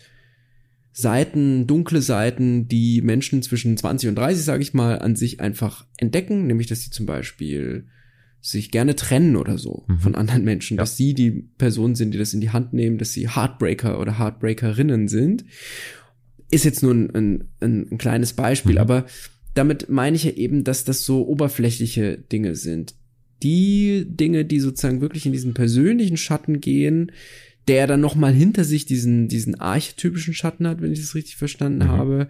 Seiten, 0.91 1.67
dunkle 1.67 2.01
Seiten, 2.01 2.67
die 2.67 3.01
Menschen 3.01 3.41
zwischen 3.41 3.77
20 3.77 4.09
und 4.09 4.15
30, 4.15 4.43
sage 4.43 4.63
ich 4.63 4.73
mal, 4.73 4.99
an 4.99 5.15
sich 5.15 5.39
einfach 5.39 5.85
entdecken, 5.97 6.47
nämlich 6.47 6.67
dass 6.67 6.81
sie 6.81 6.89
zum 6.89 7.05
Beispiel 7.05 7.87
sich 8.41 8.71
gerne 8.71 8.95
trennen 8.95 9.35
oder 9.35 9.57
so 9.57 9.85
Mhm. 9.87 9.99
von 9.99 10.15
anderen 10.15 10.43
Menschen, 10.43 10.77
Ja. 10.77 10.81
dass 10.83 10.97
sie 10.97 11.13
die 11.13 11.31
Personen 11.57 11.95
sind, 11.95 12.13
die 12.13 12.17
das 12.17 12.33
in 12.33 12.41
die 12.41 12.49
Hand 12.51 12.73
nehmen, 12.73 12.97
dass 12.97 13.13
sie 13.13 13.29
Heartbreaker 13.29 13.99
oder 13.99 14.17
Heartbreakerinnen 14.17 15.07
sind. 15.07 15.45
Ist 16.49 16.65
jetzt 16.65 16.81
nur 16.81 16.93
ein, 16.93 17.13
ein, 17.15 17.43
ein, 17.59 17.87
ein 17.91 17.97
kleines 17.97 18.33
Beispiel, 18.33 18.73
Mhm. 18.73 18.77
aber 18.79 19.05
damit 19.53 19.89
meine 19.89 20.15
ich 20.15 20.23
ja 20.23 20.31
eben, 20.31 20.63
dass 20.63 20.83
das 20.85 21.03
so 21.05 21.27
oberflächliche 21.27 22.17
Dinge 22.17 22.55
sind. 22.55 22.95
Die 23.43 24.05
Dinge, 24.07 24.43
die 24.45 24.59
sozusagen 24.59 25.01
wirklich 25.01 25.25
in 25.25 25.31
diesen 25.33 25.53
persönlichen 25.53 26.17
Schatten 26.17 26.59
gehen, 26.61 27.11
der 27.69 27.87
dann 27.87 28.01
noch 28.01 28.15
mal 28.15 28.33
hinter 28.33 28.63
sich 28.63 28.85
diesen 28.85 29.27
diesen 29.27 29.59
archetypischen 29.59 30.33
Schatten 30.33 30.67
hat, 30.67 30.81
wenn 30.81 30.91
ich 30.91 30.99
das 30.99 31.15
richtig 31.15 31.35
verstanden 31.37 31.85
Mhm. 31.85 31.91
habe. 31.91 32.27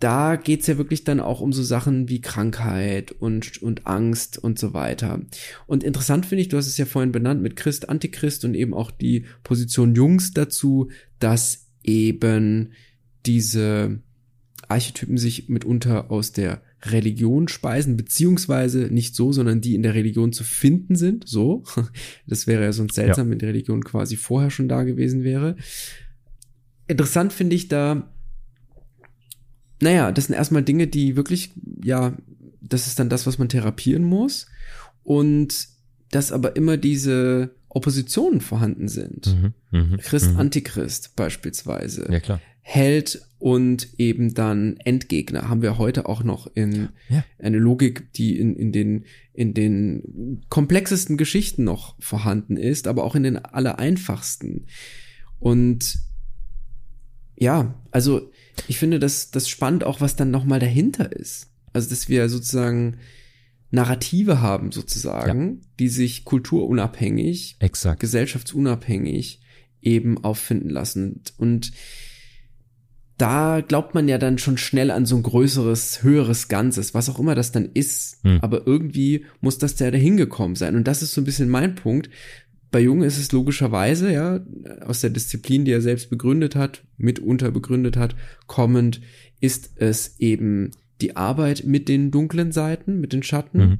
Da 0.00 0.36
geht's 0.36 0.66
ja 0.68 0.78
wirklich 0.78 1.02
dann 1.04 1.18
auch 1.18 1.40
um 1.40 1.52
so 1.52 1.62
Sachen 1.62 2.08
wie 2.08 2.20
Krankheit 2.20 3.10
und, 3.10 3.60
und 3.62 3.86
Angst 3.88 4.38
und 4.38 4.56
so 4.58 4.72
weiter. 4.72 5.20
Und 5.66 5.82
interessant 5.82 6.24
finde 6.26 6.42
ich, 6.42 6.48
du 6.48 6.56
hast 6.56 6.68
es 6.68 6.78
ja 6.78 6.86
vorhin 6.86 7.10
benannt 7.10 7.42
mit 7.42 7.56
Christ, 7.56 7.88
Antichrist 7.88 8.44
und 8.44 8.54
eben 8.54 8.74
auch 8.74 8.92
die 8.92 9.24
Position 9.42 9.96
Jungs 9.96 10.32
dazu, 10.32 10.90
dass 11.18 11.66
eben 11.82 12.72
diese 13.26 14.00
Archetypen 14.68 15.18
sich 15.18 15.48
mitunter 15.48 16.12
aus 16.12 16.30
der 16.32 16.62
Religion 16.82 17.48
speisen, 17.48 17.96
beziehungsweise 17.96 18.88
nicht 18.90 19.14
so, 19.14 19.32
sondern 19.32 19.60
die 19.60 19.74
in 19.74 19.82
der 19.82 19.94
Religion 19.94 20.32
zu 20.32 20.44
finden 20.44 20.94
sind, 20.96 21.28
so. 21.28 21.64
Das 22.26 22.46
wäre 22.46 22.62
ja 22.62 22.72
sonst 22.72 22.94
seltsam, 22.94 23.30
wenn 23.30 23.38
die 23.38 23.46
Religion 23.46 23.82
quasi 23.82 24.16
vorher 24.16 24.50
schon 24.50 24.68
da 24.68 24.84
gewesen 24.84 25.24
wäre. 25.24 25.56
Interessant 26.86 27.32
finde 27.32 27.56
ich 27.56 27.68
da, 27.68 28.12
naja, 29.80 30.12
das 30.12 30.26
sind 30.26 30.36
erstmal 30.36 30.62
Dinge, 30.62 30.86
die 30.86 31.16
wirklich, 31.16 31.52
ja, 31.82 32.16
das 32.60 32.86
ist 32.86 32.98
dann 32.98 33.08
das, 33.08 33.26
was 33.26 33.38
man 33.38 33.48
therapieren 33.48 34.04
muss. 34.04 34.46
Und 35.02 35.68
dass 36.10 36.32
aber 36.32 36.56
immer 36.56 36.76
diese 36.76 37.54
Oppositionen 37.68 38.40
vorhanden 38.40 38.88
sind. 38.88 39.26
Mhm, 39.26 39.54
mhm, 39.70 39.96
Christ, 39.98 40.32
mhm. 40.32 40.38
Antichrist 40.38 41.16
beispielsweise. 41.16 42.08
Ja, 42.10 42.20
klar. 42.20 42.40
Held 42.70 43.22
und 43.38 43.98
eben 43.98 44.34
dann 44.34 44.76
Endgegner 44.84 45.48
haben 45.48 45.62
wir 45.62 45.78
heute 45.78 46.06
auch 46.06 46.22
noch 46.22 46.46
in 46.54 46.90
ja. 47.08 47.24
eine 47.38 47.56
Logik, 47.56 48.12
die 48.12 48.38
in, 48.38 48.54
in 48.54 48.72
den 48.72 49.06
in 49.32 49.54
den 49.54 50.42
komplexesten 50.50 51.16
Geschichten 51.16 51.64
noch 51.64 51.96
vorhanden 51.98 52.58
ist, 52.58 52.86
aber 52.86 53.04
auch 53.04 53.14
in 53.14 53.22
den 53.22 53.38
aller 53.38 53.78
einfachsten. 53.78 54.66
Und 55.38 55.96
ja, 57.36 57.74
also 57.90 58.30
ich 58.66 58.76
finde 58.76 58.98
das 58.98 59.30
das 59.30 59.48
spannend 59.48 59.82
auch, 59.82 60.02
was 60.02 60.16
dann 60.16 60.30
nochmal 60.30 60.60
dahinter 60.60 61.10
ist. 61.10 61.46
Also 61.72 61.88
dass 61.88 62.10
wir 62.10 62.28
sozusagen 62.28 62.98
Narrative 63.70 64.42
haben 64.42 64.72
sozusagen, 64.72 65.48
ja. 65.48 65.66
die 65.78 65.88
sich 65.88 66.26
kulturunabhängig, 66.26 67.56
Exakt. 67.60 68.00
gesellschaftsunabhängig 68.00 69.40
eben 69.80 70.22
auffinden 70.22 70.68
lassen. 70.68 71.22
Und 71.38 71.72
da 73.18 73.60
glaubt 73.60 73.94
man 73.94 74.08
ja 74.08 74.16
dann 74.16 74.38
schon 74.38 74.56
schnell 74.56 74.92
an 74.92 75.04
so 75.04 75.16
ein 75.16 75.24
größeres, 75.24 76.04
höheres 76.04 76.46
Ganzes, 76.46 76.94
was 76.94 77.10
auch 77.10 77.18
immer 77.18 77.34
das 77.34 77.50
dann 77.50 77.68
ist. 77.74 78.22
Hm. 78.22 78.38
Aber 78.42 78.66
irgendwie 78.66 79.26
muss 79.40 79.58
das 79.58 79.78
ja 79.80 79.90
dahin 79.90 80.16
gekommen 80.16 80.54
sein. 80.54 80.76
Und 80.76 80.86
das 80.86 81.02
ist 81.02 81.12
so 81.12 81.20
ein 81.20 81.24
bisschen 81.24 81.48
mein 81.48 81.74
Punkt. 81.74 82.08
Bei 82.70 82.80
Jung 82.80 83.02
ist 83.02 83.18
es 83.18 83.32
logischerweise, 83.32 84.12
ja, 84.12 84.40
aus 84.84 85.00
der 85.00 85.10
Disziplin, 85.10 85.64
die 85.64 85.72
er 85.72 85.80
selbst 85.80 86.10
begründet 86.10 86.54
hat, 86.54 86.84
mitunter 86.96 87.50
begründet 87.50 87.96
hat, 87.96 88.14
kommend, 88.46 89.00
ist 89.40 89.72
es 89.76 90.20
eben 90.20 90.70
die 91.00 91.16
Arbeit 91.16 91.64
mit 91.64 91.88
den 91.88 92.10
dunklen 92.12 92.52
Seiten, 92.52 93.00
mit 93.00 93.12
den 93.12 93.24
Schatten. 93.24 93.58
Mhm. 93.58 93.78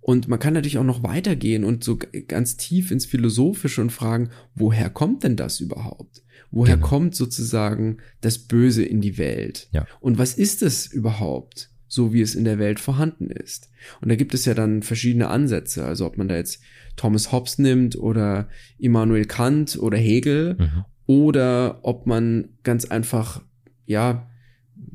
Und 0.00 0.26
man 0.26 0.38
kann 0.38 0.54
natürlich 0.54 0.78
auch 0.78 0.84
noch 0.84 1.02
weitergehen 1.02 1.64
und 1.64 1.84
so 1.84 1.98
ganz 2.28 2.56
tief 2.56 2.90
ins 2.90 3.04
Philosophische 3.04 3.82
und 3.82 3.92
fragen, 3.92 4.30
woher 4.54 4.90
kommt 4.90 5.22
denn 5.22 5.36
das 5.36 5.60
überhaupt? 5.60 6.22
Woher 6.50 6.76
genau. 6.76 6.86
kommt 6.86 7.14
sozusagen 7.14 7.98
das 8.20 8.38
Böse 8.38 8.84
in 8.84 9.00
die 9.00 9.18
Welt? 9.18 9.68
Ja. 9.72 9.86
Und 10.00 10.18
was 10.18 10.34
ist 10.34 10.62
es 10.62 10.86
überhaupt, 10.86 11.70
so 11.86 12.12
wie 12.12 12.22
es 12.22 12.34
in 12.34 12.44
der 12.44 12.58
Welt 12.58 12.80
vorhanden 12.80 13.30
ist? 13.30 13.70
Und 14.00 14.08
da 14.08 14.16
gibt 14.16 14.34
es 14.34 14.44
ja 14.44 14.54
dann 14.54 14.82
verschiedene 14.82 15.28
Ansätze. 15.28 15.84
Also 15.84 16.06
ob 16.06 16.16
man 16.16 16.28
da 16.28 16.36
jetzt 16.36 16.60
Thomas 16.96 17.32
Hobbes 17.32 17.58
nimmt 17.58 17.96
oder 17.96 18.48
Immanuel 18.78 19.26
Kant 19.26 19.78
oder 19.78 19.98
Hegel 19.98 20.56
mhm. 20.58 20.84
oder 21.06 21.80
ob 21.82 22.06
man 22.06 22.48
ganz 22.62 22.86
einfach, 22.86 23.42
ja, 23.86 24.30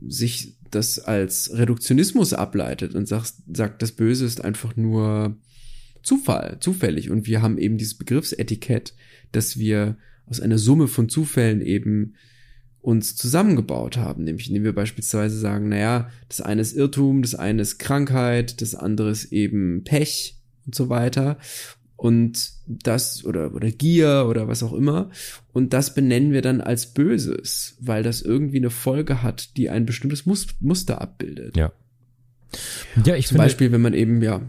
sich 0.07 0.57
das 0.71 0.99
als 0.99 1.55
Reduktionismus 1.55 2.33
ableitet 2.33 2.95
und 2.95 3.07
sagt, 3.07 3.33
sagt, 3.53 3.81
das 3.81 3.91
Böse 3.91 4.25
ist 4.25 4.43
einfach 4.43 4.75
nur 4.75 5.37
Zufall, 6.03 6.57
zufällig. 6.59 7.09
Und 7.09 7.27
wir 7.27 7.41
haben 7.41 7.57
eben 7.57 7.77
dieses 7.77 7.97
Begriffsetikett, 7.97 8.93
dass 9.31 9.57
wir 9.57 9.97
aus 10.27 10.39
einer 10.39 10.57
Summe 10.57 10.87
von 10.87 11.09
Zufällen 11.09 11.61
eben 11.61 12.15
uns 12.81 13.15
zusammengebaut 13.15 13.97
haben, 13.97 14.25
nämlich 14.25 14.49
indem 14.49 14.65
wir 14.65 14.75
beispielsweise 14.75 15.39
sagen, 15.39 15.69
naja, 15.69 16.09
das 16.27 16.41
eine 16.41 16.61
ist 16.61 16.75
Irrtum, 16.75 17.21
das 17.21 17.33
eine 17.33 17.61
ist 17.61 17.77
Krankheit, 17.79 18.61
das 18.61 18.75
andere 18.75 19.09
ist 19.09 19.31
eben 19.31 19.83
Pech 19.85 20.37
und 20.65 20.75
so 20.75 20.89
weiter 20.89 21.37
und 21.95 22.51
das 22.67 23.23
oder 23.23 23.53
oder 23.53 23.71
Gier 23.71 24.25
oder 24.27 24.49
was 24.49 24.63
auch 24.63 24.73
immer 24.73 25.09
und 25.53 25.71
das 25.71 25.95
benennen 25.95 26.33
wir 26.33 26.41
dann 26.41 26.59
als 26.59 26.93
Böses, 26.93 27.77
weil 27.79 28.03
das 28.03 28.21
irgendwie 28.21 28.57
eine 28.57 28.69
Folge 28.69 29.23
hat, 29.23 29.55
die 29.55 29.69
ein 29.69 29.85
bestimmtes 29.85 30.25
Muster 30.25 31.01
abbildet. 31.01 31.55
Ja. 31.55 31.71
Ja, 33.05 33.15
ich 33.15 33.27
zum 33.27 33.35
finde, 33.35 33.45
Beispiel, 33.45 33.71
wenn 33.71 33.81
man 33.81 33.93
eben 33.93 34.21
ja 34.21 34.41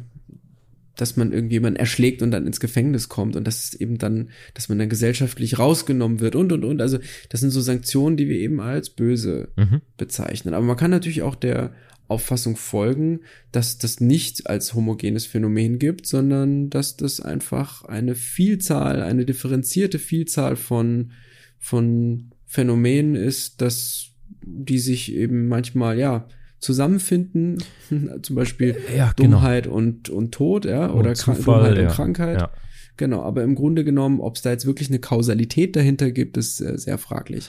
dass 0.97 1.17
man 1.17 1.33
irgendjemanden 1.33 1.79
erschlägt 1.79 2.23
und 2.23 2.31
dann 2.31 2.47
ins 2.47 2.61
Gefängnis 2.61 3.09
kommt 3.09 3.37
und 3.37 3.47
das 3.47 3.65
ist 3.65 3.75
eben 3.81 3.99
dann, 3.99 4.31
dass 4.55 4.69
man 4.69 4.79
dann 4.79 4.89
gesellschaftlich 4.89 5.59
rausgenommen 5.59 6.21
wird 6.21 6.37
und 6.37 6.53
und 6.53 6.65
und. 6.65 6.81
Also 6.81 6.99
das 7.29 7.41
sind 7.41 7.51
so 7.51 7.61
Sanktionen, 7.61 8.17
die 8.17 8.29
wir 8.29 8.39
eben 8.39 8.61
als 8.61 8.91
böse 8.91 9.49
mhm. 9.57 9.81
bezeichnen. 9.97 10.55
Aber 10.55 10.65
man 10.65 10.77
kann 10.77 10.91
natürlich 10.91 11.23
auch 11.23 11.35
der 11.35 11.73
Auffassung 12.07 12.57
folgen, 12.57 13.21
dass 13.51 13.79
das 13.79 14.01
nicht 14.01 14.47
als 14.47 14.75
homogenes 14.75 15.27
Phänomen 15.27 15.79
gibt, 15.79 16.07
sondern 16.07 16.69
dass 16.71 16.97
das 16.97 17.21
einfach 17.21 17.85
eine 17.85 18.15
Vielzahl, 18.15 19.03
eine 19.03 19.25
differenzierte 19.25 19.99
Vielzahl 19.99 20.57
von, 20.57 21.13
von 21.59 22.31
Phänomenen 22.47 23.15
ist, 23.15 23.63
dass 23.63 24.11
die 24.43 24.79
sich 24.79 25.15
eben 25.15 25.49
manchmal, 25.49 25.99
ja, 25.99 26.29
zusammenfinden, 26.65 27.59
zum 28.23 28.37
Beispiel 28.37 28.77
ja, 28.97 29.13
genau. 29.17 29.37
Dummheit 29.37 29.67
und, 29.67 30.09
und 30.09 30.33
Tod, 30.33 30.65
ja, 30.65 30.91
oder 30.91 31.11
und 31.11 31.17
Zufall, 31.17 31.63
Dummheit 31.63 31.77
ja. 31.77 31.83
und 31.83 31.95
Krankheit. 31.95 32.41
Ja. 32.41 32.51
Genau, 32.97 33.23
aber 33.23 33.43
im 33.43 33.55
Grunde 33.55 33.85
genommen, 33.85 34.21
ob 34.21 34.37
es 34.37 34.43
da 34.43 34.51
jetzt 34.51 34.67
wirklich 34.67 34.89
eine 34.89 35.01
Kausalität 35.01 35.75
dahinter 35.75 36.11
gibt, 36.13 36.37
ist 36.37 36.61
äh, 36.61 36.79
sehr 36.79 36.97
fraglich. 36.99 37.49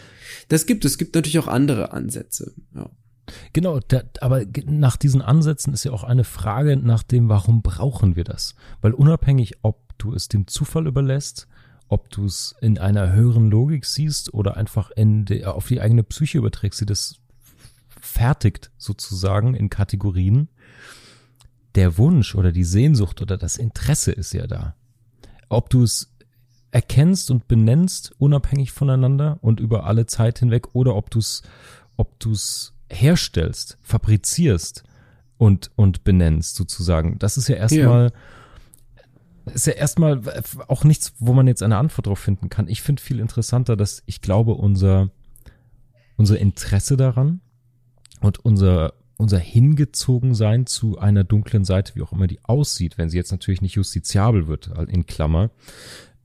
Das 0.50 0.66
gibt 0.66 0.86
es. 0.86 0.94
Es 0.94 0.98
gibt 0.98 1.14
natürlich 1.14 1.38
auch 1.40 1.48
andere 1.48 1.94
Ansätze. 1.94 2.54
Ja. 2.74 2.90
Genau, 3.54 3.80
da, 3.80 4.04
aber 4.22 4.44
nach 4.66 4.98
diesen 4.98 5.22
Ansätzen 5.22 5.74
ist 5.74 5.84
ja 5.84 5.92
auch 5.92 6.04
eine 6.04 6.24
Frage 6.24 6.78
nach 6.78 7.04
dem, 7.04 7.30
warum 7.30 7.62
brauchen 7.62 8.16
wir 8.16 8.24
das? 8.24 8.56
Weil 8.82 8.94
unabhängig, 8.94 9.54
ob 9.62 9.98
du 9.98 10.14
es 10.14 10.28
dem 10.28 10.48
Zufall 10.48 10.88
überlässt, 10.88 11.48
ob 11.88 12.10
du 12.10 12.26
es 12.26 12.56
in 12.62 12.78
einer 12.78 13.14
höheren 13.14 13.50
Logik 13.50 13.86
siehst 13.86 14.34
oder 14.34 14.58
einfach 14.58 14.92
in 14.92 15.26
die, 15.26 15.46
auf 15.46 15.68
die 15.68 15.82
eigene 15.82 16.04
Psyche 16.04 16.40
überträgst, 16.40 16.82
die 16.82 16.86
das 16.86 17.20
fertigt 18.06 18.72
sozusagen 18.78 19.56
in 19.56 19.70
Kategorien, 19.70 20.50
der 21.76 21.98
Wunsch 21.98 22.36
oder 22.36 22.52
die 22.52 22.64
Sehnsucht 22.64 23.22
oder 23.22 23.38
das 23.38 23.58
Interesse 23.58 24.12
ist 24.12 24.34
ja 24.34 24.48
da. 24.48 24.76
Ob 25.50 25.70
du 25.70 25.84
es 25.84 26.16
erkennst 26.72 27.32
und 27.32 27.48
benennst, 27.48 28.14
unabhängig 28.18 28.72
voneinander 28.72 29.38
und 29.42 29.60
über 29.60 29.86
alle 29.86 30.06
Zeit 30.06 30.40
hinweg, 30.40 30.74
oder 30.74 30.96
ob 30.96 31.10
du 31.10 31.20
es, 31.20 31.42
ob 31.96 32.20
du 32.20 32.32
es 32.32 32.74
herstellst, 32.90 33.78
fabrizierst 33.82 34.84
und, 35.38 35.72
und 35.76 36.04
benennst 36.04 36.56
sozusagen. 36.56 37.18
Das 37.20 37.38
ist 37.38 37.48
ja 37.48 37.56
erstmal, 37.56 38.12
ja. 39.46 39.54
ist 39.54 39.68
ja 39.68 39.74
erstmal 39.74 40.22
auch 40.68 40.84
nichts, 40.84 41.14
wo 41.20 41.34
man 41.34 41.48
jetzt 41.48 41.64
eine 41.64 41.78
Antwort 41.78 42.08
drauf 42.08 42.20
finden 42.20 42.50
kann. 42.50 42.68
Ich 42.68 42.82
finde 42.82 43.02
viel 43.02 43.20
interessanter, 43.20 43.76
dass 43.76 44.04
ich 44.06 44.22
glaube, 44.22 44.54
unser, 44.54 45.10
unser 46.18 46.40
Interesse 46.40 46.98
daran 46.98 47.42
und 48.22 48.44
unser, 48.44 48.94
unser 49.18 49.40
Hingezogensein 49.40 50.66
zu 50.66 50.98
einer 50.98 51.24
dunklen 51.24 51.66
Seite, 51.66 51.96
wie 51.96 52.02
auch 52.02 52.12
immer 52.12 52.28
die 52.28 52.44
aussieht, 52.44 52.98
wenn 52.98 53.10
sie 53.10 53.18
jetzt 53.18 53.32
natürlich 53.32 53.62
nicht 53.62 53.76
justiziabel 53.76 54.48
wird, 54.48 54.72
in 54.88 55.06
Klammer, 55.06 55.52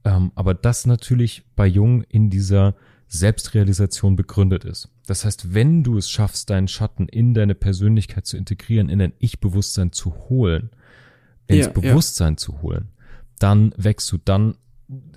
ähm, 0.03 0.31
aber 0.35 0.53
das 0.53 0.85
natürlich 0.85 1.43
bei 1.55 1.67
Jung 1.67 2.03
in 2.03 2.29
dieser 2.29 2.75
Selbstrealisation 3.07 4.15
begründet 4.15 4.63
ist. 4.63 4.89
Das 5.05 5.25
heißt, 5.25 5.53
wenn 5.53 5.83
du 5.83 5.97
es 5.97 6.09
schaffst, 6.09 6.49
deinen 6.49 6.69
Schatten 6.69 7.09
in 7.09 7.33
deine 7.33 7.55
Persönlichkeit 7.55 8.25
zu 8.25 8.37
integrieren, 8.37 8.87
in 8.87 8.99
dein 8.99 9.13
Ich-Bewusstsein 9.19 9.91
zu 9.91 10.15
holen, 10.29 10.69
ins 11.47 11.65
ja, 11.65 11.71
Bewusstsein 11.73 12.33
ja. 12.33 12.37
zu 12.37 12.61
holen, 12.61 12.87
dann 13.37 13.73
wächst 13.75 14.09
du, 14.11 14.17
dann 14.17 14.55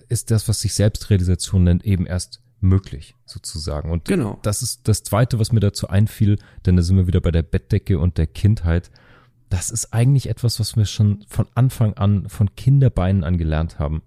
ist 0.09 0.31
das, 0.31 0.49
was 0.49 0.61
sich 0.61 0.75
Selbstrealisation 0.75 1.65
nennt, 1.65 1.85
eben 1.85 2.07
erst 2.07 2.41
möglich, 2.65 3.15
sozusagen. 3.25 3.91
Und 3.91 4.07
genau. 4.07 4.39
das 4.43 4.63
ist 4.63 4.89
das 4.89 5.03
Zweite, 5.03 5.39
was 5.39 5.53
mir 5.53 5.61
dazu 5.61 5.89
einfiel, 5.89 6.39
denn 6.67 6.77
da 6.77 6.83
sind 6.83 6.97
wir 6.97 7.07
wieder 7.07 7.21
bei 7.21 7.31
der 7.31 7.43
Bettdecke 7.43 7.99
und 7.99 8.19
der 8.19 8.27
Kindheit. 8.27 8.91
Das 9.51 9.71
ist 9.71 9.93
eigentlich 9.93 10.29
etwas, 10.29 10.59
was 10.59 10.77
wir 10.77 10.87
schon 10.87 11.25
von 11.29 11.47
Anfang 11.55 11.95
an, 11.95 12.29
von 12.29 12.57
Kinderbeinen 12.57 13.23
an 13.23 13.39
gelernt 13.39 13.79
haben. 13.79 14.03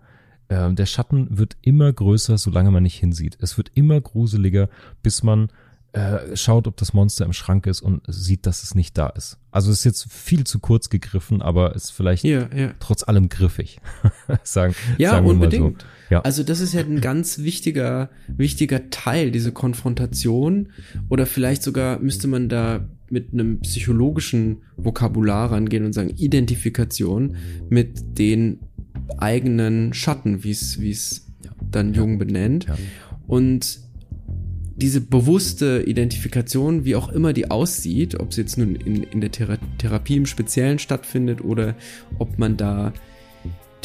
Ähm, 0.50 0.76
der 0.76 0.86
Schatten 0.86 1.38
wird 1.38 1.58
immer 1.62 1.92
größer, 1.92 2.38
solange 2.38 2.72
man 2.72 2.84
nicht 2.84 3.00
hinsieht. 3.00 3.38
Es 3.40 3.58
wird 3.58 3.72
immer 3.76 4.00
gruseliger, 4.02 4.70
bis 5.04 5.24
man 5.24 5.50
äh, 5.98 6.38
schaut, 6.38 6.68
ob 6.68 6.78
das 6.78 6.94
Monster 6.94 7.26
im 7.26 7.34
Schrank 7.34 7.66
ist 7.66 7.82
und 7.82 8.02
sieht, 8.08 8.46
dass 8.46 8.62
es 8.62 8.76
nicht 8.76 8.98
da 8.98 9.08
ist. 9.08 9.40
Also 9.50 9.72
es 9.72 9.80
ist 9.80 9.86
jetzt 9.86 10.12
viel 10.12 10.44
zu 10.44 10.60
kurz 10.60 10.90
gegriffen, 10.90 11.42
aber 11.42 11.76
ist 11.76 11.92
vielleicht 11.92 12.24
ja, 12.24 12.48
ja. 12.56 12.74
trotz 12.80 13.04
allem 13.04 13.30
griffig. 13.30 13.80
sagen, 14.44 14.76
ja, 14.98 15.12
sagen 15.12 15.26
unbedingt. 15.26 15.82
So. 15.82 15.88
Ja. 16.10 16.22
Also 16.22 16.44
das 16.44 16.60
ist 16.60 16.74
ja 16.74 16.82
ein 16.82 17.02
ganz 17.02 17.40
wichtiger, 17.40 18.10
wichtiger 18.28 18.92
Teil, 18.92 19.32
diese 19.32 19.52
Konfrontation. 19.52 20.70
Oder 21.10 21.26
vielleicht 21.26 21.64
sogar 21.64 22.00
müsste 22.00 22.28
man 22.28 22.48
da 22.48 22.88
mit 23.10 23.34
einem 23.34 23.62
psychologischen 23.62 24.58
Vokabular 24.76 25.52
rangehen 25.52 25.86
und 25.86 25.94
sagen, 25.94 26.12
Identifikation 26.18 27.38
mit 27.70 28.20
den 28.20 28.60
eigenen 29.18 29.94
Schatten, 29.94 30.44
wie 30.44 30.52
es 30.52 30.80
wie 30.80 30.92
es 30.92 31.28
dann 31.72 31.94
Jung 31.94 32.20
benennt. 32.20 32.68
Und 33.26 33.87
diese 34.78 35.02
bewusste 35.02 35.84
Identifikation, 35.86 36.86
wie 36.86 36.96
auch 36.96 37.10
immer 37.10 37.34
die 37.34 37.50
aussieht, 37.50 38.20
ob 38.20 38.30
es 38.30 38.38
jetzt 38.38 38.58
nun 38.58 38.76
in, 38.76 39.04
in 39.04 39.22
der 39.22 39.32
Thera 39.32 39.58
Therapie 39.80 40.18
im 40.18 40.28
Speziellen 40.28 40.78
stattfindet 40.78 41.44
oder 41.44 41.76
ob 42.20 42.38
man 42.38 42.58
da 42.58 42.94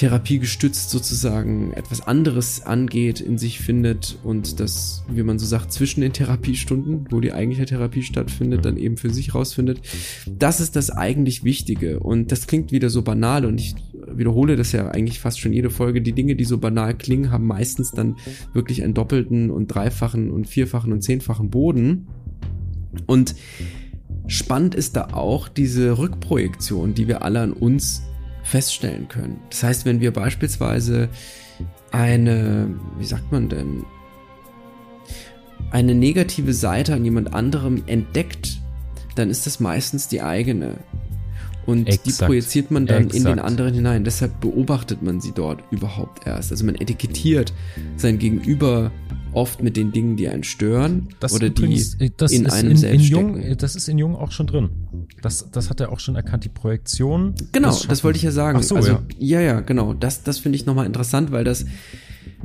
therapiegestützt 0.03 0.91
sozusagen 0.91 1.73
etwas 1.75 2.05
anderes 2.05 2.67
angeht, 2.67 3.21
in 3.21 3.39
sich 3.39 3.61
findet 3.61 4.19
und 4.25 4.59
das, 4.59 5.05
wie 5.09 5.23
man 5.23 5.39
so 5.39 5.47
sagt, 5.47 5.73
zwischen 5.73 6.01
den 6.01 6.13
Therapiestunden, 6.13 7.07
wo 7.11 7.21
die 7.21 7.33
eigentliche 7.33 7.67
Therapie 7.67 8.03
stattfindet, 8.03 8.65
dann 8.65 8.79
eben 8.79 8.97
für 8.97 9.11
sich 9.11 9.33
rausfindet. 9.33 9.81
Das 10.27 10.59
ist 10.59 10.75
das 10.75 10.91
eigentlich 10.91 11.45
Wichtige 11.45 12.01
und 12.01 12.33
das 12.33 12.49
klingt 12.49 12.73
wieder 12.73 12.91
so 12.91 13.03
banal 13.03 13.45
und 13.45 13.61
ich 13.61 13.77
wiederhole 14.09 14.57
das 14.57 14.73
ja 14.73 14.89
eigentlich 14.89 15.21
fast 15.21 15.39
schon 15.39 15.53
jede 15.53 15.71
Folge, 15.71 16.03
die 16.03 16.15
Dinge, 16.15 16.35
die 16.35 16.47
so 16.47 16.59
banal 16.59 16.95
klingen, 16.95 17.31
haben 17.31 17.47
meistens 17.47 17.93
dann 17.93 18.17
wirklich 18.55 18.83
einen 18.83 18.95
doppelten 18.95 19.53
und 19.53 19.69
dreifachen 19.69 20.33
und 20.33 20.49
vierfachen 20.49 20.93
und 20.93 21.03
zehnfachen 21.03 21.49
Boden. 21.49 22.09
Und 23.07 23.37
spannend 24.27 24.75
ist 24.75 24.97
da 24.97 25.11
auch 25.13 25.47
diese 25.47 25.97
Rückprojektion, 25.97 26.93
die 26.93 27.07
wir 27.07 27.23
alle 27.23 27.41
an 27.41 27.53
uns 27.53 28.03
feststellen 28.43 29.09
können. 29.09 29.41
Das 29.51 29.63
heißt, 29.63 29.85
wenn 29.85 30.01
wir 30.01 30.13
beispielsweise 30.13 31.09
eine, 31.91 32.69
wie 32.99 33.05
sagt 33.05 33.31
man 33.33 33.49
denn, 33.49 33.85
eine 35.71 35.95
negative 35.95 36.53
Seite 36.53 36.95
an 36.95 37.05
jemand 37.05 37.35
anderem 37.35 37.83
entdeckt, 37.87 38.59
dann 39.15 39.31
ist 39.31 39.47
das 39.47 39.61
meistens 39.61 40.09
die 40.09 40.23
eigene. 40.23 40.79
Und 41.65 41.87
Exakt. 41.87 42.07
die 42.07 42.25
projiziert 42.25 42.71
man 42.71 42.87
dann 42.87 43.05
Exakt. 43.05 43.15
in 43.15 43.25
den 43.25 43.39
anderen 43.39 43.75
hinein. 43.75 44.05
Deshalb 44.05 44.41
beobachtet 44.41 45.03
man 45.03 45.21
sie 45.21 45.33
dort 45.33 45.63
überhaupt 45.71 46.27
erst. 46.27 46.51
Also 46.51 46.65
man 46.65 46.75
etikettiert 46.75 47.53
sein 47.97 48.19
Gegenüber 48.19 48.91
oft 49.33 49.63
mit 49.63 49.77
den 49.77 49.93
Dingen, 49.93 50.17
die 50.17 50.29
einen 50.29 50.43
stören 50.43 51.09
das 51.21 51.33
oder 51.33 51.47
übrigens, 51.47 51.97
die 51.99 52.13
das 52.17 52.33
in 52.33 52.49
einem 52.49 52.73
in, 52.73 52.77
selbst 52.77 53.07
in 53.07 53.11
Jung, 53.11 53.39
stecken. 53.39 53.59
Das 53.59 53.77
ist 53.77 53.89
in 53.89 53.99
Jung 53.99 54.17
auch 54.17 54.33
schon 54.33 54.49
drin. 54.49 54.71
Das, 55.23 55.51
das 55.51 55.71
hat 55.71 55.81
er 55.81 55.93
auch 55.93 56.01
schon 56.01 56.17
erkannt, 56.17 56.45
die 56.45 56.49
Projektion. 56.49 57.35
Genau, 57.53 57.77
das 57.89 58.05
wollte 58.05 58.17
ich 58.17 58.23
ja 58.23 58.33
sagen. 58.33 58.59
Ach 58.61 58.65
so, 58.65 58.77
also, 58.77 58.93
ja. 58.93 59.03
ja, 59.19 59.41
ja, 59.41 59.61
genau. 59.61 59.95
Das, 59.95 60.23
das 60.23 60.39
finde 60.39 60.57
ich 60.57 60.67
nochmal 60.67 60.87
interessant, 60.87 61.33
weil 61.33 61.45
das 61.45 61.65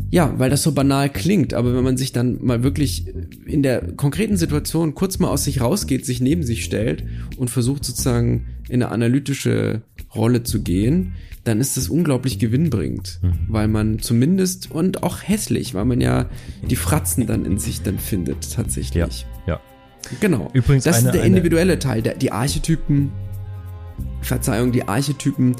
ja, 0.10 0.34
weil 0.38 0.50
das 0.50 0.64
so 0.64 0.72
banal 0.72 1.10
klingt, 1.10 1.54
aber 1.54 1.76
wenn 1.76 1.84
man 1.84 1.98
sich 1.98 2.14
dann 2.14 2.44
mal 2.44 2.64
wirklich 2.64 3.06
in 3.46 3.62
der 3.62 3.82
konkreten 3.94 4.38
Situation 4.38 4.96
kurz 4.96 5.20
mal 5.20 5.30
aus 5.30 5.44
sich 5.44 5.60
rausgeht, 5.60 6.06
sich 6.06 6.22
neben 6.22 6.44
sich 6.44 6.64
stellt 6.64 7.04
und 7.38 7.50
versucht 7.50 7.84
sozusagen 7.84 8.46
in 8.70 8.82
eine 8.82 8.90
analytische 8.92 9.82
Rolle 10.16 10.44
zu 10.44 10.62
gehen, 10.62 11.16
dann 11.44 11.60
ist 11.60 11.78
das 11.78 11.90
unglaublich 11.90 12.40
gewinnbringend, 12.40 13.20
mhm. 13.22 13.34
weil 13.48 13.68
man 13.68 14.00
zumindest 14.00 14.72
und 14.72 15.04
auch 15.04 15.24
hässlich, 15.24 15.74
weil 15.74 15.86
man 15.86 16.02
ja 16.02 16.30
die 16.70 16.76
Fratzen 16.76 17.26
dann 17.26 17.46
in 17.46 17.58
sich 17.58 17.82
dann 17.82 18.00
findet 18.00 18.54
tatsächlich. 18.54 19.26
Ja. 19.46 19.56
ja. 19.56 19.60
Genau. 20.20 20.50
Übrigens 20.54 20.84
das 20.84 20.98
eine, 20.98 21.08
ist 21.08 21.16
der 21.16 21.24
individuelle 21.24 21.80
Teil, 21.80 22.02
der, 22.02 22.16
die 22.16 22.32
Archetypen. 22.32 23.12
Verzeihung, 24.22 24.72
die 24.72 24.88
Archetypen 24.88 25.56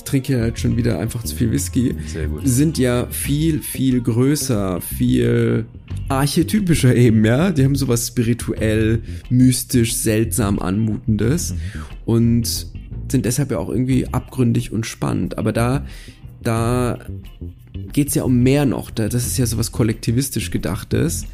ich 0.00 0.04
trinke 0.04 0.40
halt 0.40 0.58
schon 0.58 0.78
wieder 0.78 0.98
einfach 0.98 1.24
zu 1.24 1.36
viel 1.36 1.52
Whisky, 1.52 1.94
sind 2.42 2.78
ja 2.78 3.06
viel, 3.10 3.60
viel 3.60 4.00
größer, 4.00 4.80
viel 4.80 5.66
archetypischer 6.08 6.94
eben, 6.94 7.22
ja. 7.24 7.50
Die 7.50 7.64
haben 7.64 7.74
sowas 7.74 8.06
spirituell, 8.06 9.02
mystisch, 9.28 9.94
seltsam 9.94 10.58
anmutendes 10.58 11.52
mhm. 11.52 11.56
und 12.06 12.66
sind 13.10 13.26
deshalb 13.26 13.50
ja 13.50 13.58
auch 13.58 13.68
irgendwie 13.68 14.06
abgründig 14.08 14.72
und 14.72 14.86
spannend. 14.86 15.36
Aber 15.36 15.52
da, 15.52 15.84
da 16.42 16.98
geht's 17.92 18.14
ja 18.14 18.22
um 18.22 18.42
mehr 18.42 18.64
noch. 18.64 18.90
Das 18.90 19.14
ist 19.14 19.36
ja 19.36 19.44
sowas 19.44 19.70
kollektivistisch 19.70 20.50
gedachtes. 20.50 21.26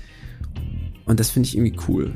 Und 1.06 1.20
das 1.20 1.30
finde 1.30 1.48
ich 1.48 1.56
irgendwie 1.56 1.78
cool. 1.88 2.14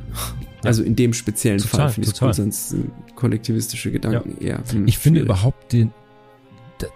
Also 0.65 0.83
in 0.83 0.97
dem 0.97 1.15
speziellen 1.15 1.61
total, 1.61 1.81
Fall 1.81 1.91
finde 1.91 2.09
ich 2.09 2.15
es 2.15 2.23
cool, 2.23 2.35
sonst 2.35 2.75
kollektivistische 3.15 3.91
Gedanken 3.93 4.37
ja. 4.41 4.59
eher. 4.59 4.65
Hm, 4.71 4.87
ich 4.87 4.99
finde 4.99 5.21
überhaupt 5.21 5.73
den, 5.73 5.93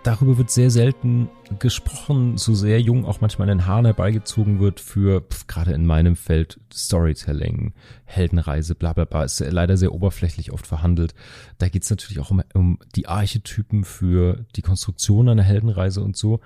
darüber 0.03 0.37
wird 0.37 0.51
sehr 0.51 0.71
selten 0.71 1.29
gesprochen, 1.61 2.37
so 2.37 2.55
sehr 2.55 2.81
jung 2.81 3.05
auch 3.05 3.21
manchmal 3.21 3.49
in 3.49 3.59
den 3.59 3.67
Haaren 3.67 3.85
herbeigezogen 3.85 4.61
wird 4.61 4.81
für, 4.81 5.25
gerade 5.47 5.73
in 5.73 5.87
meinem 5.87 6.17
Feld, 6.17 6.61
Storytelling, 6.73 7.75
Heldenreise, 8.05 8.75
bla 8.75 8.93
bla 8.93 9.05
bla, 9.05 9.25
ist 9.25 9.41
leider 9.41 9.77
sehr 9.77 9.95
oberflächlich 9.95 10.53
oft 10.53 10.67
verhandelt. 10.67 11.15
Da 11.59 11.69
geht 11.69 11.85
es 11.85 11.91
natürlich 11.91 12.19
auch 12.19 12.31
um, 12.31 12.43
um 12.55 12.79
die 12.97 13.07
Archetypen 13.07 13.85
für 13.85 14.45
die 14.57 14.63
Konstruktion 14.63 15.29
einer 15.29 15.43
Heldenreise 15.43 16.03
und 16.03 16.17
so. 16.17 16.41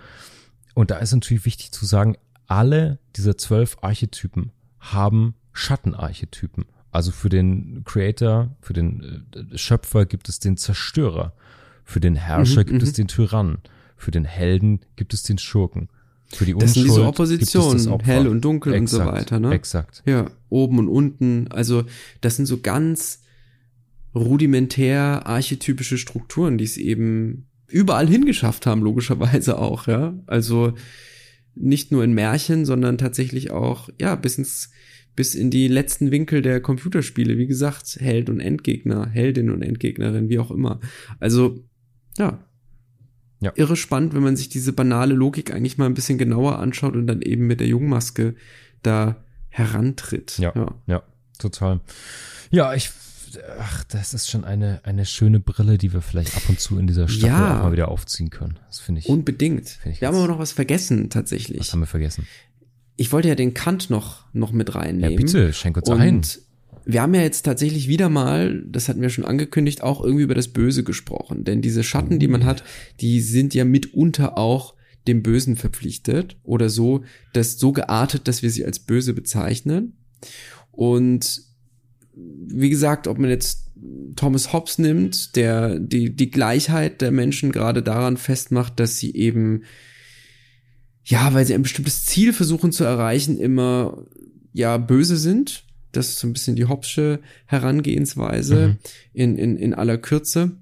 Und 0.74 0.90
da 0.90 0.98
ist 0.98 1.12
natürlich 1.12 1.46
wichtig 1.46 1.72
zu 1.72 1.86
sagen, 1.86 2.16
alle 2.46 2.98
dieser 3.16 3.36
zwölf 3.36 3.78
Archetypen 3.80 4.52
haben 4.80 5.34
Schattenarchetypen. 5.52 6.66
Also 6.90 7.10
für 7.10 7.28
den 7.28 7.82
Creator, 7.84 8.56
für 8.60 8.72
den 8.72 9.26
äh, 9.34 9.58
Schöpfer 9.58 10.06
gibt 10.06 10.28
es 10.28 10.38
den 10.38 10.56
Zerstörer. 10.56 11.32
Für 11.84 12.00
den 12.00 12.14
Herrscher 12.16 12.62
mhm, 12.62 12.66
gibt 12.66 12.82
es 12.82 12.90
mhm. 12.90 12.94
den 12.94 13.08
Tyrannen. 13.08 13.58
Für 13.96 14.10
den 14.10 14.24
Helden 14.24 14.80
gibt 14.96 15.14
es 15.14 15.22
den 15.22 15.38
Schurken. 15.38 15.88
Für 16.32 16.44
die 16.44 16.54
Unschuld 16.54 16.62
das 16.62 16.74
sind 16.74 16.84
diese 16.84 17.06
Opposition, 17.06 18.00
hell 18.00 18.28
und 18.28 18.44
dunkel 18.44 18.74
exakt, 18.74 19.00
und 19.00 19.06
so 19.06 19.12
weiter, 19.12 19.40
ne? 19.40 19.52
Exakt. 19.54 20.02
Ja, 20.04 20.30
oben 20.50 20.78
und 20.78 20.88
unten. 20.88 21.48
Also 21.50 21.84
das 22.20 22.36
sind 22.36 22.46
so 22.46 22.60
ganz 22.60 23.22
rudimentär 24.14 25.26
archetypische 25.26 25.96
Strukturen, 25.96 26.58
die 26.58 26.64
es 26.64 26.76
eben 26.76 27.46
überall 27.66 28.08
hingeschafft 28.08 28.66
haben, 28.66 28.82
logischerweise 28.82 29.58
auch, 29.58 29.86
ja. 29.86 30.14
Also 30.26 30.74
nicht 31.60 31.92
nur 31.92 32.04
in 32.04 32.12
Märchen, 32.12 32.64
sondern 32.64 32.98
tatsächlich 32.98 33.50
auch, 33.50 33.88
ja, 34.00 34.14
bis 34.14 34.38
ins, 34.38 34.70
bis 35.16 35.34
in 35.34 35.50
die 35.50 35.68
letzten 35.68 36.10
Winkel 36.10 36.42
der 36.42 36.60
Computerspiele. 36.60 37.38
Wie 37.38 37.46
gesagt, 37.46 37.96
Held 38.00 38.30
und 38.30 38.40
Endgegner, 38.40 39.08
Heldin 39.08 39.50
und 39.50 39.62
Endgegnerin, 39.62 40.28
wie 40.28 40.38
auch 40.38 40.50
immer. 40.50 40.80
Also 41.18 41.64
ja. 42.18 42.44
Ja. 43.40 43.52
Irre 43.54 43.76
spannend, 43.76 44.14
wenn 44.14 44.22
man 44.24 44.36
sich 44.36 44.48
diese 44.48 44.72
banale 44.72 45.14
Logik 45.14 45.52
eigentlich 45.52 45.78
mal 45.78 45.86
ein 45.86 45.94
bisschen 45.94 46.18
genauer 46.18 46.58
anschaut 46.58 46.96
und 46.96 47.06
dann 47.06 47.22
eben 47.22 47.46
mit 47.46 47.60
der 47.60 47.68
Jungmaske 47.68 48.34
da 48.82 49.24
herantritt. 49.48 50.38
Ja, 50.38 50.52
ja, 50.56 50.74
ja, 50.86 51.02
total. 51.38 51.80
Ja, 52.50 52.74
ich, 52.74 52.90
ach, 53.58 53.84
das 53.84 54.14
ist 54.14 54.30
schon 54.30 54.44
eine, 54.44 54.80
eine 54.84 55.04
schöne 55.04 55.40
Brille, 55.40 55.78
die 55.78 55.92
wir 55.92 56.00
vielleicht 56.00 56.36
ab 56.36 56.42
und 56.48 56.60
zu 56.60 56.78
in 56.78 56.86
dieser 56.86 57.08
Staffel 57.08 57.28
ja, 57.28 57.58
auch 57.58 57.64
mal 57.64 57.72
wieder 57.72 57.88
aufziehen 57.88 58.30
können. 58.30 58.58
Das 58.66 58.80
finde 58.80 59.00
ich. 59.00 59.08
Unbedingt. 59.08 59.68
Find 59.68 59.94
ich 59.94 60.00
wir 60.00 60.08
haben 60.08 60.16
aber 60.16 60.28
noch 60.28 60.38
was 60.38 60.52
vergessen, 60.52 61.10
tatsächlich. 61.10 61.60
Was 61.60 61.72
haben 61.72 61.80
wir 61.80 61.86
vergessen? 61.86 62.26
Ich 62.96 63.12
wollte 63.12 63.28
ja 63.28 63.34
den 63.34 63.54
Kant 63.54 63.90
noch, 63.90 64.24
noch 64.32 64.52
mit 64.52 64.74
reinnehmen. 64.74 65.10
Ja, 65.10 65.16
bitte, 65.16 65.52
schenk 65.52 65.76
uns 65.76 65.88
und 65.88 66.00
ein 66.00 66.22
wir 66.90 67.02
haben 67.02 67.14
ja 67.14 67.20
jetzt 67.20 67.42
tatsächlich 67.42 67.86
wieder 67.86 68.08
mal, 68.08 68.62
das 68.66 68.88
hatten 68.88 69.02
wir 69.02 69.10
schon 69.10 69.26
angekündigt, 69.26 69.82
auch 69.82 70.02
irgendwie 70.02 70.24
über 70.24 70.34
das 70.34 70.48
Böse 70.48 70.84
gesprochen. 70.84 71.44
Denn 71.44 71.60
diese 71.60 71.84
Schatten, 71.84 72.18
die 72.18 72.28
man 72.28 72.46
hat, 72.46 72.64
die 73.00 73.20
sind 73.20 73.52
ja 73.52 73.66
mitunter 73.66 74.38
auch 74.38 74.74
dem 75.06 75.22
Bösen 75.22 75.56
verpflichtet 75.56 76.38
oder 76.44 76.70
so, 76.70 77.04
das 77.34 77.58
so 77.58 77.72
geartet, 77.72 78.26
dass 78.26 78.42
wir 78.42 78.50
sie 78.50 78.64
als 78.64 78.78
böse 78.78 79.12
bezeichnen. 79.12 79.98
Und 80.70 81.42
wie 82.46 82.70
gesagt, 82.70 83.06
ob 83.06 83.18
man 83.18 83.30
jetzt 83.30 83.70
Thomas 84.16 84.52
Hobbes 84.52 84.78
nimmt, 84.78 85.36
der 85.36 85.78
die, 85.78 86.14
die 86.14 86.30
Gleichheit 86.30 87.00
der 87.00 87.12
Menschen 87.12 87.52
gerade 87.52 87.82
daran 87.82 88.16
festmacht, 88.16 88.80
dass 88.80 88.98
sie 88.98 89.14
eben, 89.14 89.62
ja, 91.04 91.32
weil 91.34 91.46
sie 91.46 91.54
ein 91.54 91.62
bestimmtes 91.62 92.04
Ziel 92.04 92.32
versuchen 92.32 92.72
zu 92.72 92.84
erreichen, 92.84 93.38
immer 93.38 94.06
ja 94.52 94.76
böse 94.78 95.16
sind 95.16 95.64
das 95.92 96.10
ist 96.10 96.18
so 96.18 96.26
ein 96.26 96.32
bisschen 96.32 96.56
die 96.56 96.66
Hobbsche 96.66 97.20
Herangehensweise 97.46 98.68
mhm. 98.68 98.76
in, 99.12 99.38
in, 99.38 99.56
in 99.56 99.74
aller 99.74 99.98
Kürze. 99.98 100.52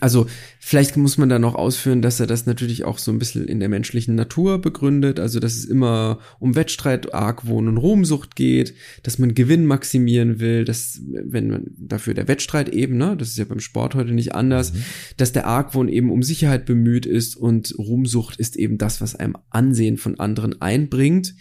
Also 0.00 0.26
vielleicht 0.58 0.96
muss 0.96 1.18
man 1.18 1.28
da 1.28 1.38
noch 1.38 1.54
ausführen, 1.54 2.02
dass 2.02 2.18
er 2.18 2.26
das 2.26 2.46
natürlich 2.46 2.84
auch 2.84 2.98
so 2.98 3.12
ein 3.12 3.18
bisschen 3.18 3.46
in 3.46 3.60
der 3.60 3.68
menschlichen 3.68 4.14
Natur 4.14 4.60
begründet, 4.60 5.20
also 5.20 5.38
dass 5.38 5.54
es 5.54 5.64
immer 5.64 6.18
um 6.38 6.54
Wettstreit, 6.54 7.12
Argwohn 7.14 7.68
und 7.68 7.76
Ruhmsucht 7.76 8.34
geht, 8.34 8.74
dass 9.02 9.18
man 9.18 9.34
Gewinn 9.34 9.66
maximieren 9.66 10.40
will, 10.40 10.64
dass 10.64 11.00
wenn 11.02 11.48
man 11.48 11.66
dafür 11.76 12.14
der 12.14 12.28
Wettstreit 12.28 12.70
eben, 12.70 12.96
ne, 12.96 13.16
das 13.16 13.28
ist 13.28 13.38
ja 13.38 13.44
beim 13.44 13.60
Sport 13.60 13.94
heute 13.94 14.12
nicht 14.12 14.34
anders, 14.34 14.72
mhm. 14.72 14.84
dass 15.18 15.32
der 15.32 15.46
Argwohn 15.46 15.88
eben 15.88 16.10
um 16.10 16.22
Sicherheit 16.22 16.64
bemüht 16.64 17.06
ist 17.06 17.36
und 17.36 17.74
Ruhmsucht 17.78 18.36
ist 18.36 18.56
eben 18.56 18.78
das, 18.78 19.00
was 19.00 19.14
einem 19.14 19.36
Ansehen 19.50 19.98
von 19.98 20.18
anderen 20.18 20.60
einbringt. 20.60 21.34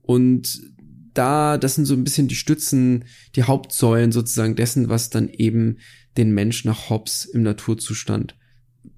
Und 0.00 0.60
da, 1.14 1.58
das 1.58 1.74
sind 1.74 1.84
so 1.84 1.94
ein 1.94 2.04
bisschen 2.04 2.28
die 2.28 2.34
Stützen, 2.34 3.04
die 3.36 3.42
Hauptsäulen 3.42 4.12
sozusagen 4.12 4.56
dessen, 4.56 4.88
was 4.88 5.10
dann 5.10 5.28
eben 5.28 5.76
den 6.16 6.32
Mensch 6.32 6.64
nach 6.64 6.90
Hobbes 6.90 7.24
im 7.24 7.42
Naturzustand 7.42 8.36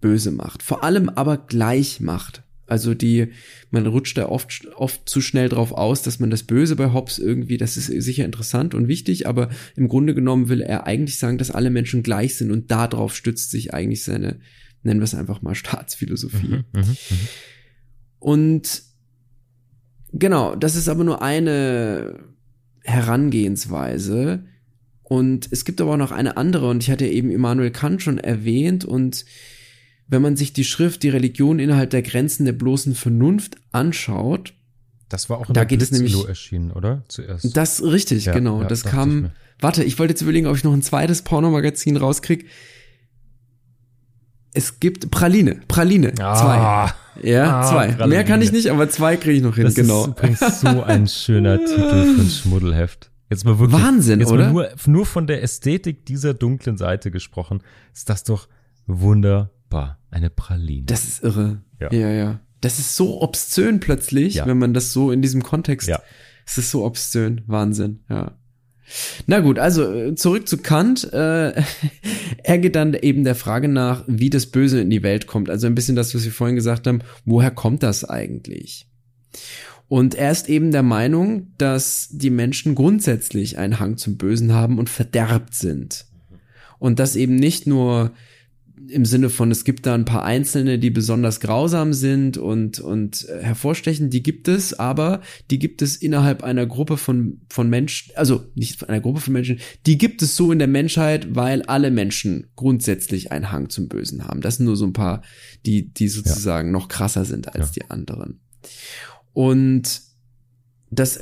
böse 0.00 0.30
macht. 0.30 0.62
Vor 0.62 0.84
allem 0.84 1.08
aber 1.08 1.38
gleich 1.38 2.00
macht. 2.00 2.42
Also 2.66 2.94
die, 2.94 3.28
man 3.70 3.86
rutscht 3.86 4.16
da 4.16 4.26
oft, 4.26 4.66
oft 4.74 5.06
zu 5.08 5.20
schnell 5.20 5.50
drauf 5.50 5.72
aus, 5.72 6.00
dass 6.00 6.18
man 6.18 6.30
das 6.30 6.44
Böse 6.44 6.76
bei 6.76 6.92
Hobbes 6.92 7.18
irgendwie, 7.18 7.58
das 7.58 7.76
ist 7.76 7.86
sicher 7.86 8.24
interessant 8.24 8.74
und 8.74 8.88
wichtig, 8.88 9.26
aber 9.26 9.50
im 9.76 9.88
Grunde 9.88 10.14
genommen 10.14 10.48
will 10.48 10.62
er 10.62 10.86
eigentlich 10.86 11.18
sagen, 11.18 11.36
dass 11.36 11.50
alle 11.50 11.68
Menschen 11.68 12.02
gleich 12.02 12.36
sind 12.36 12.50
und 12.50 12.70
darauf 12.70 13.14
stützt 13.14 13.50
sich 13.50 13.74
eigentlich 13.74 14.02
seine, 14.02 14.40
nennen 14.82 15.00
wir 15.00 15.04
es 15.04 15.14
einfach 15.14 15.42
mal 15.42 15.54
Staatsphilosophie. 15.54 16.48
Mhm, 16.48 16.64
mh, 16.72 16.82
mh. 16.82 17.16
Und 18.18 18.82
Genau, 20.14 20.54
das 20.54 20.76
ist 20.76 20.88
aber 20.88 21.02
nur 21.02 21.22
eine 21.22 22.20
Herangehensweise. 22.82 24.44
Und 25.05 25.48
es 25.52 25.64
gibt 25.64 25.80
aber 25.80 25.92
auch 25.92 25.96
noch 25.98 26.12
eine 26.12 26.36
andere, 26.36 26.68
und 26.68 26.82
ich 26.82 26.90
hatte 26.90 27.07
eben 27.07 27.30
Immanuel 27.30 27.70
Kant 27.70 28.02
schon 28.02 28.18
erwähnt, 28.18 28.84
und 28.84 29.24
wenn 30.09 30.22
man 30.22 30.36
sich 30.36 30.52
die 30.52 30.64
Schrift, 30.64 31.02
die 31.02 31.11
Religion 31.11 31.59
innerhalb 31.59 31.90
der 31.90 32.02
Grenzen 32.02 32.44
der 32.46 32.52
bloßen 32.55 32.94
Vernunft 32.94 33.57
anschaut, 33.72 34.55
das 35.11 35.28
war 35.30 35.38
auch 35.38 35.48
in 35.48 35.55
da 35.55 35.64
geht 35.64 35.82
es 35.82 35.90
nämlich 35.90 36.26
erschienen, 36.26 36.72
oder? 36.72 37.05
Zuerst. 37.09 37.55
Das 37.57 37.82
richtig, 37.84 38.24
ja, 38.24 38.32
genau. 38.32 38.62
Ja, 38.62 38.68
das 38.68 38.84
kam. 38.84 39.30
Warte, 39.61 39.84
ich 39.84 39.98
wollte 39.98 40.12
jetzt 40.12 40.22
überlegen, 40.22 40.46
ob 40.46 40.57
ich 40.57 40.64
noch 40.64 40.72
ein 40.72 40.82
zweites 40.82 41.22
Pornomagazin 41.22 41.96
rauskrieg. 41.96 42.46
Es 44.52 44.80
gibt 44.80 45.11
Praline, 45.11 45.61
Praline, 45.68 46.12
Ah. 46.20 46.90
zwei. 47.20 47.28
Ja, 47.28 47.61
Ah, 47.61 47.70
zwei. 47.70 47.86
Praline. 47.92 48.09
Mehr 48.09 48.24
kann 48.24 48.40
ich 48.42 48.52
nicht, 48.52 48.68
aber 48.70 48.88
zwei 48.88 49.16
kriege 49.16 49.36
ich 49.36 49.42
noch 49.42 49.55
hin, 49.57 49.64
Das 49.64 49.74
genau. 49.74 50.02
ist 50.02 50.09
übrigens 50.09 50.61
so 50.61 50.82
ein 50.82 51.07
schöner 51.07 51.59
Titel 51.64 52.14
für 52.14 52.20
ein 52.22 52.30
Schmuddelheft. 52.30 53.11
Jetzt 53.30 53.44
mal 53.44 53.58
wirklich. 53.58 53.80
Wahnsinn, 53.82 54.20
jetzt 54.20 54.30
oder? 54.30 54.52
Mal 54.52 54.52
nur, 54.52 54.68
nur 54.86 55.06
von 55.06 55.26
der 55.26 55.42
Ästhetik 55.42 56.04
dieser 56.06 56.34
dunklen 56.34 56.76
Seite 56.76 57.10
gesprochen, 57.10 57.62
ist 57.92 58.08
das 58.10 58.24
doch 58.24 58.48
wunderbar. 58.86 59.98
Eine 60.10 60.30
Praline. 60.30 60.84
Das 60.86 61.04
ist 61.04 61.24
irre. 61.24 61.62
Ja. 61.80 61.92
Ja, 61.92 62.10
ja. 62.10 62.40
Das 62.60 62.78
ist 62.78 62.96
so 62.96 63.20
obszön 63.20 63.80
plötzlich, 63.80 64.34
Ja. 64.34 64.46
wenn 64.46 64.58
man 64.58 64.72
das 64.74 64.92
so 64.92 65.10
in 65.10 65.20
diesem 65.22 65.42
Kontext. 65.42 65.88
Ja. 65.88 66.00
Es 66.46 66.58
ist 66.58 66.70
so 66.70 66.84
obszön. 66.84 67.42
Wahnsinn, 67.46 68.00
ja. 68.08 68.38
Na 69.26 69.40
gut, 69.40 69.58
also 69.58 69.90
äh, 69.92 70.14
zurück 70.14 70.46
zu 70.46 70.58
Kant. 70.58 71.10
Äh, 71.12 71.62
er 72.42 72.58
geht 72.58 72.76
dann 72.76 72.94
eben 72.94 73.24
der 73.24 73.34
Frage 73.34 73.68
nach, 73.68 74.04
wie 74.06 74.30
das 74.30 74.46
Böse 74.46 74.80
in 74.80 74.90
die 74.90 75.02
Welt 75.02 75.26
kommt. 75.26 75.48
Also 75.50 75.66
ein 75.66 75.74
bisschen 75.74 75.96
das, 75.96 76.14
was 76.14 76.24
wir 76.24 76.32
vorhin 76.32 76.56
gesagt 76.56 76.86
haben. 76.86 77.00
Woher 77.24 77.50
kommt 77.50 77.82
das 77.82 78.04
eigentlich? 78.04 78.86
Und 79.89 80.14
er 80.14 80.30
ist 80.32 80.49
eben 80.49 80.70
der 80.70 80.82
Meinung, 80.82 81.53
dass 81.59 82.09
die 82.11 82.30
Menschen 82.30 82.74
grundsätzlich 82.74 83.59
einen 83.59 83.78
Hang 83.80 83.97
zum 83.97 84.16
Bösen 84.16 84.53
haben 84.53 84.78
und 84.78 84.89
verderbt 84.91 85.55
sind. 85.55 86.07
Und 86.78 86.99
das 86.99 87.16
eben 87.16 87.37
nicht 87.37 87.66
nur 87.66 88.12
im 88.89 89.05
Sinne 89.05 89.30
von, 89.30 89.51
es 89.51 89.64
gibt 89.64 89.87
da 89.87 89.95
ein 89.95 90.05
paar 90.05 90.24
Einzelne, 90.24 90.78
die 90.78 90.91
besonders 90.91 91.41
grausam 91.41 91.93
sind 91.93 92.37
und, 92.37 92.80
und 92.80 93.26
äh, 93.28 93.43
hervorstechen, 93.43 94.11
die 94.11 94.22
gibt 94.22 94.49
es, 94.49 94.78
aber 94.78 95.22
die 95.51 95.59
gibt 95.59 95.80
es 95.80 95.97
innerhalb 95.97 96.43
einer 96.43 96.66
Gruppe 96.66 96.97
von, 96.97 97.41
von 97.49 97.70
Menschen, 97.70 98.12
also 98.16 98.45
nicht 98.55 98.87
einer 98.89 99.01
Gruppe 99.01 99.20
von 99.20 99.32
Menschen, 99.32 99.59
die 99.87 99.97
gibt 99.97 100.22
es 100.22 100.37
so 100.37 100.53
in 100.53 100.59
der 100.59 100.68
Menschheit, 100.68 101.35
weil 101.35 101.62
alle 101.62 101.91
Menschen 101.91 102.49
grundsätzlich 102.57 103.32
einen 103.32 103.53
Hang 103.53 103.70
zum 103.70 103.89
Bösen 103.89 104.26
haben. 104.26 104.41
Das 104.41 104.57
sind 104.57 104.66
nur 104.66 104.76
so 104.76 104.87
ein 104.87 104.93
paar, 104.93 105.22
die, 105.64 105.93
die 105.93 106.09
sozusagen 106.09 106.70
noch 106.70 106.89
krasser 106.89 107.24
sind 107.24 107.55
als 107.55 107.74
Ja. 107.74 107.82
die 107.85 107.91
anderen. 107.91 108.41
Und 109.35 110.01
das, 110.91 111.20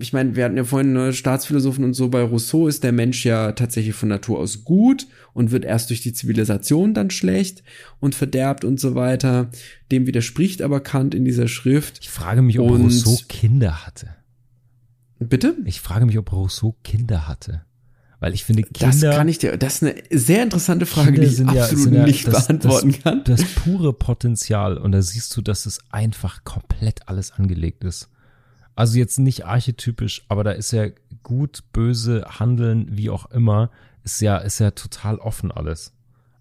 ich 0.00 0.12
meine, 0.12 0.36
wir 0.36 0.44
hatten 0.44 0.56
ja 0.56 0.64
vorhin 0.64 0.92
ne, 0.92 1.12
Staatsphilosophen 1.12 1.84
und 1.84 1.94
so, 1.94 2.08
bei 2.08 2.22
Rousseau 2.22 2.68
ist 2.68 2.84
der 2.84 2.92
Mensch 2.92 3.26
ja 3.26 3.52
tatsächlich 3.52 3.94
von 3.94 4.08
Natur 4.08 4.38
aus 4.38 4.64
gut 4.64 5.06
und 5.34 5.50
wird 5.50 5.64
erst 5.64 5.90
durch 5.90 6.00
die 6.00 6.12
Zivilisation 6.12 6.94
dann 6.94 7.10
schlecht 7.10 7.62
und 8.00 8.14
verderbt 8.14 8.64
und 8.64 8.80
so 8.80 8.94
weiter. 8.94 9.50
Dem 9.90 10.06
widerspricht 10.06 10.62
aber 10.62 10.80
Kant 10.80 11.14
in 11.14 11.24
dieser 11.24 11.48
Schrift. 11.48 11.98
Ich 12.00 12.08
frage 12.08 12.40
mich, 12.40 12.58
ob 12.58 12.70
Und- 12.70 12.82
Rousseau 12.82 13.18
Kinder 13.28 13.84
hatte. 13.86 14.14
Bitte? 15.18 15.56
Ich 15.64 15.80
frage 15.80 16.06
mich, 16.06 16.16
ob 16.16 16.32
Rousseau 16.32 16.76
Kinder 16.84 17.26
hatte. 17.26 17.62
Weil 18.20 18.34
ich 18.34 18.44
finde, 18.44 18.64
Das 18.72 18.96
Kinder. 18.98 19.14
kann 19.16 19.28
ich 19.28 19.38
dir, 19.38 19.56
das 19.56 19.74
ist 19.76 19.82
eine 19.84 19.94
sehr 20.10 20.42
interessante 20.42 20.86
Frage, 20.86 21.12
Kinder 21.12 21.28
die 21.28 21.32
ich 21.32 21.38
ja- 21.38 21.46
absolut 21.62 21.84
sind 21.84 21.94
ja 21.94 22.04
nicht 22.04 22.26
das- 22.26 22.46
beantworten 22.48 22.92
das, 22.92 23.02
kann. 23.02 23.24
Das 23.24 23.44
pure 23.44 23.92
Potenzial. 23.92 24.76
Und 24.76 24.90
da 24.92 25.02
siehst 25.02 25.36
du, 25.36 25.40
dass 25.42 25.66
es 25.66 25.78
einfach 25.90 26.42
komplett 26.42 27.08
alles 27.08 27.30
angelegt 27.32 27.84
ist. 27.84 28.08
Also 28.74 28.98
jetzt 28.98 29.18
nicht 29.18 29.46
archetypisch, 29.46 30.24
aber 30.28 30.42
da 30.44 30.50
ist 30.52 30.72
ja 30.72 30.86
gut, 31.22 31.62
böse, 31.72 32.24
handeln, 32.40 32.86
wie 32.90 33.10
auch 33.10 33.30
immer, 33.30 33.70
ist 34.04 34.20
ja, 34.20 34.38
ist 34.38 34.58
ja 34.60 34.70
total 34.72 35.18
offen 35.18 35.50
alles. 35.52 35.92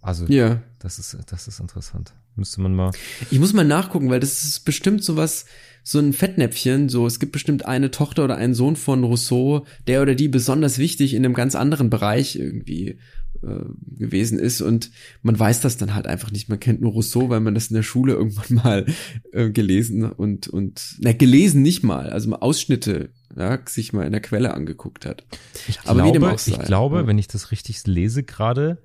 Also, 0.02 0.26
Ja. 0.28 0.62
das 0.80 1.00
ist, 1.00 1.18
das 1.28 1.48
ist 1.48 1.60
interessant. 1.60 2.14
Müsste 2.36 2.62
man 2.62 2.76
mal. 2.76 2.92
Ich 3.32 3.40
muss 3.40 3.54
mal 3.54 3.66
nachgucken, 3.66 4.10
weil 4.12 4.20
das 4.20 4.44
ist 4.44 4.66
bestimmt 4.66 5.04
sowas, 5.04 5.46
so 5.90 6.00
ein 6.00 6.12
Fettnäpfchen, 6.12 6.90
so, 6.90 7.08
es 7.08 7.18
gibt 7.20 7.32
bestimmt 7.32 7.66
eine 7.66 7.92
Tochter 7.92 8.26
oder 8.26 8.36
einen 8.36 8.54
Sohn 8.54 8.76
von 8.76 9.06
Rousseau, 9.06 9.66
der 9.88 10.02
oder 10.02 10.16
die 10.16 10.28
besonders 10.28 10.80
wichtig 10.80 11.14
in 11.14 11.24
einem 11.24 11.34
ganz 11.34 11.56
anderen 11.56 11.90
Bereich 11.90 12.36
irgendwie 12.36 12.98
äh, 13.42 13.64
gewesen 13.98 14.38
ist 14.38 14.60
und 14.62 14.92
man 15.22 15.40
weiß 15.40 15.62
das 15.62 15.78
dann 15.78 15.96
halt 15.96 16.06
einfach 16.06 16.30
nicht. 16.32 16.50
Man 16.50 16.60
kennt 16.60 16.82
nur 16.82 16.92
Rousseau, 16.92 17.30
weil 17.30 17.40
man 17.40 17.54
das 17.56 17.68
in 17.68 17.76
der 17.76 17.84
Schule 17.84 18.14
irgendwann 18.14 18.56
mal 18.64 18.86
äh, 19.32 19.50
gelesen 19.50 20.04
und, 20.12 20.50
und, 20.50 20.98
na, 21.00 21.14
gelesen 21.14 21.62
nicht 21.62 21.84
mal, 21.84 22.10
also 22.10 22.28
mal 22.30 22.38
Ausschnitte, 22.40 23.12
ja, 23.38 23.58
sich 23.66 23.94
mal 23.94 24.06
in 24.06 24.12
der 24.12 24.22
Quelle 24.22 24.54
angeguckt 24.54 25.06
hat. 25.06 25.24
Ich 25.70 25.80
Aber 25.86 26.04
wie 26.04 26.12
dem 26.12 26.22
glaube, 26.24 26.34
auch 26.36 26.40
sei. 26.40 26.52
ich 26.52 26.60
glaube, 26.64 26.98
Ja. 26.98 27.08
wenn 27.08 27.18
ich 27.18 27.28
das 27.30 27.52
richtig 27.52 27.88
lese 27.88 28.24
gerade, 28.24 28.80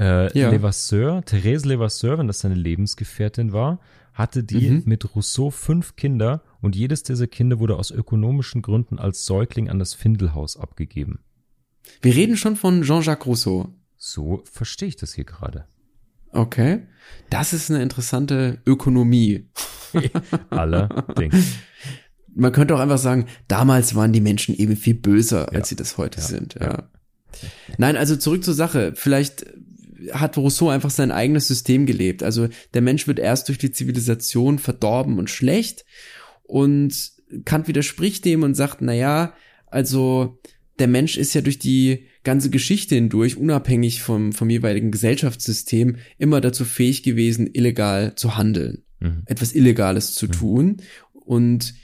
äh, 0.00 0.32
Ja. 0.38 0.48
Levasseur, 0.50 1.22
Therese 1.26 1.68
Levasseur, 1.68 2.16
wenn 2.16 2.28
das 2.28 2.38
seine 2.40 2.54
Lebensgefährtin 2.54 3.52
war, 3.52 3.78
hatte 4.14 4.42
die 4.44 4.70
Mhm. 4.70 4.82
mit 4.86 5.14
Rousseau 5.14 5.50
fünf 5.50 5.96
Kinder 5.96 6.42
und 6.60 6.76
jedes 6.76 7.02
dieser 7.02 7.26
Kinder 7.26 7.58
wurde 7.58 7.76
aus 7.76 7.90
ökonomischen 7.90 8.62
Gründen 8.62 8.98
als 8.98 9.24
Säugling 9.24 9.68
an 9.68 9.78
das 9.78 9.94
Findelhaus 9.94 10.56
abgegeben. 10.56 11.20
Wir 12.02 12.14
reden 12.14 12.36
schon 12.36 12.56
von 12.56 12.82
Jean-Jacques 12.82 13.26
Rousseau. 13.26 13.68
So 13.96 14.42
verstehe 14.50 14.88
ich 14.88 14.96
das 14.96 15.14
hier 15.14 15.24
gerade. 15.24 15.66
Okay. 16.32 16.82
Das 17.30 17.52
ist 17.52 17.70
eine 17.70 17.82
interessante 17.82 18.60
Ökonomie. 18.66 19.48
Allerdings. 20.50 21.54
Man 22.34 22.52
könnte 22.52 22.74
auch 22.74 22.80
einfach 22.80 22.98
sagen, 22.98 23.26
damals 23.48 23.94
waren 23.94 24.12
die 24.12 24.20
Menschen 24.20 24.54
eben 24.54 24.76
viel 24.76 24.94
böser, 24.94 25.48
Ja. 25.52 25.58
als 25.58 25.68
sie 25.68 25.76
das 25.76 25.96
heute 25.96 26.20
Ja. 26.20 26.26
sind. 26.26 26.54
Ja. 26.60 26.90
Nein, 27.78 27.96
also 27.96 28.16
zurück 28.16 28.44
zur 28.44 28.54
Sache. 28.54 28.92
Vielleicht 28.94 29.46
hat 30.12 30.36
Rousseau 30.36 30.68
einfach 30.68 30.90
sein 30.90 31.10
eigenes 31.10 31.48
System 31.48 31.86
gelebt. 31.86 32.22
Also 32.22 32.48
der 32.74 32.82
Mensch 32.82 33.06
wird 33.06 33.18
erst 33.18 33.48
durch 33.48 33.58
die 33.58 33.70
Zivilisation 33.72 34.58
verdorben 34.58 35.18
und 35.18 35.30
schlecht 35.30 35.84
und 36.46 37.12
Kant 37.44 37.68
widerspricht 37.68 38.24
dem 38.24 38.42
und 38.42 38.54
sagt, 38.54 38.80
na 38.80 38.92
ja, 38.92 39.34
also 39.66 40.38
der 40.78 40.88
Mensch 40.88 41.16
ist 41.16 41.34
ja 41.34 41.40
durch 41.40 41.58
die 41.58 42.06
ganze 42.22 42.50
Geschichte 42.50 42.94
hindurch, 42.94 43.36
unabhängig 43.36 44.02
vom, 44.02 44.32
vom 44.32 44.50
jeweiligen 44.50 44.90
Gesellschaftssystem, 44.90 45.96
immer 46.18 46.40
dazu 46.40 46.64
fähig 46.64 47.02
gewesen, 47.02 47.48
illegal 47.52 48.14
zu 48.14 48.36
handeln 48.36 48.84
Mhm. 49.00 49.22
etwas 49.26 49.52
Illegales 49.54 50.14
zu 50.14 50.26
tun. 50.26 50.78
Und 51.12 51.74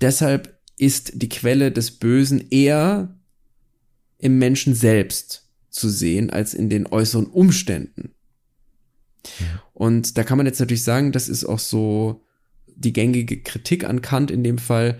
deshalb 0.00 0.58
ist 0.76 1.12
die 1.22 1.28
Quelle 1.28 1.72
des 1.72 1.92
Bösen 1.92 2.48
eher 2.50 3.16
im 4.18 4.38
Menschen 4.38 4.74
selbst 4.74 5.48
zu 5.70 5.88
sehen, 5.88 6.30
als 6.30 6.54
in 6.54 6.68
den 6.68 6.86
äußeren 6.86 7.26
Umständen. 7.26 8.14
Und 9.72 10.16
da 10.16 10.24
kann 10.24 10.38
man 10.38 10.46
jetzt 10.46 10.60
natürlich 10.60 10.82
sagen, 10.82 11.12
das 11.12 11.28
ist 11.28 11.44
auch 11.44 11.58
so 11.58 12.24
die 12.80 12.92
gängige 12.92 13.40
Kritik 13.42 13.84
an 13.84 14.02
Kant 14.02 14.30
in 14.30 14.42
dem 14.44 14.58
Fall. 14.58 14.98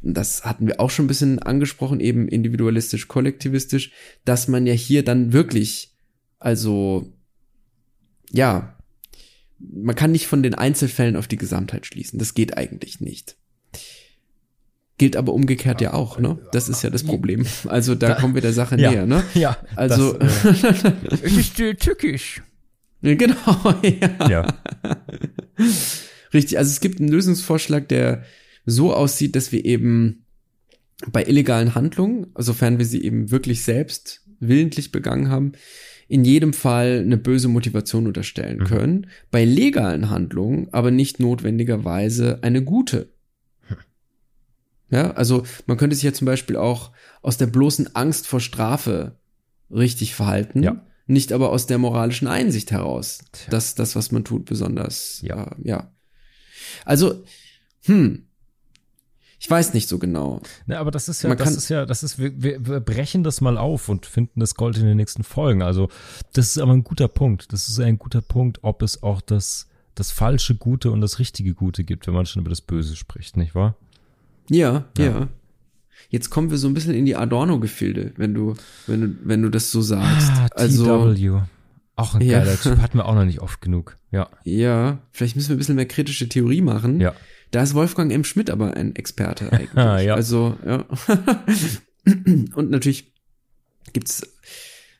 Das 0.00 0.44
hatten 0.44 0.66
wir 0.66 0.80
auch 0.80 0.90
schon 0.90 1.04
ein 1.04 1.08
bisschen 1.08 1.38
angesprochen, 1.38 2.00
eben 2.00 2.28
individualistisch, 2.28 3.08
kollektivistisch, 3.08 3.92
dass 4.24 4.48
man 4.48 4.66
ja 4.66 4.74
hier 4.74 5.02
dann 5.04 5.32
wirklich, 5.32 5.94
also, 6.38 7.12
ja, 8.30 8.76
man 9.58 9.94
kann 9.96 10.12
nicht 10.12 10.26
von 10.26 10.42
den 10.42 10.54
Einzelfällen 10.54 11.16
auf 11.16 11.26
die 11.26 11.36
Gesamtheit 11.38 11.86
schließen. 11.86 12.18
Das 12.18 12.34
geht 12.34 12.56
eigentlich 12.58 13.00
nicht. 13.00 13.36
Gilt 14.98 15.16
aber 15.16 15.32
umgekehrt 15.32 15.80
ja 15.80 15.92
auch, 15.94 16.18
ne? 16.20 16.38
Das 16.52 16.68
ist 16.68 16.82
ja 16.82 16.90
das 16.90 17.02
Problem. 17.02 17.46
Also 17.66 17.94
da, 17.94 18.08
Da- 18.08 18.14
kommen 18.16 18.34
wir 18.34 18.42
der 18.42 18.52
Sache 18.52 18.78
Ja. 18.78 18.90
näher, 18.92 19.06
ne? 19.06 19.24
Ja, 19.34 19.56
Also, 19.74 20.12
das, 20.18 20.44
äh, 20.44 21.14
ist 21.22 21.58
äh, 21.58 21.74
tückisch. 21.74 22.42
genau, 23.02 23.74
ja. 23.82 24.28
Ja. 24.28 24.54
Richtig, 26.34 26.58
also 26.58 26.70
es 26.70 26.80
gibt 26.80 27.00
einen 27.00 27.08
Lösungsvorschlag, 27.08 27.88
der 27.88 28.24
so 28.66 28.92
aussieht, 28.92 29.36
dass 29.36 29.52
wir 29.52 29.64
eben 29.64 30.24
bei 31.10 31.24
illegalen 31.24 31.74
Handlungen, 31.74 32.26
sofern 32.36 32.78
wir 32.78 32.86
sie 32.86 33.02
eben 33.04 33.30
wirklich 33.30 33.62
selbst 33.62 34.22
willentlich 34.40 34.90
begangen 34.92 35.28
haben, 35.28 35.52
in 36.08 36.24
jedem 36.24 36.52
Fall 36.52 37.00
eine 37.02 37.16
böse 37.16 37.48
Motivation 37.48 38.06
unterstellen 38.06 38.58
Mhm. 38.58 38.64
können. 38.64 39.06
Bei 39.30 39.44
legalen 39.44 40.10
Handlungen 40.10 40.68
aber 40.72 40.90
nicht 40.90 41.20
notwendigerweise 41.20 42.42
eine 42.42 42.62
gute. 42.62 43.08
Ja, 44.90 45.12
also 45.12 45.44
man 45.66 45.76
könnte 45.76 45.96
sich 45.96 46.04
ja 46.04 46.12
zum 46.12 46.26
Beispiel 46.26 46.56
auch 46.56 46.92
aus 47.22 47.36
der 47.36 47.46
bloßen 47.46 47.96
Angst 47.96 48.26
vor 48.26 48.40
Strafe 48.40 49.16
richtig 49.70 50.14
verhalten, 50.14 50.62
Ja. 50.62 50.84
nicht 51.06 51.32
aber 51.32 51.50
aus 51.50 51.66
der 51.66 51.78
moralischen 51.78 52.28
Einsicht 52.28 52.70
heraus, 52.70 53.20
Tja. 53.32 53.50
dass 53.50 53.74
das, 53.74 53.96
was 53.96 54.12
man 54.12 54.24
tut, 54.24 54.44
besonders, 54.44 55.20
Ja. 55.22 55.44
äh, 55.44 55.68
ja. 55.68 55.90
Also, 56.84 57.24
hm, 57.84 58.24
ich 59.44 59.50
weiß 59.50 59.74
nicht 59.74 59.90
so 59.90 59.98
genau. 59.98 60.40
Ne, 60.64 60.78
aber 60.78 60.90
das 60.90 61.08
ist 61.08 61.22
ja, 61.22 61.28
Man 61.28 61.36
das 61.36 61.54
ist 61.54 61.68
ja, 61.68 61.84
das 61.84 62.02
ist, 62.02 62.18
wir, 62.18 62.42
wir, 62.42 62.66
wir 62.66 62.80
brechen 62.80 63.24
das 63.24 63.42
mal 63.42 63.58
auf 63.58 63.90
und 63.90 64.06
finden 64.06 64.40
das 64.40 64.54
Gold 64.54 64.78
in 64.78 64.86
den 64.86 64.96
nächsten 64.96 65.22
Folgen. 65.22 65.60
Also, 65.60 65.90
das 66.32 66.48
ist 66.48 66.58
aber 66.58 66.72
ein 66.72 66.82
guter 66.82 67.08
Punkt. 67.08 67.52
Das 67.52 67.68
ist 67.68 67.78
ein 67.78 67.98
guter 67.98 68.22
Punkt, 68.22 68.60
ob 68.62 68.80
es 68.80 69.02
auch 69.02 69.20
das, 69.20 69.68
das 69.94 70.10
falsche 70.10 70.54
Gute 70.54 70.90
und 70.90 71.02
das 71.02 71.18
richtige 71.18 71.52
Gute 71.52 71.84
gibt, 71.84 72.06
wenn 72.06 72.14
man 72.14 72.24
schon 72.24 72.40
über 72.40 72.48
das 72.48 72.62
Böse 72.62 72.96
spricht, 72.96 73.36
nicht 73.36 73.54
wahr? 73.54 73.76
Ja, 74.48 74.86
ja. 74.96 75.04
Ja. 75.04 75.28
Jetzt 76.08 76.30
kommen 76.30 76.50
wir 76.50 76.56
so 76.56 76.66
ein 76.68 76.74
bisschen 76.74 76.94
in 76.94 77.04
die 77.04 77.16
Adorno-Gefilde, 77.16 78.12
wenn 78.16 78.32
du, 78.32 78.54
wenn 78.86 79.00
du, 79.00 79.16
wenn 79.24 79.42
du 79.42 79.50
das 79.50 79.70
so 79.70 79.82
sagst. 79.82 80.30
Ah, 80.30 80.48
also, 80.54 81.12
TW. 81.12 81.42
Auch 81.96 82.14
ein 82.14 82.22
Ja. 82.22 82.40
geiler 82.40 82.58
Typ. 82.60 82.78
Hatten 82.78 82.98
wir 82.98 83.06
auch 83.06 83.14
noch 83.14 83.24
nicht 83.24 83.40
oft 83.40 83.60
genug. 83.60 83.96
Ja. 84.10 84.28
ja, 84.44 84.98
vielleicht 85.12 85.36
müssen 85.36 85.48
wir 85.50 85.56
ein 85.56 85.58
bisschen 85.58 85.76
mehr 85.76 85.86
kritische 85.86 86.28
Theorie 86.28 86.60
machen. 86.60 87.00
Ja. 87.00 87.14
Da 87.50 87.62
ist 87.62 87.74
Wolfgang 87.74 88.12
M. 88.12 88.24
Schmidt 88.24 88.50
aber 88.50 88.74
ein 88.76 88.96
Experte 88.96 89.52
eigentlich. 89.52 89.76
Ah, 89.76 90.00
ja. 90.00 90.14
Also, 90.14 90.56
ja. 90.66 90.84
Und 92.54 92.70
natürlich 92.70 93.12
gibt's 93.92 94.26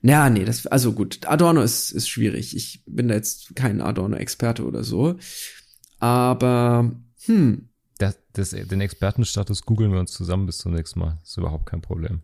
Ja, 0.02 0.30
nee, 0.30 0.44
das, 0.44 0.66
also 0.66 0.92
gut, 0.92 1.26
Adorno 1.26 1.62
ist, 1.62 1.90
ist 1.90 2.08
schwierig. 2.08 2.54
Ich 2.56 2.82
bin 2.86 3.08
da 3.08 3.14
jetzt 3.14 3.56
kein 3.56 3.80
Adorno-Experte 3.80 4.64
oder 4.64 4.84
so. 4.84 5.16
Aber, 5.98 6.92
hm. 7.24 7.68
Das, 7.98 8.18
das, 8.32 8.50
den 8.50 8.80
Expertenstatus 8.80 9.62
googeln 9.62 9.92
wir 9.92 10.00
uns 10.00 10.12
zusammen 10.12 10.46
bis 10.46 10.58
zum 10.58 10.72
nächsten 10.74 11.00
Mal. 11.00 11.18
ist 11.22 11.36
überhaupt 11.38 11.66
kein 11.66 11.80
Problem. 11.80 12.22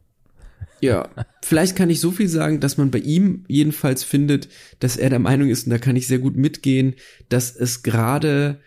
Ja, 0.81 1.11
vielleicht 1.45 1.77
kann 1.77 1.91
ich 1.91 2.01
so 2.01 2.11
viel 2.11 2.29
sagen, 2.29 2.61
dass 2.61 2.79
man 2.79 2.91
bei 2.91 3.01
ihm 3.01 3.45
jedenfalls 3.49 4.03
findet, 4.03 4.49
dass 4.79 4.97
er 4.97 5.11
der 5.11 5.19
Meinung 5.19 5.49
ist, 5.51 5.67
und 5.67 5.71
da 5.71 5.79
kann 5.79 5.97
ich 5.97 6.07
sehr 6.07 6.19
gut 6.19 6.37
mitgehen, 6.37 6.95
dass 7.29 7.55
es 7.55 7.83
gerade 7.83 8.61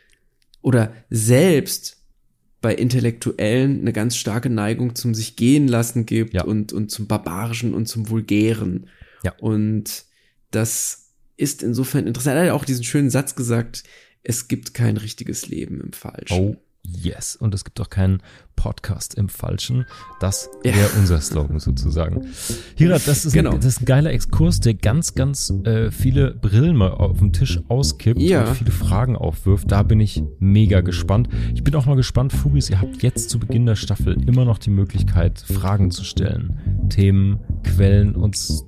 oder 0.61 0.93
selbst 1.09 1.97
bei 2.61 2.73
Intellektuellen 2.75 3.81
eine 3.81 3.91
ganz 3.93 4.15
starke 4.15 4.49
Neigung 4.49 4.95
zum 4.95 5.13
sich 5.13 5.35
gehen 5.35 5.67
lassen 5.67 6.05
gibt 6.05 6.33
Ja. 6.33 6.43
und, 6.45 6.71
und 6.71 6.91
zum 6.91 7.07
Barbarischen 7.07 7.73
und 7.73 7.87
zum 7.87 8.09
Vulgären. 8.09 8.87
Ja. 9.23 9.33
Und 9.39 10.05
das 10.51 11.09
ist 11.35 11.63
insofern 11.63 12.07
interessant. 12.07 12.35
Er 12.35 12.41
hat 12.41 12.47
ja 12.47 12.53
auch 12.53 12.63
diesen 12.63 12.83
schönen 12.85 13.09
Satz 13.09 13.35
gesagt, 13.35 13.83
es 14.23 14.47
gibt 14.47 14.73
kein 14.73 14.95
richtiges 14.97 15.47
Leben 15.47 15.81
im 15.81 15.91
Falschen. 15.91 16.39
Oh, 16.39 16.55
yes. 16.85 17.35
Und 17.35 17.53
es 17.53 17.63
gibt 17.63 17.79
auch 17.81 17.89
keinen 17.89 18.21
Podcast 18.55 19.15
im 19.15 19.29
Falschen. 19.29 19.85
Das 20.19 20.49
Ja. 20.63 20.75
wäre 20.75 20.89
unser 20.97 21.19
Slogan 21.21 21.59
sozusagen. 21.59 22.27
Hirat, 22.75 23.07
das 23.07 23.25
ist, 23.25 23.33
Genau. 23.33 23.51
ein, 23.51 23.57
das 23.57 23.65
ist 23.65 23.81
ein 23.81 23.85
geiler 23.85 24.11
Exkurs, 24.11 24.59
der 24.59 24.73
ganz, 24.75 25.15
ganz 25.15 25.49
äh, 25.65 25.91
viele 25.91 26.31
Brillen 26.35 26.75
mal 26.75 26.91
auf 26.91 27.17
dem 27.17 27.33
Tisch 27.33 27.59
auskippt 27.67 28.21
Ja. 28.21 28.47
und 28.47 28.55
viele 28.57 28.71
Fragen 28.71 29.15
aufwirft. 29.15 29.71
Da 29.71 29.83
bin 29.83 29.99
ich 29.99 30.23
mega 30.39 30.81
gespannt. 30.81 31.29
Ich 31.55 31.63
bin 31.63 31.73
auch 31.75 31.85
mal 31.85 31.95
gespannt, 31.95 32.31
Fugis, 32.31 32.69
ihr 32.69 32.79
habt 32.79 33.01
jetzt 33.01 33.29
zu 33.29 33.39
Beginn 33.39 33.65
der 33.65 33.75
Staffel 33.75 34.15
immer 34.27 34.45
noch 34.45 34.59
die 34.59 34.69
Möglichkeit, 34.69 35.39
Fragen 35.39 35.89
zu 35.91 36.03
stellen, 36.03 36.59
Themen, 36.89 37.39
Quellen 37.63 38.15
uns 38.15 38.65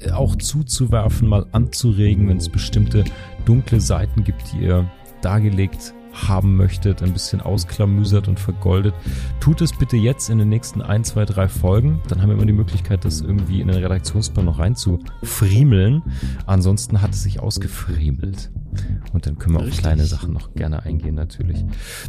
äh, 0.00 0.12
auch 0.12 0.36
zuzuwerfen, 0.36 1.28
mal 1.28 1.46
anzuregen, 1.52 2.28
wenn 2.28 2.36
es 2.36 2.48
bestimmte 2.48 3.04
dunkle 3.44 3.80
Seiten 3.80 4.24
gibt, 4.24 4.52
die 4.52 4.64
ihr 4.66 4.88
dargelegt 5.22 5.92
haben 6.16 6.56
möchtet, 6.56 7.02
ein 7.02 7.12
bisschen 7.12 7.40
ausklamüsert 7.40 8.28
und 8.28 8.40
vergoldet, 8.40 8.94
tut 9.40 9.60
es 9.60 9.72
bitte 9.72 9.96
jetzt 9.96 10.30
in 10.30 10.38
den 10.38 10.48
nächsten 10.48 10.82
ein, 10.82 11.04
zwei, 11.04 11.24
drei 11.24 11.48
Folgen. 11.48 12.00
Dann 12.08 12.22
haben 12.22 12.30
wir 12.30 12.36
immer 12.36 12.46
die 12.46 12.52
Möglichkeit, 12.52 13.04
das 13.04 13.20
irgendwie 13.20 13.60
in 13.60 13.68
den 13.68 13.76
Redaktionsplan 13.76 14.44
noch 14.44 14.58
reinzufriemeln. 14.58 16.02
Ansonsten 16.46 17.02
hat 17.02 17.12
es 17.12 17.22
sich 17.22 17.40
ausgefriemelt. 17.40 18.50
Und 19.12 19.26
dann 19.26 19.38
können 19.38 19.54
wir 19.54 19.60
auf 19.60 19.66
Richtig. 19.66 19.82
kleine 19.82 20.04
Sachen 20.04 20.32
noch 20.32 20.52
gerne 20.54 20.82
eingehen, 20.82 21.14
natürlich. 21.14 21.64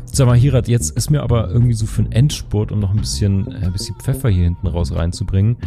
Sag 0.06 0.28
mal, 0.28 0.38
Hirat, 0.38 0.68
jetzt 0.68 0.92
ist 0.98 1.10
mir 1.10 1.22
aber 1.24 1.50
irgendwie 1.50 1.74
so 1.74 1.86
für 1.86 2.02
einen 2.04 2.12
Endspurt, 2.12 2.72
um 2.72 2.80
noch 2.80 2.92
ein 2.92 2.98
bisschen, 2.98 3.52
äh, 3.52 3.66
ein 3.66 3.72
bisschen 3.74 3.96
Pfeffer 3.96 4.30
hier 4.30 4.44
hinten 4.46 4.68
raus 4.68 4.94
reinzubringen. 4.94 5.58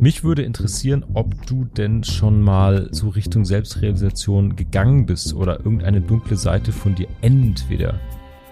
Mich 0.00 0.24
würde 0.24 0.42
interessieren, 0.42 1.04
ob 1.14 1.46
du 1.46 1.64
denn 1.64 2.04
schon 2.04 2.42
mal 2.42 2.88
so 2.92 3.08
Richtung 3.08 3.44
Selbstrealisation 3.44 4.56
gegangen 4.56 5.06
bist 5.06 5.34
oder 5.34 5.58
irgendeine 5.58 6.00
dunkle 6.00 6.36
Seite 6.36 6.72
von 6.72 6.94
dir 6.94 7.08
entweder 7.22 8.00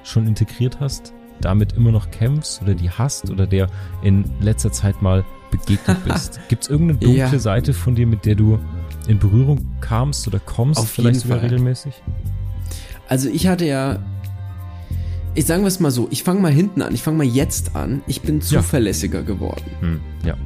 schon 0.05 0.27
integriert 0.27 0.81
hast, 0.81 1.13
damit 1.41 1.73
immer 1.73 1.91
noch 1.91 2.11
kämpfst 2.11 2.63
oder 2.63 2.75
die 2.75 2.91
hast 2.91 3.31
oder 3.31 3.47
der 3.47 3.69
in 4.03 4.25
letzter 4.41 4.71
Zeit 4.71 5.03
mal 5.03 5.25
begegnet 5.51 6.05
bist. 6.05 6.41
Gibt 6.49 6.65
es 6.65 6.71
irgendeine 6.71 6.99
dunkle 7.01 7.19
Ja. 7.19 7.39
Seite 7.39 7.73
von 7.73 7.95
dir, 7.95 8.07
mit 8.07 8.25
der 8.25 8.35
du 8.35 8.59
in 9.07 9.19
Berührung 9.19 9.67
kamst 9.81 10.27
oder 10.27 10.39
kommst, 10.39 10.81
Auf 10.81 10.91
vielleicht 10.91 11.21
sogar 11.21 11.39
Fall. 11.39 11.49
regelmäßig? 11.49 11.95
Also 13.09 13.29
ich 13.29 13.47
hatte 13.47 13.67
ja, 13.67 14.03
ich 15.35 15.47
sagen 15.47 15.63
wir 15.63 15.69
es 15.69 15.81
mal 15.81 15.91
so, 15.91 16.09
ich 16.11 16.23
fange 16.23 16.41
mal 16.41 16.53
hinten 16.53 16.83
an, 16.83 16.95
ich 16.95 17.03
fange 17.03 17.19
mal 17.19 17.27
jetzt 17.27 17.77
an. 17.77 18.03
Ich 18.07 18.23
bin 18.23 18.41
zuverlässiger 18.41 19.23
geworden. 19.23 19.65
Hm, 19.81 20.01
ja. 20.25 20.37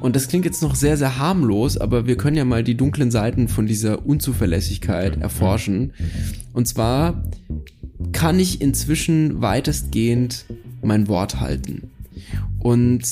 Und 0.00 0.16
das 0.16 0.28
klingt 0.28 0.44
jetzt 0.44 0.62
noch 0.62 0.74
sehr, 0.74 0.96
sehr 0.96 1.18
harmlos, 1.18 1.78
aber 1.78 2.06
wir 2.06 2.16
können 2.16 2.36
ja 2.36 2.44
mal 2.44 2.64
die 2.64 2.76
dunklen 2.76 3.10
Seiten 3.10 3.48
von 3.48 3.66
dieser 3.66 4.04
Unzuverlässigkeit 4.04 5.20
erforschen. 5.20 5.92
Und 6.52 6.68
zwar 6.68 7.22
kann 8.12 8.38
ich 8.38 8.60
inzwischen 8.60 9.40
weitestgehend 9.40 10.46
mein 10.82 11.08
Wort 11.08 11.40
halten. 11.40 11.90
Und 12.58 13.02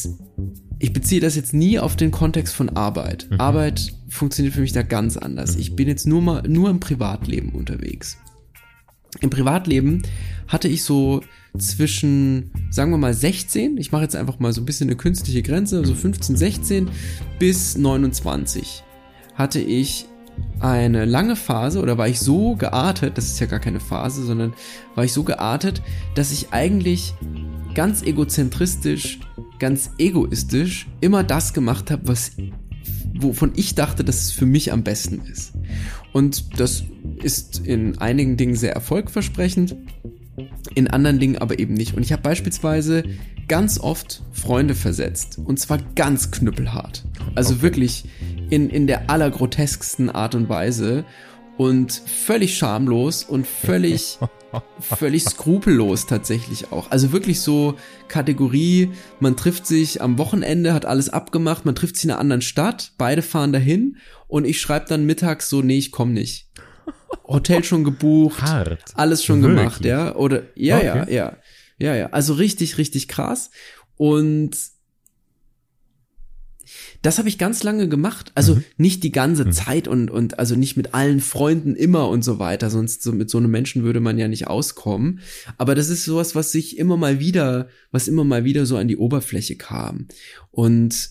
ich 0.78 0.92
beziehe 0.92 1.20
das 1.20 1.36
jetzt 1.36 1.54
nie 1.54 1.78
auf 1.78 1.96
den 1.96 2.10
Kontext 2.10 2.54
von 2.54 2.70
Arbeit. 2.70 3.28
Arbeit 3.38 3.92
funktioniert 4.08 4.54
für 4.54 4.60
mich 4.60 4.72
da 4.72 4.82
ganz 4.82 5.16
anders. 5.16 5.56
Ich 5.56 5.76
bin 5.76 5.88
jetzt 5.88 6.06
nur 6.06 6.22
mal, 6.22 6.42
nur 6.48 6.70
im 6.70 6.80
Privatleben 6.80 7.50
unterwegs. 7.50 8.18
Im 9.20 9.30
Privatleben 9.30 10.02
hatte 10.46 10.68
ich 10.68 10.84
so 10.84 11.22
zwischen, 11.56 12.50
sagen 12.70 12.90
wir 12.90 12.98
mal 12.98 13.14
16, 13.14 13.78
ich 13.78 13.90
mache 13.90 14.02
jetzt 14.02 14.16
einfach 14.16 14.38
mal 14.38 14.52
so 14.52 14.60
ein 14.60 14.66
bisschen 14.66 14.88
eine 14.88 14.96
künstliche 14.96 15.42
Grenze, 15.42 15.84
so 15.84 15.94
15, 15.94 16.36
16 16.36 16.90
bis 17.38 17.76
29 17.76 18.84
hatte 19.34 19.60
ich 19.60 20.06
eine 20.60 21.04
lange 21.04 21.36
Phase 21.36 21.80
oder 21.80 21.98
war 21.98 22.08
ich 22.08 22.18
so 22.20 22.56
geartet, 22.56 23.16
das 23.16 23.26
ist 23.26 23.40
ja 23.40 23.46
gar 23.46 23.60
keine 23.60 23.80
Phase, 23.80 24.24
sondern 24.24 24.52
war 24.94 25.04
ich 25.04 25.12
so 25.12 25.22
geartet, 25.22 25.82
dass 26.14 26.32
ich 26.32 26.52
eigentlich 26.52 27.14
ganz 27.74 28.02
egozentristisch, 28.02 29.20
ganz 29.58 29.90
egoistisch 29.98 30.88
immer 31.00 31.22
das 31.22 31.54
gemacht 31.54 31.90
habe, 31.90 32.08
was 32.08 32.32
wovon 33.20 33.52
ich 33.56 33.74
dachte, 33.74 34.04
dass 34.04 34.22
es 34.24 34.30
für 34.32 34.46
mich 34.46 34.72
am 34.72 34.82
besten 34.82 35.22
ist. 35.30 35.52
Und 36.12 36.58
das 36.60 36.84
ist 37.22 37.66
in 37.66 37.98
einigen 37.98 38.36
Dingen 38.36 38.54
sehr 38.56 38.72
erfolgversprechend, 38.72 39.76
in 40.74 40.88
anderen 40.88 41.18
Dingen 41.18 41.38
aber 41.38 41.58
eben 41.58 41.74
nicht. 41.74 41.94
Und 41.94 42.02
ich 42.02 42.12
habe 42.12 42.22
beispielsweise 42.22 43.02
ganz 43.48 43.80
oft 43.80 44.22
Freunde 44.32 44.74
versetzt. 44.74 45.38
Und 45.38 45.58
zwar 45.58 45.78
ganz 45.94 46.30
knüppelhart. 46.30 47.04
Also 47.34 47.54
Okay. 47.54 47.62
wirklich 47.62 48.04
in, 48.50 48.70
in 48.70 48.86
der 48.86 49.10
allergrotesksten 49.10 50.10
Art 50.10 50.34
und 50.34 50.48
Weise. 50.48 51.04
Und 51.58 51.92
völlig 51.92 52.56
schamlos 52.56 53.24
und 53.24 53.46
völlig, 53.46 54.18
völlig 54.80 55.24
skrupellos 55.24 56.06
tatsächlich 56.06 56.72
auch. 56.72 56.90
Also 56.90 57.12
wirklich 57.12 57.40
so 57.40 57.74
Kategorie, 58.06 58.92
man 59.20 59.36
trifft 59.36 59.66
sich 59.66 60.00
am 60.00 60.18
Wochenende, 60.18 60.72
hat 60.72 60.86
alles 60.86 61.08
abgemacht, 61.10 61.66
man 61.66 61.74
trifft 61.74 61.96
sich 61.96 62.04
in 62.04 62.10
einer 62.12 62.20
anderen 62.20 62.42
Stadt, 62.42 62.92
beide 62.96 63.22
fahren 63.22 63.52
dahin 63.52 63.96
und 64.28 64.46
ich 64.46 64.60
schreibe 64.60 64.86
dann 64.88 65.04
mittags 65.04 65.50
so, 65.50 65.60
nee, 65.60 65.78
ich 65.78 65.90
komm 65.90 66.12
nicht. 66.12 66.48
Hotel 67.26 67.62
schon 67.64 67.84
gebucht, 67.84 68.40
Hart. 68.40 68.78
alles 68.94 69.24
schon 69.24 69.42
Wirklich? 69.42 69.58
gemacht, 69.58 69.84
ja. 69.84 70.14
Oder 70.14 70.44
ja, 70.54 70.80
ja, 70.80 71.02
Okay. 71.02 71.14
ja. 71.14 71.36
Ja, 71.80 71.94
ja. 71.94 72.06
Also 72.10 72.34
richtig, 72.34 72.78
richtig 72.78 73.06
krass. 73.08 73.50
Und 73.96 74.56
das 77.02 77.18
habe 77.18 77.28
ich 77.28 77.38
ganz 77.38 77.62
lange 77.62 77.88
gemacht. 77.88 78.32
Also 78.34 78.56
Mhm. 78.56 78.64
nicht 78.76 79.04
die 79.04 79.12
ganze 79.12 79.48
Zeit 79.50 79.86
und, 79.86 80.10
und 80.10 80.38
also 80.38 80.56
nicht 80.56 80.76
mit 80.76 80.94
allen 80.94 81.20
Freunden 81.20 81.76
immer 81.76 82.08
und 82.08 82.22
so 82.24 82.38
weiter. 82.38 82.70
Sonst 82.70 83.02
so 83.02 83.12
mit 83.12 83.30
so 83.30 83.38
einem 83.38 83.50
Menschen 83.50 83.84
würde 83.84 84.00
man 84.00 84.18
ja 84.18 84.26
nicht 84.28 84.48
auskommen. 84.48 85.20
Aber 85.58 85.74
das 85.74 85.88
ist 85.90 86.04
sowas, 86.04 86.34
was 86.34 86.50
sich 86.52 86.76
immer 86.76 86.96
mal 86.96 87.20
wieder, 87.20 87.68
was 87.92 88.08
immer 88.08 88.24
mal 88.24 88.44
wieder 88.44 88.66
so 88.66 88.76
an 88.76 88.88
die 88.88 88.96
Oberfläche 88.96 89.54
kam. 89.56 90.08
Und 90.50 91.10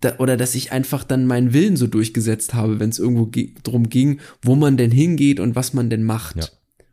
da, 0.00 0.16
oder 0.18 0.36
dass 0.36 0.54
ich 0.54 0.72
einfach 0.72 1.04
dann 1.04 1.26
meinen 1.26 1.52
Willen 1.52 1.76
so 1.76 1.86
durchgesetzt 1.86 2.54
habe, 2.54 2.78
wenn 2.78 2.90
es 2.90 2.98
irgendwo 2.98 3.26
ge- 3.26 3.54
drum 3.62 3.88
ging, 3.88 4.20
wo 4.42 4.54
man 4.54 4.76
denn 4.76 4.90
hingeht 4.90 5.40
und 5.40 5.56
was 5.56 5.72
man 5.72 5.88
denn 5.90 6.02
macht. 6.04 6.36
Ja. 6.36 6.48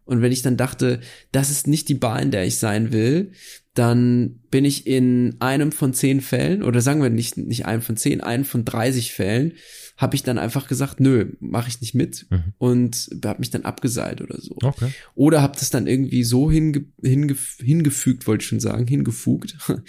Und 0.05 0.21
wenn 0.21 0.31
ich 0.31 0.41
dann 0.41 0.57
dachte, 0.57 1.01
das 1.31 1.49
ist 1.49 1.67
nicht 1.67 1.89
die 1.89 1.95
Bar, 1.95 2.21
in 2.21 2.31
der 2.31 2.45
ich 2.45 2.57
sein 2.57 2.91
will, 2.91 3.31
dann 3.73 4.39
bin 4.51 4.65
ich 4.65 4.85
in 4.85 5.35
einem 5.39 5.71
von 5.71 5.93
zehn 5.93 6.21
Fällen, 6.21 6.61
oder 6.63 6.79
sagen 6.81 7.01
wir 7.01 7.09
nicht, 7.09 7.37
nicht 7.37 7.65
einem 7.65 7.81
von 7.81 7.97
zehn, 7.97 8.21
einem 8.21 8.45
von 8.45 8.65
30 8.65 9.13
Fällen, 9.13 9.53
habe 9.97 10.15
ich 10.15 10.23
dann 10.23 10.37
einfach 10.37 10.67
gesagt, 10.67 10.99
nö, 10.99 11.31
mache 11.39 11.69
ich 11.69 11.81
nicht 11.81 11.95
mit 11.95 12.25
Mhm. 12.29 12.53
und 12.57 13.09
habe 13.25 13.39
mich 13.39 13.49
dann 13.51 13.63
abgeseilt 13.63 14.21
oder 14.21 14.39
so. 14.39 14.55
Okay. 14.61 14.89
Oder 15.15 15.41
habe 15.41 15.57
das 15.57 15.69
dann 15.69 15.87
irgendwie 15.87 16.23
so 16.23 16.51
hinge 16.51 16.85
hinge 17.01 17.35
hingefügt, 17.59 18.27
wollte 18.27 18.43
ich 18.43 18.47
schon 18.49 18.59
sagen, 18.59 18.87
hingefugt. 18.87 19.55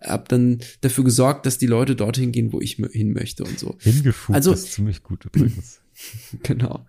hab 0.00 0.28
dann 0.28 0.58
dafür 0.80 1.02
gesorgt, 1.04 1.44
dass 1.44 1.58
die 1.58 1.66
Leute 1.66 1.96
dorthin 1.96 2.30
gehen, 2.30 2.52
wo 2.52 2.60
ich 2.60 2.74
hin 2.92 3.12
möchte 3.12 3.42
und 3.44 3.58
so. 3.58 3.76
Hingefugt 3.80 4.34
Also- 4.34 4.52
ist 4.52 4.72
ziemlich 4.72 5.02
gut 5.02 5.24
übrigens. 5.24 5.80
Genau. 6.44 6.86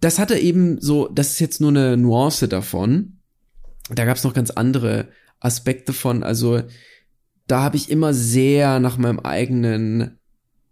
Das 0.00 0.20
hatte 0.20 0.38
eben 0.38 0.80
so, 0.80 1.08
das 1.08 1.32
ist 1.32 1.40
jetzt 1.40 1.60
nur 1.60 1.70
eine 1.70 1.96
Nuance 1.96 2.46
davon. 2.46 3.18
Da 3.92 4.04
gab 4.04 4.16
es 4.16 4.22
noch 4.22 4.34
ganz 4.34 4.50
andere 4.50 5.08
Aspekte 5.40 5.92
von. 5.92 6.22
Also 6.22 6.62
da 7.46 7.62
habe 7.62 7.76
ich 7.76 7.90
immer 7.90 8.14
sehr 8.14 8.80
nach 8.80 8.98
meinem 8.98 9.20
eigenen 9.20 10.18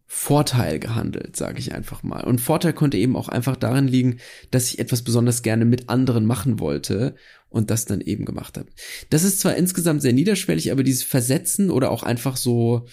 Vorteil 0.07 0.79
gehandelt, 0.79 1.35
sage 1.37 1.59
ich 1.59 1.75
einfach 1.75 2.03
mal. 2.03 2.23
Und 2.25 2.41
Vorteil 2.41 2.73
konnte 2.73 2.97
eben 2.97 3.17
auch 3.17 3.29
einfach 3.29 3.57
darin 3.57 3.89
liegen, 3.89 4.19
dass 4.51 4.69
ich 4.69 4.79
etwas 4.79 5.03
besonders 5.03 5.43
gerne 5.43 5.65
mit 5.65 5.89
anderen 5.89 6.25
machen 6.25 6.61
wollte 6.61 7.17
und 7.49 7.71
das 7.71 7.85
dann 7.85 8.01
eben 8.01 8.25
gemacht 8.25 8.57
habe. 8.57 8.69
Das 9.11 9.25
ist 9.25 9.41
zwar 9.41 9.57
insgesamt 9.57 10.03
sehr 10.03 10.13
niederschwellig, 10.13 10.71
aber 10.71 10.85
dieses 10.85 11.03
Versetzen 11.03 11.71
oder 11.71 11.91
auch 11.91 12.03
einfach 12.03 12.37
so 12.37 12.87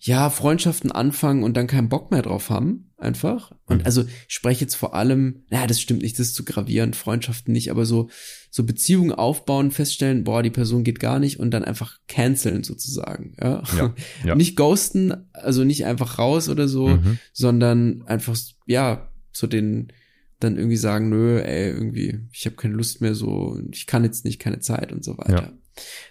ja, 0.00 0.30
Freundschaften 0.30 0.92
anfangen 0.92 1.42
und 1.42 1.56
dann 1.56 1.66
keinen 1.66 1.88
Bock 1.88 2.10
mehr 2.12 2.22
drauf 2.22 2.50
haben, 2.50 2.92
einfach. 2.98 3.52
Und 3.66 3.78
Mhm. 3.78 3.84
also 3.86 4.02
ich 4.04 4.34
spreche 4.34 4.60
jetzt 4.60 4.76
vor 4.76 4.94
allem, 4.94 5.42
naja, 5.50 5.66
das 5.66 5.80
stimmt 5.80 6.02
nicht, 6.02 6.18
das 6.18 6.28
ist 6.28 6.34
zu 6.36 6.44
gravierend, 6.44 6.94
Freundschaften 6.94 7.52
nicht, 7.52 7.70
aber 7.72 7.84
so, 7.84 8.08
so 8.50 8.62
Beziehungen 8.64 9.10
aufbauen, 9.12 9.72
feststellen, 9.72 10.22
boah, 10.22 10.42
die 10.42 10.50
Person 10.50 10.84
geht 10.84 11.00
gar 11.00 11.18
nicht 11.18 11.40
und 11.40 11.50
dann 11.50 11.64
einfach 11.64 11.98
canceln 12.06 12.62
sozusagen, 12.62 13.34
ja. 13.40 13.62
Ja, 13.76 13.94
ja. 14.24 14.34
Nicht 14.36 14.56
ghosten, 14.56 15.14
also 15.32 15.64
nicht 15.64 15.84
einfach 15.84 16.18
raus 16.18 16.48
oder 16.48 16.68
so, 16.68 16.88
Mhm. 16.88 17.18
sondern 17.32 18.02
einfach, 18.06 18.36
ja, 18.66 19.10
so 19.32 19.46
den, 19.48 19.92
dann 20.38 20.56
irgendwie 20.56 20.76
sagen, 20.76 21.08
nö, 21.08 21.40
ey, 21.40 21.70
irgendwie, 21.70 22.20
ich 22.32 22.46
habe 22.46 22.54
keine 22.54 22.74
Lust 22.74 23.00
mehr 23.00 23.16
so, 23.16 23.60
ich 23.72 23.86
kann 23.88 24.04
jetzt 24.04 24.24
nicht, 24.24 24.38
keine 24.38 24.60
Zeit 24.60 24.92
und 24.92 25.02
so 25.04 25.18
weiter. 25.18 25.32
Ja. 25.32 25.52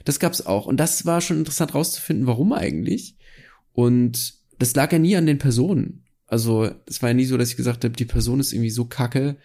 Das 0.05 0.19
gab's 0.19 0.45
auch. 0.45 0.65
Und 0.65 0.77
das 0.77 1.05
war 1.05 1.19
schon 1.21 1.37
interessant 1.39 1.73
rauszufinden, 1.73 2.25
warum 2.27 2.53
eigentlich. 2.53 3.16
Und 3.77 4.33
das 4.57 4.73
lag 4.73 4.91
ja 4.91 4.97
nie 4.97 5.15
an 5.15 5.27
den 5.27 5.37
Personen. 5.37 6.03
Also, 6.25 6.67
es 6.87 7.03
war 7.03 7.09
ja 7.09 7.13
nie 7.13 7.25
so, 7.25 7.37
dass 7.37 7.51
ich 7.51 7.57
gesagt 7.57 7.83
habe, 7.83 7.95
die 7.95 8.05
Person 8.05 8.39
ist 8.39 8.51
irgendwie 8.51 8.71
so 8.71 8.85
kacke, 8.85 9.37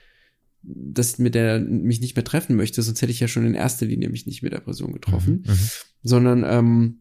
dass 0.63 1.19
mit 1.19 1.35
der 1.35 1.61
mich 1.61 2.01
nicht 2.01 2.17
mehr 2.17 2.25
treffen 2.25 2.57
möchte, 2.57 2.81
sonst 2.81 3.03
hätte 3.03 3.13
ich 3.13 3.21
ja 3.21 3.29
schon 3.29 3.45
in 3.45 3.53
erster 3.53 3.85
Linie 3.85 4.09
mich 4.09 4.25
nicht 4.25 4.43
mit 4.43 4.55
der 4.55 4.61
Person 4.61 4.95
getroffen. 4.95 5.45
Mhm. 5.47 5.59
Sondern 6.03 6.45
ähm, 6.47 7.01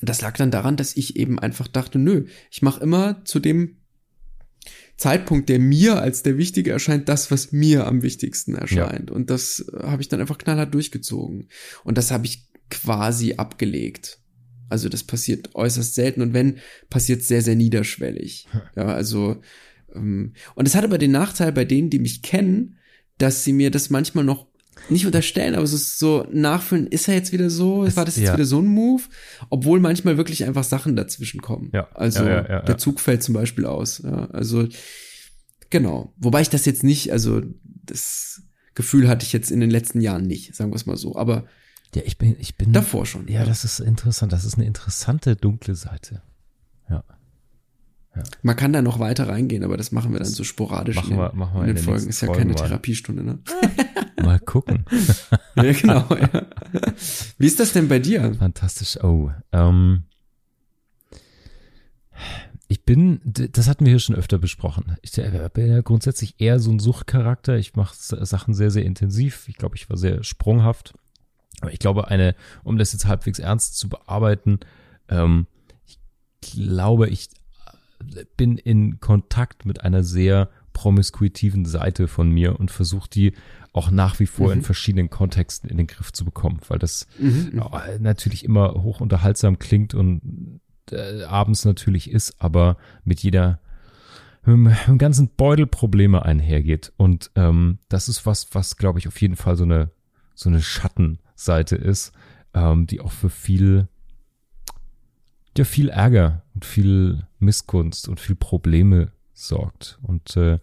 das 0.00 0.20
lag 0.20 0.36
dann 0.36 0.52
daran, 0.52 0.76
dass 0.76 0.96
ich 0.96 1.16
eben 1.16 1.40
einfach 1.40 1.66
dachte, 1.66 1.98
nö, 1.98 2.26
ich 2.52 2.62
mache 2.62 2.84
immer 2.84 3.24
zu 3.24 3.40
dem 3.40 3.78
Zeitpunkt, 4.96 5.48
der 5.48 5.58
mir 5.58 6.00
als 6.00 6.22
der 6.22 6.38
wichtige 6.38 6.70
erscheint, 6.70 7.08
das, 7.08 7.32
was 7.32 7.50
mir 7.50 7.88
am 7.88 8.02
wichtigsten 8.02 8.54
erscheint. 8.54 9.10
Und 9.10 9.28
das 9.28 9.58
äh, 9.72 9.86
habe 9.88 10.02
ich 10.02 10.08
dann 10.08 10.20
einfach 10.20 10.38
knallhart 10.38 10.72
durchgezogen. 10.72 11.48
Und 11.82 11.98
das 11.98 12.12
habe 12.12 12.26
ich 12.26 12.46
quasi 12.70 13.34
abgelegt. 13.38 14.21
Also 14.72 14.88
das 14.88 15.04
passiert 15.04 15.54
äußerst 15.54 15.94
selten 15.94 16.20
und 16.22 16.34
wenn, 16.34 16.56
passiert 16.90 17.22
sehr, 17.22 17.42
sehr 17.42 17.54
niederschwellig. 17.54 18.48
Ja, 18.74 18.86
also 18.86 19.40
ähm, 19.94 20.32
und 20.56 20.66
es 20.66 20.74
hat 20.74 20.82
aber 20.84 20.98
den 20.98 21.12
Nachteil 21.12 21.52
bei 21.52 21.64
denen, 21.64 21.90
die 21.90 22.00
mich 22.00 22.22
kennen, 22.22 22.78
dass 23.18 23.44
sie 23.44 23.52
mir 23.52 23.70
das 23.70 23.88
manchmal 23.90 24.24
noch 24.24 24.46
nicht 24.88 25.06
unterstellen, 25.06 25.54
aber 25.54 25.62
es 25.62 25.72
ist 25.74 25.98
so 26.00 26.26
nachfüllen, 26.32 26.88
ist 26.88 27.06
er 27.06 27.14
jetzt 27.14 27.30
wieder 27.32 27.50
so, 27.50 27.84
Es- 27.84 27.94
war 27.96 28.04
das 28.04 28.16
jetzt 28.16 28.26
ja. 28.28 28.34
wieder 28.34 28.46
so 28.46 28.58
ein 28.60 28.66
Move, 28.66 29.02
obwohl 29.48 29.78
manchmal 29.78 30.16
wirklich 30.16 30.44
einfach 30.44 30.64
Sachen 30.64 30.96
dazwischen 30.96 31.40
kommen. 31.40 31.70
Ja, 31.72 31.88
Also 31.94 32.24
ja, 32.24 32.48
ja, 32.48 32.62
der. 32.62 32.78
Zug 32.78 32.98
fällt 32.98 33.22
zum 33.22 33.34
Beispiel 33.34 33.64
aus. 33.66 34.00
Ja, 34.02 34.26
also 34.30 34.66
genau. 35.70 36.12
Wobei 36.16 36.40
ich 36.40 36.48
das 36.50 36.64
jetzt 36.64 36.82
nicht, 36.82 37.12
also 37.12 37.42
das 37.84 38.42
Gefühl 38.74 39.08
hatte 39.08 39.24
ich 39.24 39.32
jetzt 39.32 39.50
in 39.50 39.60
den 39.60 39.70
letzten 39.70 40.00
Jahren 40.00 40.26
nicht, 40.26 40.54
sagen 40.56 40.72
wir 40.72 40.76
es 40.76 40.86
mal 40.86 40.96
so. 40.96 41.16
Aber 41.16 41.46
Ja, 41.94 42.02
ich 42.04 42.16
bin, 42.18 42.36
ich 42.38 42.56
bin. 42.56 42.72
davor 42.72 43.04
schon. 43.06 43.28
Ja, 43.28 43.44
das 43.44 43.64
ist 43.64 43.80
interessant. 43.80 44.32
Das 44.32 44.44
ist 44.44 44.54
eine 44.54 44.64
interessante 44.66 45.36
dunkle 45.36 45.74
Seite. 45.74 46.22
Ja. 46.88 47.04
Man 48.42 48.56
kann 48.56 48.72
da 48.74 48.82
noch 48.82 48.98
weiter 48.98 49.28
reingehen, 49.28 49.64
aber 49.64 49.76
das 49.78 49.90
machen 49.92 50.12
wir 50.12 50.18
dann 50.20 50.28
so 50.28 50.44
sporadisch 50.44 50.96
Machen 50.96 51.12
in 51.12 51.16
den, 51.16 51.22
wir- 51.24 51.34
machen 51.34 51.54
wir 51.54 51.62
in 51.64 51.68
in 51.70 51.74
den 51.74 51.76
den 51.76 51.84
Folgen. 51.84 52.08
Ist 52.08 52.20
ja 52.20 52.28
keine 52.32 52.52
mal. 52.52 52.54
Therapiestunde, 52.56 53.22
ne? 53.24 53.38
Mal 54.22 54.38
gucken. 54.38 54.84
ja, 55.56 55.72
genau. 55.72 56.06
Ja. 56.14 56.46
Wie 57.38 57.46
ist 57.46 57.58
das 57.58 57.72
denn 57.72 57.88
bei 57.88 57.98
dir? 57.98 58.34
Fantastisch. 58.34 59.02
Oh, 59.02 59.30
ähm, 59.50 60.04
ich 62.68 62.84
bin, 62.84 63.20
das 63.24 63.68
hatten 63.68 63.84
wir 63.84 63.90
hier 63.92 63.98
schon 63.98 64.14
öfter 64.16 64.38
besprochen. 64.38 64.96
Ich 65.02 65.16
äh, 65.18 65.50
bin 65.52 65.66
ja 65.68 65.80
grundsätzlich 65.82 66.36
eher 66.40 66.58
so 66.60 66.70
ein 66.70 66.78
Suchtcharakter. 66.78 67.56
Ich 67.56 67.74
mache 67.74 67.94
Sachen 67.98 68.54
sehr, 68.54 68.70
sehr 68.70 68.84
intensiv. 68.84 69.48
Ich 69.48 69.56
glaube, 69.56 69.76
ich 69.76 69.90
war 69.90 69.96
sehr 69.96 70.22
sprunghaft. 70.22 70.94
Aber 71.62 71.72
ich 71.72 71.78
glaube, 71.78 72.08
eine, 72.08 72.34
um 72.64 72.76
das 72.76 72.92
jetzt 72.92 73.06
halbwegs 73.06 73.38
ernst 73.38 73.78
zu 73.78 73.88
bearbeiten, 73.88 74.60
ähm, 75.08 75.46
ich 75.86 75.98
glaube, 76.40 77.08
ich 77.08 77.30
äh, 78.14 78.24
bin 78.36 78.58
in 78.58 79.00
Kontakt 79.00 79.64
mit 79.64 79.82
einer 79.82 80.02
sehr 80.02 80.50
promiskuitiven 80.72 81.64
Seite 81.64 82.08
von 82.08 82.30
mir 82.30 82.58
und 82.58 82.70
versuche 82.70 83.08
die 83.08 83.32
auch 83.72 83.90
nach 83.90 84.18
wie 84.20 84.26
vor 84.26 84.52
in 84.52 84.58
Mhm. 84.58 84.64
verschiedenen 84.64 85.08
Kontexten 85.10 85.70
in 85.70 85.76
den 85.76 85.86
Griff 85.86 86.12
zu 86.12 86.24
bekommen, 86.24 86.60
weil 86.68 86.78
das 86.78 87.06
Mhm. 87.18 87.52
ja, 87.54 87.84
natürlich 88.00 88.44
immer 88.44 88.74
hoch 88.82 89.00
unterhaltsam 89.00 89.58
klingt 89.58 89.94
und 89.94 90.60
äh, 90.90 91.22
abends 91.22 91.64
natürlich 91.64 92.10
ist, 92.10 92.34
aber 92.42 92.76
mit 93.04 93.20
jeder 93.22 93.60
mit 94.44 94.54
dem- 94.54 94.62
mit 94.64 94.86
dem 94.88 94.98
ganzen 94.98 95.28
Beutel 95.36 95.66
Probleme 95.68 96.24
einhergeht. 96.24 96.92
Und 96.96 97.30
ähm, 97.36 97.78
das 97.88 98.08
ist 98.08 98.26
was, 98.26 98.48
was 98.52 98.76
glaube 98.76 98.98
ich 98.98 99.06
auf 99.06 99.20
jeden 99.20 99.36
Fall 99.36 99.56
so 99.56 99.62
eine 99.64 99.90
so 100.34 100.48
eine 100.48 100.60
Schattenseite 101.42 101.76
ist, 101.76 102.12
ähm, 102.54 102.86
die 102.86 103.00
auch 103.00 103.12
für 103.12 103.30
viel 103.30 103.88
ja 105.56 105.64
viel 105.64 105.90
Ärger 105.90 106.42
und 106.54 106.64
viel 106.64 107.26
Missgunst 107.38 108.08
und 108.08 108.20
viel 108.20 108.36
Probleme 108.36 109.12
sorgt. 109.34 109.98
Und 110.02 110.36
äh, 110.36 110.58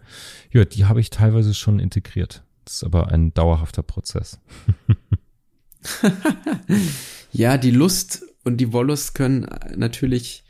ja, 0.52 0.66
die 0.66 0.86
habe 0.86 1.00
ich 1.00 1.12
teilweise 1.12 1.54
schon 1.54 1.80
integriert. 1.80 2.44
Das 2.66 2.76
ist 2.78 2.84
aber 2.84 3.10
ein 3.10 3.34
dauerhafter 3.34 3.84
Prozess. 3.84 4.40
Ja, 7.32 7.60
die 7.60 7.70
Lust 7.70 8.24
und 8.44 8.58
die 8.58 8.74
Wollust 8.74 9.14
können 9.14 9.46
natürlich 9.78 10.44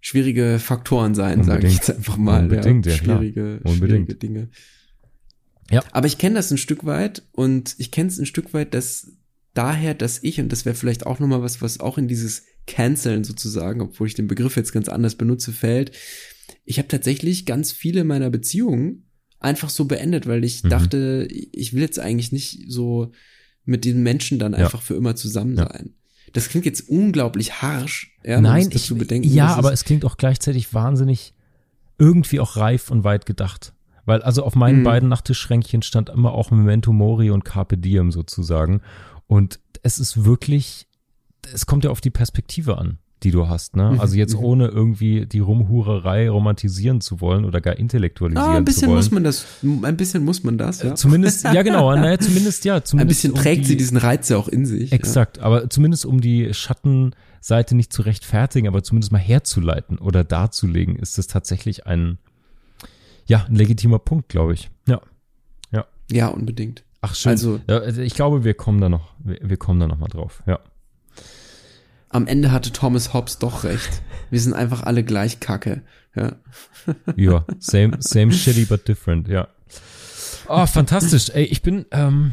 schwierige 0.00 0.58
Faktoren 0.58 1.14
sein, 1.14 1.44
sage 1.44 1.68
ich 1.68 1.74
jetzt 1.74 1.90
einfach 1.90 2.16
mal. 2.16 2.42
Unbedingt, 2.42 2.84
ja, 2.84 2.92
ja, 2.92 2.98
schwierige, 2.98 3.60
Unbedingt. 3.62 3.78
schwierige 3.78 4.14
Dinge. 4.16 4.48
Ja. 5.70 5.84
Aber 5.92 6.08
ich 6.08 6.18
kenne 6.18 6.34
das 6.34 6.50
ein 6.50 6.58
Stück 6.58 6.84
weit 6.84 7.22
und 7.30 7.76
ich 7.78 7.92
kenne 7.92 8.08
es 8.08 8.18
ein 8.18 8.26
Stück 8.26 8.52
weit, 8.54 8.74
dass 8.74 9.12
daher, 9.58 9.94
dass 9.94 10.22
ich, 10.22 10.40
und 10.40 10.50
das 10.52 10.64
wäre 10.64 10.74
vielleicht 10.76 11.04
auch 11.06 11.18
nochmal 11.18 11.42
was, 11.42 11.60
was 11.60 11.80
auch 11.80 11.98
in 11.98 12.08
dieses 12.08 12.44
Canceln 12.66 13.24
sozusagen, 13.24 13.80
obwohl 13.80 14.06
ich 14.06 14.14
den 14.14 14.28
Begriff 14.28 14.56
jetzt 14.56 14.72
ganz 14.72 14.88
anders 14.88 15.16
benutze, 15.16 15.52
fällt. 15.52 15.92
Ich 16.64 16.78
habe 16.78 16.88
tatsächlich 16.88 17.44
ganz 17.46 17.72
viele 17.72 18.04
meiner 18.04 18.30
Beziehungen 18.30 19.04
einfach 19.40 19.68
so 19.70 19.84
beendet, 19.86 20.26
weil 20.26 20.44
ich 20.44 20.64
Mhm. 20.64 20.68
dachte, 20.70 21.28
ich 21.30 21.72
will 21.72 21.82
jetzt 21.82 21.98
eigentlich 21.98 22.32
nicht 22.32 22.64
so 22.68 23.12
mit 23.64 23.84
den 23.84 24.02
Menschen 24.02 24.38
dann 24.38 24.52
Ja. 24.52 24.58
einfach 24.60 24.82
für 24.82 24.94
immer 24.94 25.14
zusammen 25.16 25.56
Ja. 25.58 25.68
sein. 25.68 25.94
Das 26.32 26.48
klingt 26.48 26.66
jetzt 26.66 26.88
unglaublich 26.88 27.62
harsch, 27.62 28.16
ja, 28.24 28.40
Nein, 28.40 28.68
ich, 28.72 28.88
bedenken. 28.94 29.28
ja, 29.28 29.54
aber 29.54 29.72
es 29.72 29.84
klingt 29.84 30.04
auch 30.04 30.16
gleichzeitig 30.18 30.74
wahnsinnig 30.74 31.32
irgendwie 31.98 32.38
auch 32.40 32.56
reif 32.56 32.90
und 32.90 33.02
weit 33.04 33.26
gedacht. 33.26 33.72
Weil 34.04 34.22
also 34.22 34.42
auf 34.42 34.54
meinen 34.54 34.80
Mhm. 34.80 34.84
beiden 34.84 35.08
Nachttischschränkchen 35.08 35.82
stand 35.82 36.08
immer 36.10 36.32
auch 36.32 36.50
Memento 36.50 36.92
Mori 36.92 37.30
und 37.30 37.44
Carpe 37.44 37.76
Diem 37.78 38.10
sozusagen. 38.10 38.80
Und 39.28 39.60
es 39.82 40.00
ist 40.00 40.24
wirklich, 40.24 40.88
es 41.54 41.66
kommt 41.66 41.84
ja 41.84 41.90
auf 41.90 42.00
die 42.00 42.10
Perspektive 42.10 42.78
an, 42.78 42.98
die 43.22 43.30
du 43.30 43.48
hast. 43.48 43.76
Ne? 43.76 43.92
Mhm, 43.92 44.00
Also 44.00 44.16
jetzt 44.16 44.34
mhm. 44.34 44.44
ohne 44.44 44.66
irgendwie 44.68 45.26
die 45.26 45.38
Rumhurerei 45.40 46.30
romantisieren 46.30 47.00
zu 47.00 47.20
wollen 47.20 47.44
oder 47.44 47.60
gar 47.60 47.76
intellektualisieren 47.76 48.48
Ah, 48.48 48.56
ein 48.56 48.58
zu 48.58 48.64
bisschen 48.64 48.88
wollen. 48.88 48.96
muss 48.96 49.10
man 49.10 49.24
das, 49.24 49.46
ein 49.62 49.96
bisschen 49.96 50.24
muss 50.24 50.42
man 50.44 50.58
das, 50.58 50.82
ja. 50.82 50.92
Äh, 50.92 50.94
Zumindest, 50.94 51.44
ja 51.44 51.62
genau, 51.62 51.94
naja, 51.94 52.18
zumindest 52.18 52.64
ja. 52.64 52.82
Zumindest 52.82 53.24
ein 53.24 53.30
bisschen 53.30 53.32
um 53.32 53.38
trägt 53.38 53.62
die, 53.62 53.68
sie 53.68 53.76
diesen 53.76 53.96
Reiz 53.96 54.28
ja 54.28 54.36
auch 54.36 54.48
in 54.48 54.66
sich. 54.66 54.92
Exakt, 54.92 55.40
aber 55.40 55.68
zumindest 55.68 56.06
um 56.06 56.20
die 56.20 56.52
Schattenseite 56.54 57.74
nicht 57.74 57.92
zu 57.92 58.02
rechtfertigen, 58.02 58.66
aber 58.66 58.82
zumindest 58.82 59.12
mal 59.12 59.18
herzuleiten 59.18 59.98
oder 59.98 60.24
darzulegen, 60.24 60.96
ist 60.96 61.18
es 61.18 61.26
tatsächlich 61.26 61.86
ein, 61.86 62.18
ja, 63.26 63.44
ein 63.48 63.56
legitimer 63.56 63.98
Punkt, 63.98 64.28
glaube 64.28 64.54
ich. 64.54 64.70
Ja. 64.86 65.00
Ja, 65.70 65.86
ja 66.10 66.28
unbedingt. 66.28 66.84
Ach 67.00 67.14
schön. 67.14 67.30
Also- 67.30 67.60
also 67.68 68.00
ich 68.02 68.14
glaube, 68.14 68.44
wir 68.44 68.54
kommen 68.54 68.80
da 68.80 68.88
noch, 68.88 69.14
wir, 69.18 69.38
wir 69.42 69.56
kommen 69.56 69.78
da 69.80 69.86
noch 69.86 69.98
mal 69.98 70.08
drauf. 70.08 70.42
Ja. 70.46 70.58
Am 72.10 72.26
Ende 72.26 72.52
hatte 72.52 72.72
Thomas 72.72 73.12
Hobbes 73.12 73.38
doch 73.38 73.64
recht. 73.64 74.02
Wir 74.30 74.40
sind 74.40 74.54
einfach 74.54 74.82
alle 74.82 75.04
gleich 75.04 75.40
kacke. 75.40 75.82
Ja. 76.14 76.36
Ja, 77.16 77.44
same, 77.58 77.98
same 78.00 78.32
shitty 78.32 78.64
but 78.64 78.88
different, 78.88 79.28
ja. 79.28 79.48
Oh, 80.48 80.64
fantastisch. 80.66 81.28
Ey, 81.30 81.44
ich 81.44 81.60
bin, 81.60 81.84
ähm, 81.90 82.32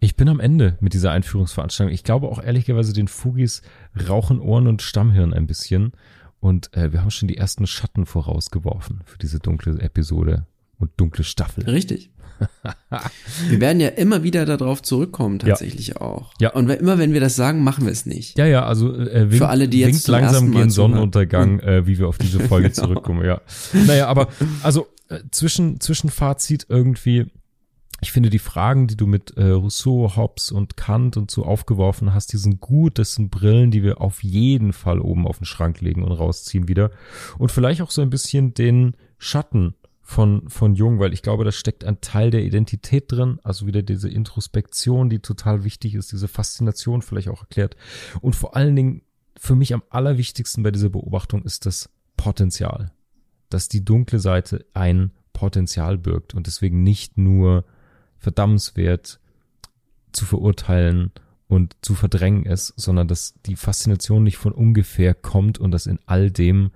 ich 0.00 0.16
bin 0.16 0.28
am 0.28 0.40
Ende 0.40 0.76
mit 0.80 0.92
dieser 0.94 1.12
Einführungsveranstaltung. 1.12 1.94
Ich 1.94 2.02
glaube 2.02 2.26
auch 2.28 2.42
ehrlicherweise 2.42 2.92
den 2.92 3.06
Fugis 3.06 3.62
rauchen 4.08 4.40
Ohren 4.40 4.66
und 4.66 4.82
Stammhirn 4.82 5.32
ein 5.32 5.46
bisschen. 5.46 5.92
Und 6.40 6.76
äh, 6.76 6.92
wir 6.92 7.02
haben 7.02 7.12
schon 7.12 7.28
die 7.28 7.36
ersten 7.36 7.68
Schatten 7.68 8.06
vorausgeworfen 8.06 9.02
für 9.04 9.18
diese 9.18 9.38
dunkle 9.38 9.78
Episode 9.80 10.46
und 10.80 10.90
dunkle 10.96 11.22
Staffel. 11.22 11.62
Richtig. 11.64 12.10
Wir 13.48 13.60
werden 13.60 13.80
ja 13.80 13.88
immer 13.88 14.22
wieder 14.22 14.44
darauf 14.44 14.82
zurückkommen, 14.82 15.38
tatsächlich 15.38 15.96
auch. 15.96 16.32
Ja. 16.40 16.50
Und 16.52 16.68
immer 16.70 16.98
wenn 16.98 17.12
wir 17.12 17.20
das 17.20 17.36
sagen, 17.36 17.62
machen 17.64 17.84
wir 17.84 17.92
es 17.92 18.06
nicht. 18.06 18.38
Ja, 18.38 18.46
ja, 18.46 18.64
also 18.64 18.94
äh, 18.94 19.22
winkt, 19.22 19.36
Für 19.36 19.48
alle, 19.48 19.68
die 19.68 19.80
jetzt 19.80 20.08
langsam 20.08 20.52
zuhören. 20.52 20.70
Sonnenuntergang, 20.70 21.60
äh, 21.60 21.86
wie 21.86 21.98
wir 21.98 22.08
auf 22.08 22.18
diese 22.18 22.40
Folge 22.40 22.70
Genau. 22.72 22.86
zurückkommen, 22.86 23.24
ja. 23.24 23.40
Naja, 23.72 24.06
aber 24.06 24.28
also 24.62 24.86
äh, 25.08 25.20
zwischen, 25.30 25.80
Zwischenfazit 25.80 26.66
irgendwie, 26.68 27.26
ich 28.00 28.12
finde 28.12 28.30
die 28.30 28.38
Fragen, 28.38 28.88
die 28.88 28.96
du 28.96 29.06
mit 29.06 29.36
äh, 29.36 29.50
Rousseau, 29.50 30.16
Hobbes 30.16 30.50
und 30.50 30.76
Kant 30.76 31.16
und 31.16 31.30
so 31.30 31.44
aufgeworfen 31.44 32.14
hast, 32.14 32.32
die 32.32 32.36
sind 32.36 32.60
gut, 32.60 32.98
das 32.98 33.14
sind 33.14 33.30
Brillen, 33.30 33.70
die 33.70 33.82
wir 33.82 34.00
auf 34.00 34.22
jeden 34.22 34.72
Fall 34.72 34.98
oben 35.00 35.26
auf 35.26 35.38
den 35.38 35.44
Schrank 35.44 35.80
legen 35.80 36.02
und 36.02 36.12
rausziehen 36.12 36.66
wieder. 36.68 36.90
Und 37.38 37.52
vielleicht 37.52 37.80
auch 37.80 37.90
so 37.90 38.02
ein 38.02 38.10
bisschen 38.10 38.54
den 38.54 38.96
Schatten 39.18 39.74
von, 40.12 40.48
von 40.50 40.74
Jung, 40.74 40.98
weil 40.98 41.14
ich 41.14 41.22
glaube, 41.22 41.42
da 41.44 41.50
steckt 41.50 41.84
ein 41.84 42.02
Teil 42.02 42.30
der 42.30 42.44
Identität 42.44 43.10
drin, 43.10 43.40
also 43.42 43.66
wieder 43.66 43.82
diese 43.82 44.10
Introspektion, 44.10 45.08
die 45.08 45.20
total 45.20 45.64
wichtig 45.64 45.94
ist, 45.94 46.12
diese 46.12 46.28
Faszination 46.28 47.00
vielleicht 47.00 47.30
auch 47.30 47.40
erklärt. 47.40 47.76
Und 48.20 48.36
vor 48.36 48.54
allen 48.54 48.76
Dingen 48.76 49.02
für 49.38 49.56
mich 49.56 49.72
am 49.72 49.82
allerwichtigsten 49.88 50.62
bei 50.62 50.70
dieser 50.70 50.90
Beobachtung 50.90 51.42
ist 51.42 51.64
das 51.64 51.88
Potenzial, 52.18 52.92
dass 53.48 53.68
die 53.68 53.84
dunkle 53.84 54.18
Seite 54.18 54.66
ein 54.74 55.12
Potenzial 55.32 55.96
birgt 55.96 56.34
und 56.34 56.46
deswegen 56.46 56.82
nicht 56.82 57.16
nur 57.16 57.64
verdammenswert 58.18 59.18
zu 60.12 60.26
verurteilen 60.26 61.10
und 61.52 61.76
zu 61.82 61.94
verdrängen 61.94 62.46
ist, 62.46 62.72
sondern 62.76 63.08
dass 63.08 63.34
die 63.44 63.56
Faszination 63.56 64.22
nicht 64.22 64.38
von 64.38 64.52
ungefähr 64.52 65.12
kommt 65.12 65.58
und 65.58 65.70
dass 65.70 65.84
in 65.84 65.98
all 66.06 66.30
dem, 66.30 66.70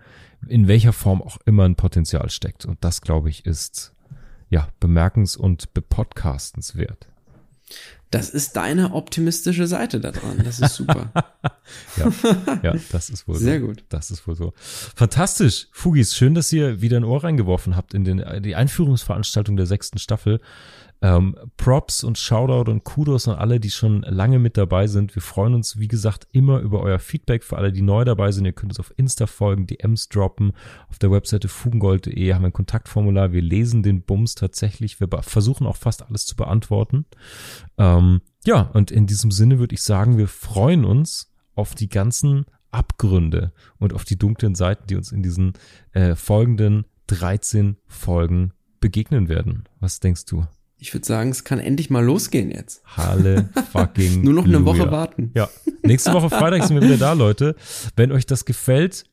in 0.47 0.69
welcher 0.69 0.93
Form 0.93 1.23
auch 1.23 1.39
immer 1.47 1.65
ein 1.65 1.77
Potenzial 1.77 2.29
steckt. 2.29 2.67
Und 2.67 2.85
das, 2.85 3.01
glaube 3.01 3.31
ich, 3.31 3.47
ist 3.47 3.95
ja 4.51 4.69
bemerkens- 4.79 5.39
und 5.39 5.73
bepodcastenswert. 5.73 7.09
Das 8.11 8.29
ist 8.29 8.57
deine 8.57 8.93
optimistische 8.93 9.67
Seite 9.67 9.99
da 9.99 10.13
dran. 10.13 10.43
Das 10.45 10.61
ist 10.61 10.75
super. 10.75 11.11
ja, 11.97 12.13
ja, 12.63 12.75
das 12.93 13.09
ist 13.09 13.27
wohl 13.27 13.37
Sehr 13.37 13.61
so. 13.61 13.69
gut. 13.69 13.85
Das 13.89 14.11
ist 14.11 14.29
wohl 14.29 14.37
so. 14.37 14.53
Fantastisch. 14.57 15.69
Fugis, 15.73 16.15
schön, 16.15 16.35
dass 16.35 16.53
ihr 16.53 16.83
wieder 16.83 16.99
ein 16.99 17.05
Ohr 17.05 17.25
reingeworfen 17.25 17.77
habt 17.77 17.95
in 17.95 18.05
den, 18.05 18.43
die 18.43 18.55
Einführungsveranstaltung 18.55 19.57
der 19.57 19.67
sechsten 19.67 19.99
Staffel. 19.99 20.41
Ähm, 21.03 21.37
Props 21.57 22.05
und 22.05 22.17
Shoutout 22.17 22.71
und 22.71 22.85
Kudos 22.85 23.29
an 23.29 23.37
alle, 23.37 23.61
die 23.61 23.71
schon 23.71 24.03
lange 24.03 24.39
mit 24.39 24.57
dabei 24.57 24.87
sind. 24.87 25.15
Wir 25.15 25.23
freuen 25.23 25.55
uns, 25.55 25.79
wie 25.79 25.89
gesagt, 25.89 26.27
immer 26.33 26.61
über 26.61 26.81
euer 26.81 26.99
Feedback. 26.99 27.45
Für 27.45 27.59
alle, 27.59 27.73
die 27.73 27.83
neu 27.83 28.05
dabei 28.05 28.33
sind, 28.33 28.47
ihr 28.47 28.53
könnt 28.53 28.73
uns 28.73 28.81
auf 28.81 28.93
Insta 28.97 29.27
folgen, 29.27 29.67
DMs 29.67 30.09
droppen. 30.09 30.53
Auf 30.89 30.99
der 30.99 31.11
Webseite 31.11 31.49
fugengold.de 31.49 32.33
haben 32.33 32.43
wir 32.43 32.49
ein 32.49 32.53
Kontaktformular. 32.53 33.33
Wir 33.33 33.43
lesen 33.43 33.83
den 33.83 34.03
Bums 34.03 34.35
tatsächlich. 34.35 34.99
Wir 35.01 35.09
versuchen 35.23 35.67
auch 35.67 35.77
fast 35.77 36.03
alles 36.03 36.25
zu 36.25 36.35
beantworten. 36.35 37.05
Ähm, 37.77 38.23
ja, 38.45 38.63
und 38.63 38.91
in 38.91 39.07
diesem 39.07 39.31
Sinne 39.31 39.59
würde 39.59 39.75
ich 39.75 39.83
sagen, 39.83 40.17
wir 40.17 40.29
freuen 40.29 40.85
uns 40.85 41.33
auf 41.55 41.75
die 41.75 41.89
ganzen 41.89 42.47
Abgründe 42.71 43.53
und 43.79 43.93
auf 43.93 44.05
die 44.05 44.19
dunklen 44.19 44.55
Seiten, 44.55 44.87
die 44.87 44.97
uns 44.97 45.13
in 45.13 45.23
diesen 45.23 45.55
äh, 45.93 46.15
folgenden 46.15 46.85
13 47.09 47.77
Folgen 47.87 48.53
begegnen 48.81 49.29
werden. 49.29 49.65
Was 49.81 50.01
denkst 50.01 50.27
du? 50.27 50.47
Ich 50.79 50.93
würde 50.93 51.07
sagen, 51.07 51.31
es 51.31 51.45
kann 51.45 51.59
endlich 51.59 51.89
mal 51.89 52.05
losgehen 52.05 52.51
jetzt. 52.51 52.83
Halle 52.85 53.49
fucking. 53.73 54.23
Nur 54.23 54.35
noch 54.35 54.45
eine 54.45 54.59
Luja. 54.59 54.67
Woche 54.67 54.91
warten. 54.91 55.31
Ja. 55.35 55.49
Nächste 55.83 56.13
Woche 56.13 56.29
Freitag 56.29 56.65
sind 56.65 56.79
wir 56.79 56.87
wieder 56.87 56.99
da, 56.99 57.13
Leute. 57.15 57.57
Wenn 57.97 58.13
euch 58.13 58.27
das 58.27 58.45
gefällt, 58.45 59.05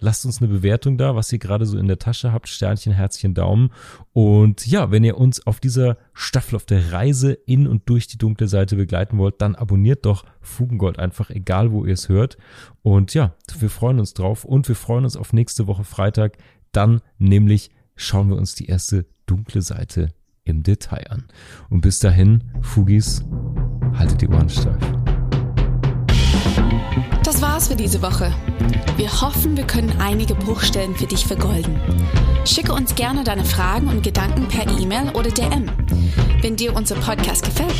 lasst 0.00 0.26
uns 0.26 0.40
eine 0.40 0.48
Bewertung 0.48 0.98
da, 0.98 1.14
was 1.14 1.32
ihr 1.32 1.38
gerade 1.38 1.64
so 1.64 1.78
in 1.78 1.86
der 1.86 2.00
Tasche 2.00 2.32
habt. 2.32 2.48
Sternchen, 2.48 2.92
Herzchen, 2.92 3.34
Daumen. 3.34 3.70
Und 4.12 4.66
ja, 4.66 4.90
wenn 4.90 5.04
ihr 5.04 5.16
uns 5.16 5.46
auf 5.46 5.60
dieser 5.60 5.96
Staffel, 6.12 6.56
auf 6.56 6.66
der 6.66 6.92
Reise 6.92 7.32
in 7.32 7.68
und 7.68 7.88
durch 7.88 8.08
die 8.08 8.18
dunkle 8.18 8.48
Seite 8.48 8.74
begleiten 8.74 9.16
wollt, 9.18 9.40
dann 9.40 9.54
abonniert 9.54 10.06
doch 10.06 10.24
Fugengold 10.40 10.98
einfach, 10.98 11.30
egal 11.30 11.70
wo 11.70 11.84
ihr 11.84 11.94
es 11.94 12.08
hört. 12.08 12.36
Und 12.82 13.14
ja, 13.14 13.34
wir 13.58 13.70
freuen 13.70 14.00
uns 14.00 14.12
drauf 14.12 14.44
und 14.44 14.66
wir 14.66 14.76
freuen 14.76 15.04
uns 15.04 15.16
auf 15.16 15.32
nächste 15.32 15.68
Woche 15.68 15.84
Freitag. 15.84 16.36
Dann 16.72 17.00
nämlich 17.18 17.70
schauen 17.94 18.28
wir 18.28 18.36
uns 18.36 18.56
die 18.56 18.66
erste 18.66 19.06
dunkle 19.26 19.62
Seite 19.62 20.08
im 20.46 20.62
Detail 20.62 21.04
an. 21.10 21.24
Und 21.68 21.82
bis 21.82 21.98
dahin, 21.98 22.42
Fugis, 22.62 23.22
haltet 23.94 24.22
die 24.22 24.28
Ohren 24.28 24.48
steif. 24.48 24.78
Das 27.22 27.42
war's 27.42 27.68
für 27.68 27.76
diese 27.76 28.00
Woche. 28.02 28.32
Wir 28.96 29.20
hoffen, 29.20 29.56
wir 29.56 29.66
können 29.66 29.92
einige 30.00 30.34
Bruchstellen 30.34 30.94
für 30.94 31.06
dich 31.06 31.26
vergolden. 31.26 31.78
Schicke 32.44 32.72
uns 32.72 32.94
gerne 32.94 33.24
deine 33.24 33.44
Fragen 33.44 33.88
und 33.88 34.02
Gedanken 34.02 34.46
per 34.46 34.66
E-Mail 34.78 35.10
oder 35.10 35.30
DM. 35.30 35.66
Wenn 36.40 36.56
dir 36.56 36.74
unser 36.74 36.94
Podcast 36.94 37.44
gefällt, 37.44 37.74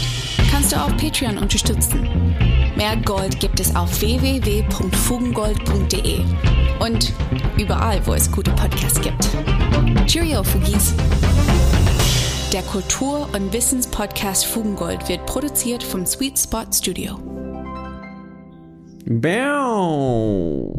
kannst 0.51 0.73
du 0.73 0.77
auch 0.77 0.95
Patreon 0.97 1.39
unterstützen. 1.39 2.35
Mehr 2.77 2.97
Gold 2.97 3.41
gibt 3.41 3.61
es 3.61 3.75
auf 3.77 4.01
www.fugengold.de 4.01 6.25
und 6.81 7.13
überall, 7.57 8.05
wo 8.07 8.15
es 8.15 8.31
gute 8.31 8.51
Podcasts 8.51 9.01
gibt. 9.01 9.29
Cheerio, 10.07 10.43
Fugis! 10.43 10.95
Der 12.53 12.63
Kultur- 12.63 13.29
und 13.35 13.53
Wissenspodcast 13.53 14.47
Fugengold 14.47 15.09
wird 15.09 15.27
produziert 15.27 15.83
vom 15.83 16.07
Sweet 16.07 16.39
Spot 16.39 16.65
Studio. 16.73 17.19
Bäu. 19.05 20.73